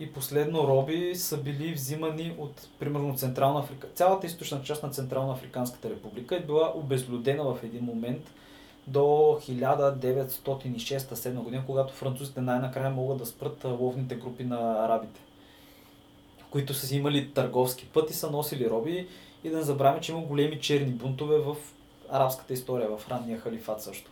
[0.00, 3.88] И последно роби са били взимани от, примерно, Централна Африка.
[3.94, 8.22] Цялата източна част на Централна Африканската република е била обезлюдена в един момент
[8.86, 15.20] до 1906-7 година, когато французите най-накрая могат да спрат ловните групи на арабите
[16.50, 19.08] които са имали търговски път и са носили роби
[19.44, 21.56] и да не забравяме, че има големи черни бунтове в
[22.10, 24.10] арабската история, в ранния халифат също.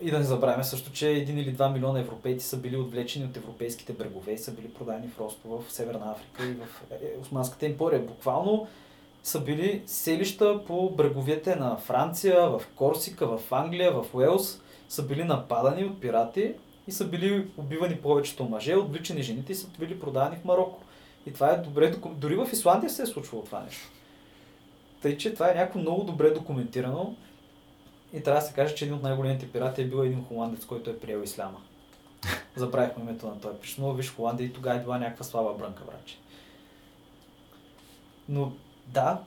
[0.00, 3.36] И да не забравяме също, че 1 или 2 милиона европейци са били отвлечени от
[3.36, 7.66] европейските брегове и са били продадени в робство в Северна Африка и в е, Османската
[7.66, 8.00] империя.
[8.00, 8.66] Буквално
[9.22, 15.24] са били селища по бреговете на Франция, в Корсика, в Англия, в Уелс, са били
[15.24, 16.54] нападани от пирати
[16.88, 20.82] и са били убивани повечето мъже, отвличани жените и са били продадени в Марокко.
[21.26, 23.90] И това е добре, дори в Исландия се е случвало това нещо.
[25.02, 27.14] Тъй, че това е някакво много добре документирано
[28.14, 30.90] и трябва да се каже, че един от най-големите пирати е бил един холандец, който
[30.90, 31.60] е приел исляма.
[32.56, 35.84] Забравихме името на този пиш, но виж Холандия и тогава е била някаква слава брънка,
[35.84, 36.18] враче.
[38.28, 38.52] Но
[38.86, 39.22] да,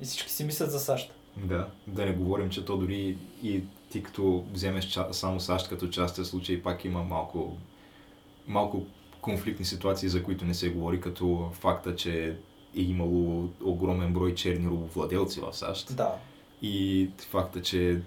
[0.00, 1.14] и всички си мислят за САЩ.
[1.36, 5.88] Да, да не говорим, че то дори и ти като вземеш ча, само САЩ като
[5.88, 7.56] частен случай, пак има малко,
[8.46, 8.86] малко
[9.20, 12.38] конфликтни ситуации, за които не се говори, като факта, че
[12.76, 15.96] е имало огромен брой черни робовладелци в САЩ.
[15.96, 16.14] Да.
[16.62, 18.00] И факта, че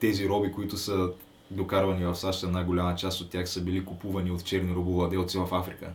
[0.00, 1.10] тези роби, които са
[1.50, 5.54] докарвани в САЩ, една голяма част от тях са били купувани от черни робовладелци в
[5.54, 5.92] Африка.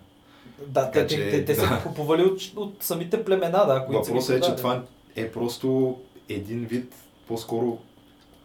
[0.67, 1.61] Да, Така те, че, те, те, да.
[1.61, 4.83] са купували от, от самите племена, да, които Въпросът е, че това
[5.15, 5.99] е просто
[6.29, 6.95] един вид
[7.27, 7.77] по-скоро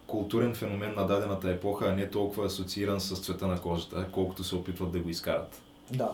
[0.07, 4.55] културен феномен на дадената епоха, а не толкова асоцииран с цвета на кожата, колкото се
[4.55, 5.61] опитват да го изкарат.
[5.91, 6.11] Да.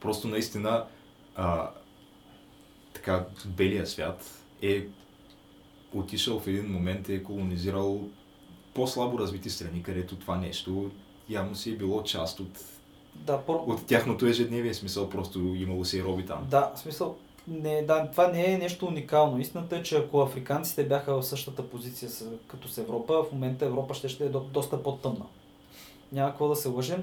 [0.00, 0.84] Просто наистина
[1.36, 1.70] а,
[2.92, 4.86] така, белия свят е
[5.94, 8.00] отишъл в един момент и е колонизирал
[8.74, 10.90] по-слабо развити страни, където това нещо
[11.28, 12.64] явно си е било част от,
[13.14, 13.52] Да, по...
[13.52, 16.46] от тяхното ежедневие, смисъл просто имало си и роби там.
[16.50, 17.16] да, смисъл,
[17.48, 19.40] не, да, това не е нещо уникално.
[19.40, 23.66] Истината е, че ако африканците бяха в същата позиция с, като с Европа, в момента
[23.66, 25.24] Европа ще, ще е до, доста по-тъмна.
[26.12, 27.02] Няма какво да се лъжим.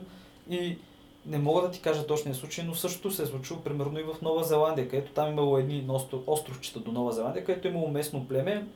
[0.49, 0.77] И
[1.26, 4.15] не мога да ти кажа точния случай, но същото се е случило примерно и в
[4.22, 5.88] Нова Зеландия, където там имало едни
[6.27, 8.68] островчета до Нова Зеландия, където е имало местно племе,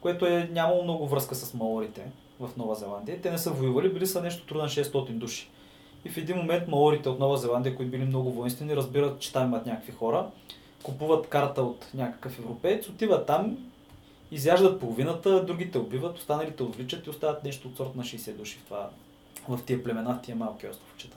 [0.00, 2.10] което е нямало много връзка с маорите
[2.40, 3.20] в Нова Зеландия.
[3.20, 5.48] Те не са воювали, били са нещо трудно 600 души.
[6.04, 9.46] И в един момент маорите от Нова Зеландия, които били много воинствени, разбират, че там
[9.46, 10.30] имат някакви хора,
[10.82, 13.58] купуват карта от някакъв европеец, отиват там,
[14.30, 18.64] изяждат половината, другите убиват, останалите отвличат и остават нещо от сорт на 60 души в,
[18.64, 18.90] това,
[19.48, 21.16] в тия племена, в тия малки островчета.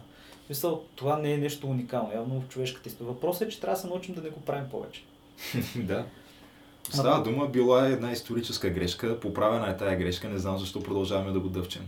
[0.49, 3.13] Мисъл, това не е нещо уникално, явно в човешката история.
[3.13, 5.03] Въпросът е, че трябва да се научим да не го правим повече.
[5.75, 6.05] да.
[6.89, 11.31] Става дума, била е една историческа грешка, поправена е тая грешка, не знам защо продължаваме
[11.31, 11.81] да го дъвчем.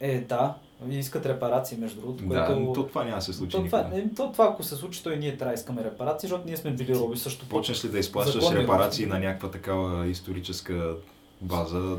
[0.00, 0.54] Е, да,
[0.90, 2.28] искат репарации, между другото.
[2.28, 2.66] Което...
[2.66, 5.02] Да, то това няма да се случи то, това, е, то, това, ако се случи,
[5.02, 7.48] то и ние трябва да искаме репарации, защото ние сме били роби също.
[7.48, 10.94] Почнеш ли да изплащаш репарации на някаква такава историческа
[11.40, 11.96] база,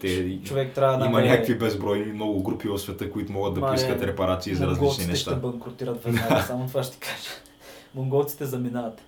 [0.00, 4.02] те, човек трябва да има някакви безбройни много групи в света, които могат да поискат
[4.02, 5.30] репарации за различни неща.
[5.30, 7.30] ще банкротират веднага, само това ще кажа.
[7.94, 9.02] Монголците заминават.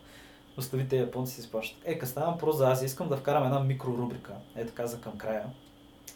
[0.59, 1.79] Оставите японци си изплащат.
[1.85, 4.33] Е, ставам про за аз искам да вкарам една микрорубрика.
[4.57, 5.43] Е така за към края.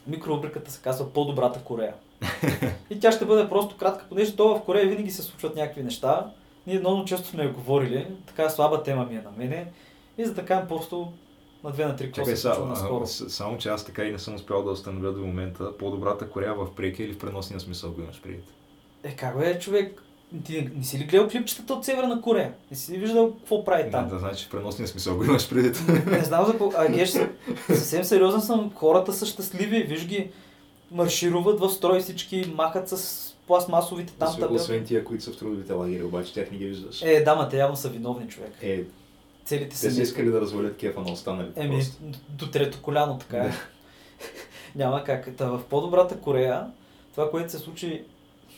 [0.07, 1.95] Микрорубриката се казва По-добрата Корея.
[2.91, 6.31] И тя ще бъде просто кратка, понеже то в Корея винаги се случват някакви неща.
[6.67, 9.67] Ние много често сме говорили, така слаба тема ми е на мене.
[10.19, 11.13] И за така просто
[11.65, 13.07] на две на три какво се наскоро.
[13.07, 16.75] Само, че аз така и не съм успял да установя до момента по-добрата Корея в
[16.77, 18.45] преки или в преносния смисъл го имаш предвид.
[19.03, 20.03] Е, как бе, човек?
[20.45, 22.53] Ти не си ли гледал клипчетата от Северна Корея?
[22.71, 24.09] Не си ли виждал какво прави там?
[24.09, 25.83] Да, да, значи в преносния смисъл го имаш предвид.
[26.07, 26.73] Не знам за какво.
[26.77, 27.13] А, геш,
[27.67, 28.73] съвсем сериозен съм.
[28.75, 29.83] Хората са щастливи.
[29.83, 30.31] Виж ги,
[30.91, 34.55] маршируват в строй всички, махат с пластмасовите там табелки.
[34.55, 37.03] Освен тия, които са в трудовите лагери, обаче тях не ги виждаш.
[37.03, 38.53] Е, да, ма те явно са виновни човек.
[38.63, 38.83] Е,
[39.45, 41.61] целите Те са искали да развалят кефа на останалите.
[41.61, 42.03] Еми, просто.
[42.29, 43.53] до трето коляно, така е.
[44.75, 45.37] Няма как.
[45.37, 46.67] Та в по-добрата Корея,
[47.15, 48.05] това, което се случи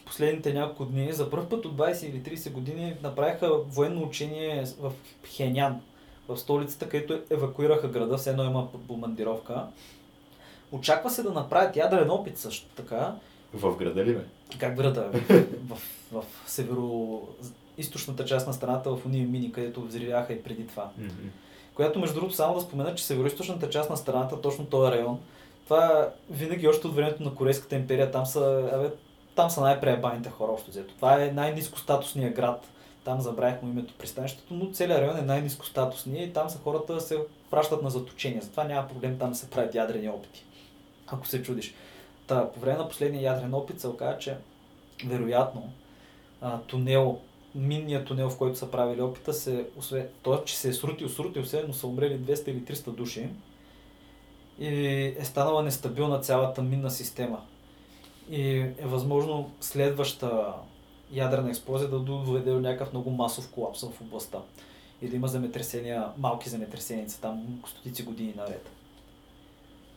[0.07, 4.93] последните няколко дни, за първ път от 20 или 30 години направиха военно учение в
[5.23, 5.81] Пхенян,
[6.29, 9.67] в столицата, където евакуираха града, все едно има бомбардировка.
[10.73, 13.15] Очаква се да направят ядрен опит също така.
[13.55, 14.25] В града ли бе?
[14.59, 15.11] Как града?
[15.69, 15.79] в,
[16.13, 17.21] в, в северо
[17.79, 20.91] източната част на страната в уния мини, където взривяха и преди това.
[21.01, 21.31] Mm-hmm.
[21.75, 25.21] Която, между другото, само да спомена, че североизточната част на страната, точно този район,
[25.65, 28.91] това винаги още от времето на Корейската империя, там са, абе,
[29.35, 30.95] там са най-преебаните хора общо взето.
[30.95, 32.67] Това е най-низко статусния град.
[33.05, 37.01] Там забравих му името пристанището, но целият район е най-низко статусния и там са хората
[37.01, 37.19] се
[37.51, 38.41] пращат на заточение.
[38.41, 40.45] Затова няма проблем там да се правят ядрени опити.
[41.07, 41.75] Ако се чудиш.
[42.27, 44.37] Та, по време на последния ядрен опит се оказа, че
[45.07, 45.73] вероятно
[46.41, 47.19] а, тунел
[47.57, 51.45] минният тунел, в който са правили опита, се, освен, то, че се е срутил, срутил
[51.45, 53.29] се, но са умрели 200 или 300 души
[54.59, 54.69] и
[55.19, 57.41] е станала нестабилна цялата минна система.
[58.31, 60.53] И е възможно следваща
[61.13, 64.39] ядрена експлозия да доведе до някакъв много масов колапс в областта.
[65.03, 68.71] И да има земетресения, малки земетресения там стотици години наред.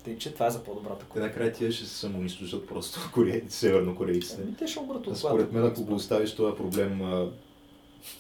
[0.03, 1.27] Тъй, че това е за по-добрата Корея.
[1.27, 4.41] Накрая тия ще се самоунищожат просто корейците, севернокорейците.
[4.44, 7.02] Ами те ще умрат от Според мен, ако го оставиш този проблем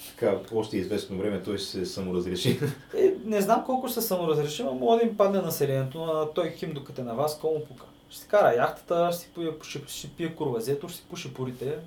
[0.09, 2.59] така, още известно време той ще се саморазреши.
[2.97, 6.49] Е, не знам колко ще се саморазреши, но може да им падне населението на той
[6.49, 7.85] Ким, докато е на вас, кому пука.
[8.09, 11.77] Ще си кара яхтата, ще си пие, ще, ще пие курвазето, ще си пуши порите.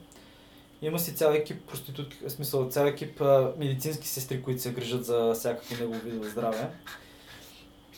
[0.82, 5.04] Има си цял екип проститутки, в смисъл цял екип а, медицински сестри, които се грижат
[5.04, 6.70] за всякакво негово видово здраве.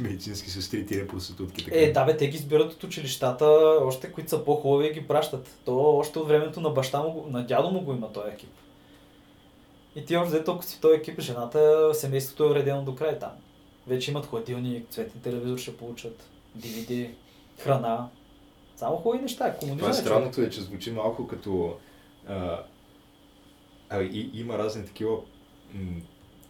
[0.00, 1.64] Медицински сестри, тия проститутки.
[1.64, 1.76] Така.
[1.78, 3.46] Е, да бе, те ги избират от училищата,
[3.82, 5.58] още които са по-хубави ги пращат.
[5.64, 8.50] То още от времето на баща му, на дядо му го има този екип.
[9.96, 13.30] И ти още толкова си в този екип, жената, семейството е уредено до край там.
[13.86, 17.10] Вече имат хладилник, цветен телевизор ще получат, DVD,
[17.58, 18.08] храна.
[18.76, 19.56] Само хубави неща.
[19.60, 21.76] Това е странното е, че звучи малко като...
[22.28, 22.60] А,
[23.88, 25.16] а, и, има разни такива
[25.74, 26.00] м,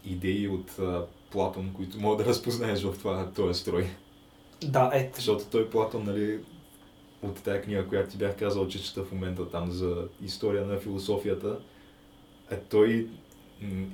[0.04, 3.86] идеи от а, Платон, които мога да разпознаеш в това, този строй.
[4.64, 5.10] Да, е.
[5.14, 6.40] Защото той Платон, нали,
[7.22, 10.78] от тази книга, която ти бях казал, че чета в момента там за история на
[10.78, 11.58] философията,
[12.50, 13.08] е, той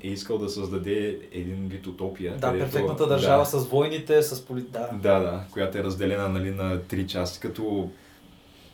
[0.02, 2.36] е искал да създаде един вид утопия.
[2.36, 4.62] Да, където, перфектната държава да, с войните, с поли...
[4.62, 4.90] Да.
[4.92, 7.90] да, да, която е разделена нали, на три части, като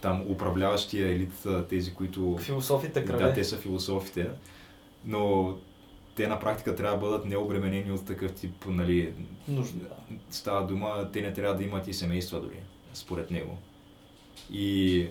[0.01, 2.39] там управляващия елит, тези, които...
[2.41, 3.23] Философите крале.
[3.23, 4.29] Да, те са философите,
[5.05, 5.55] но
[6.17, 9.13] те на практика трябва да бъдат необременени от такъв тип, нали...
[9.49, 9.79] Нужда.
[9.79, 10.17] Да.
[10.31, 12.61] Става дума, те не трябва да имат и семейства дори,
[12.95, 13.59] според него.
[14.53, 15.07] И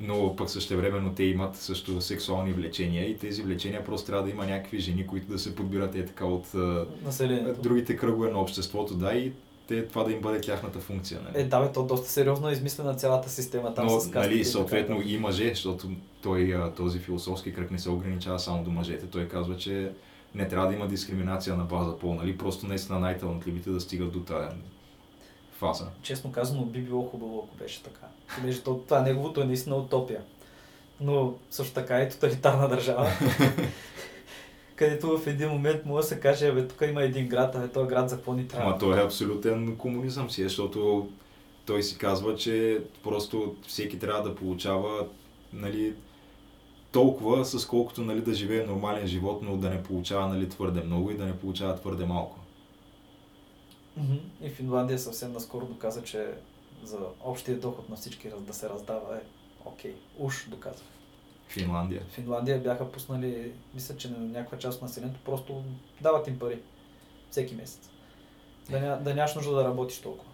[0.00, 4.46] но пък същевременно те имат също сексуални влечения и тези влечения просто трябва да има
[4.46, 6.54] някакви жени, които да се подбират е така от
[7.04, 7.60] Населението.
[7.62, 9.32] другите кръгове на обществото, да, и
[9.68, 11.20] те, това да им бъде тяхната функция.
[11.24, 11.42] Нали?
[11.42, 14.40] Е, да, бе, то доста сериозно е измислена цялата система там Но, с кастите нали,
[14.40, 15.88] и съответно и мъже, защото
[16.22, 19.06] той, този философски кръг не се ограничава само до мъжете.
[19.06, 19.92] Той казва, че
[20.34, 22.38] не трябва да има дискриминация на база пол, нали?
[22.38, 24.56] Просто наистина най-талантливите да стигат до тази
[25.60, 25.86] фаза.
[26.02, 28.06] Честно казано, би било хубаво, ако беше така.
[28.36, 30.22] Понеже то, това неговото е наистина утопия.
[31.00, 33.10] Но също така е тоталитарна държава.
[34.76, 37.88] където в един момент може да се каже, бе, тук има един град, а този
[37.88, 38.70] град за какво ни трябва?
[38.70, 41.08] Ама той е абсолютен комунизъм си, защото
[41.66, 45.06] той си казва, че просто всеки трябва да получава
[45.52, 45.94] нали,
[46.92, 51.10] толкова, с колкото нали, да живее нормален живот, но да не получава нали, твърде много
[51.10, 52.39] и да не получава твърде малко.
[54.00, 54.16] Мгм.
[54.42, 56.26] И Финландия съвсем наскоро доказа, че
[56.84, 59.20] за общия доход на всички да се раздава е
[59.64, 59.94] окей.
[60.18, 60.82] Уж доказа.
[61.48, 62.02] Финландия.
[62.10, 65.64] Финландия бяха пуснали, мисля, че на някаква част от населението просто
[66.00, 66.58] дават им пари.
[67.30, 67.90] Всеки месец.
[68.70, 70.30] Да, ня, да нямаш нужда да работиш толкова.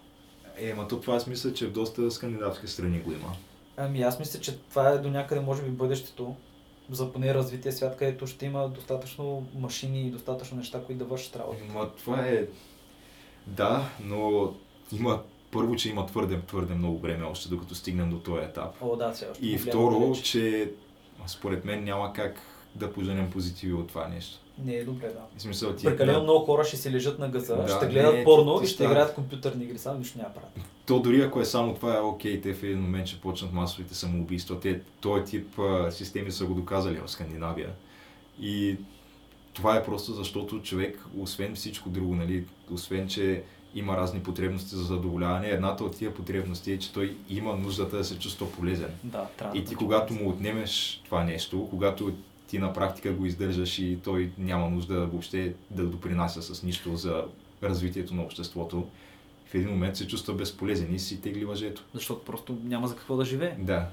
[0.57, 3.35] Е, ма то това аз мисля, че в доста скандинавски страни го има.
[3.77, 6.35] Ами аз мисля, че това е до някъде може би бъдещето
[6.89, 11.35] за поне развитие свят, където ще има достатъчно машини и достатъчно неща, които да вършат
[11.35, 11.63] работа.
[11.73, 12.47] Ма това е...
[13.47, 14.53] Да, но
[14.91, 15.21] има
[15.51, 18.75] първо, че има твърде, твърде много време още, докато стигнем до този етап.
[18.81, 19.45] О, да, все още.
[19.45, 20.19] И второ, далеч.
[20.19, 20.71] че
[21.27, 22.41] според мен няма как
[22.75, 24.39] да поженем позитиви от това нещо.
[24.63, 25.19] Не е добре, да.
[25.37, 28.13] В смисъл, ти Прекалено да, много хора ще си лежат на газа, Да, ще гледат
[28.13, 30.49] не, порно ти и ще става- играят компютърни игри, само нищо няма правят.
[30.85, 33.95] то дори ако е само това, е окей, те в един момент ще почнат масовите
[33.95, 34.59] самоубийства.
[34.59, 37.69] Те, този тип а, системи са го доказали в Скандинавия.
[38.41, 38.77] И
[39.57, 43.43] това е просто защото човек, освен всичко друго, нали, освен, че
[43.75, 48.03] има разни потребности за задоволяване, едната от тия потребности е, че той има нуждата да
[48.03, 48.89] се чувства полезен.
[49.03, 52.13] Да, И да ти бъде когато му отнемеш това нещо, когато
[52.47, 57.25] ти на практика го издържаш и той няма нужда въобще да допринася с нищо за
[57.63, 58.87] развитието на обществото,
[59.45, 61.83] в един момент се чувства безполезен и си тегли въжето.
[61.93, 63.55] Защото просто няма за какво да живее.
[63.59, 63.87] Да.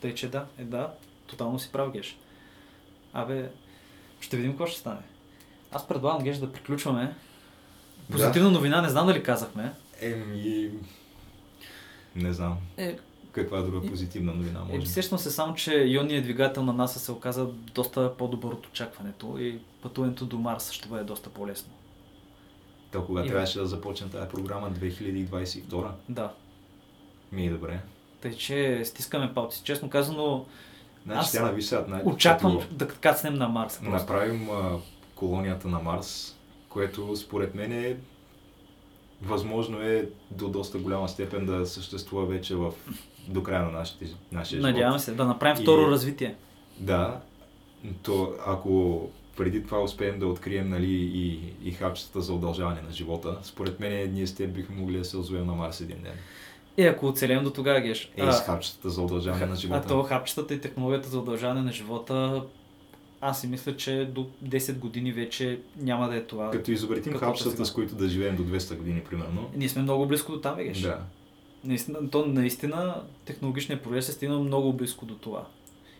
[0.00, 0.94] Тъй, че да, е да,
[1.26, 2.18] тотално си прав, Геш.
[3.12, 3.50] Абе,
[4.20, 5.00] ще видим какво ще стане.
[5.72, 7.14] Аз предлагам, Геш, да приключваме.
[8.12, 9.72] Позитивна новина, не знам дали казахме.
[10.00, 10.70] Еми...
[12.16, 12.58] Не знам.
[12.76, 12.98] Е,
[13.32, 14.86] Каква друга И- позитивна новина е, може?
[14.86, 19.58] сещам се само, че ионният двигател на НАСА се оказа доста по-добър от очакването и
[19.82, 21.72] пътуването до Марс ще бъде доста по-лесно.
[22.92, 25.90] То кога И- трябваше да започне тази програма 2022?
[26.08, 26.32] Да.
[27.32, 27.80] Ми е добре.
[28.20, 29.62] Тъй, че стискаме палци.
[29.64, 30.46] Честно казано,
[31.08, 33.74] Значи Аз тя нави сега, най- очаквам да кацнем на Марс.
[33.74, 33.90] Просто.
[33.90, 34.78] направим а,
[35.14, 36.36] колонията на Марс,
[36.68, 37.96] което според мен е
[39.22, 42.72] възможно е до доста голяма степен да съществува вече в,
[43.28, 45.02] до края на нашите, нашия Надявам живот.
[45.02, 46.36] се да направим И- второ развитие.
[46.78, 47.20] Да,
[48.02, 49.02] то ако
[49.36, 54.12] преди това успеем да открием нали, и, и хапчетата за удължаване на живота, според мен
[54.12, 56.14] ние с теб бихме могли да се озовем на Марс един ден.
[56.78, 58.12] Е, ако оцелем до тогава, Геш.
[58.16, 59.88] Е, с хапчетата за удължаване на А живота.
[59.88, 62.42] то хапчетата и технологията за удължаване на живота,
[63.20, 66.50] аз си мисля, че до 10 години вече няма да е това.
[66.50, 67.64] Като изобретим хапчетата, сега.
[67.64, 69.50] с които да живеем до 200 години, примерно.
[69.56, 70.80] Ние сме много близко до там, Геш.
[70.80, 70.98] Да.
[71.64, 75.46] Наистина, то наистина технологичният прогрес е стигнал много близко до това.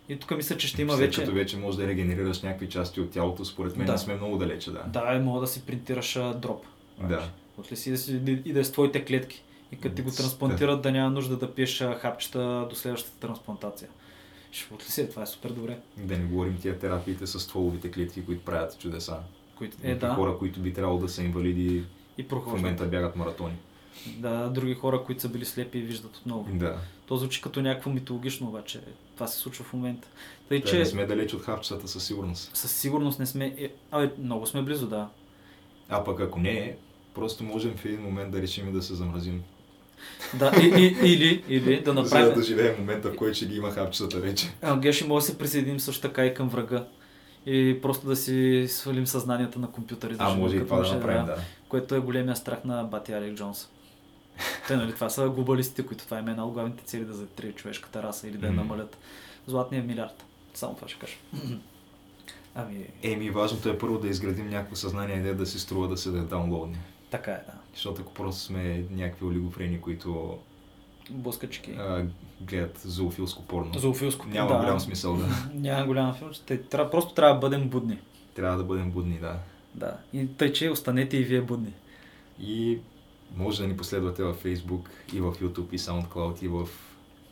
[0.09, 1.21] И тук мисля, че ще има След вече...
[1.21, 3.99] като вече можеш да регенерираш някакви части от тялото, според мен Да.
[3.99, 4.83] сме много далече, да.
[4.87, 6.65] Да, мога да си принтираш а, дроп.
[7.09, 7.29] Да.
[7.59, 9.43] Отли си да си и да е с твоите клетки.
[9.73, 10.17] И като ти го Да.
[10.17, 13.89] трансплантират, да няма нужда да пиеш а, хапчета до следващата трансплантация.
[14.51, 15.79] Ще отли си, това е супер добре.
[15.97, 19.17] Да не говорим тия терапиите с стволовите клетки, които правят чудеса.
[19.55, 19.77] Които...
[19.83, 20.15] Е, да.
[20.15, 21.85] хора, които би трябвало да са инвалиди,
[22.19, 22.61] И в прохождат.
[22.61, 23.55] момента бягат маратони.
[24.07, 26.47] Да, други хора, които са били слепи и виждат отново.
[26.53, 26.79] Да.
[27.07, 28.81] То звучи като някакво митологично, обаче
[29.15, 30.09] това се случва в момента.
[30.49, 30.67] Тъй, Че...
[30.67, 32.57] че Не сме далеч от хапчетата със сигурност.
[32.57, 33.55] със сигурност не сме...
[33.59, 35.09] е, Абе, много сме близо, да.
[35.89, 36.77] А пък ако не е,
[37.15, 39.43] просто можем в един момент да решим и да се замразим.
[40.35, 42.35] Да, и, и, или, или да За направим...
[42.35, 44.53] да живеем момента, в който ще ги има хапчетата вече.
[44.63, 46.85] А, Геши може да се присъединим също така и към врага.
[47.47, 50.17] И просто да си свалим съзнанията на компютъри.
[50.19, 51.37] А, живеем може и това да направим, да.
[51.69, 53.69] Което е големия страх на бати Алек Джонс.
[54.69, 58.03] Те, нали, това са глобалистите, които това е една от главните цели да затрият човешката
[58.03, 58.99] раса или да я намалят.
[59.47, 60.25] Златния милиард.
[60.55, 61.15] Само това ще кажа.
[62.55, 66.11] Ами, Еми, важното е първо да изградим някакво съзнание, не да си струва да се
[66.11, 66.79] да даунлоудне.
[67.11, 67.53] Така е, да.
[67.75, 70.39] Защото ако просто сме някакви олигофрени, които
[71.11, 71.71] Блъскачки.
[71.71, 72.07] а,
[72.41, 74.27] гледат зоофилско порно, Зоофилско.
[74.27, 74.59] няма да.
[74.59, 75.27] голям смисъл да.
[75.55, 76.31] Няма голям филм.
[76.47, 77.99] Те, трябва, просто трябва да бъдем будни.
[78.35, 79.39] Трябва да бъдем будни, да.
[79.75, 79.97] Да.
[80.13, 81.73] И тъй, че останете и вие будни.
[82.41, 82.79] И
[83.37, 86.69] може да ни последвате във Facebook и в YouTube и SoundCloud и в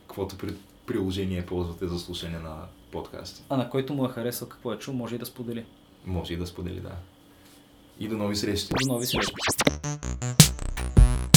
[0.07, 0.57] каквото пред...
[0.85, 2.55] приложение ползвате за слушане на
[2.91, 3.43] подкасти.
[3.49, 5.65] А на който му е харесал какво е чул, може и да сподели.
[6.05, 6.91] Може и да сподели, да.
[7.99, 8.73] И до нови срещи.
[8.81, 9.33] До нови срещи.
[9.67, 11.36] あっ。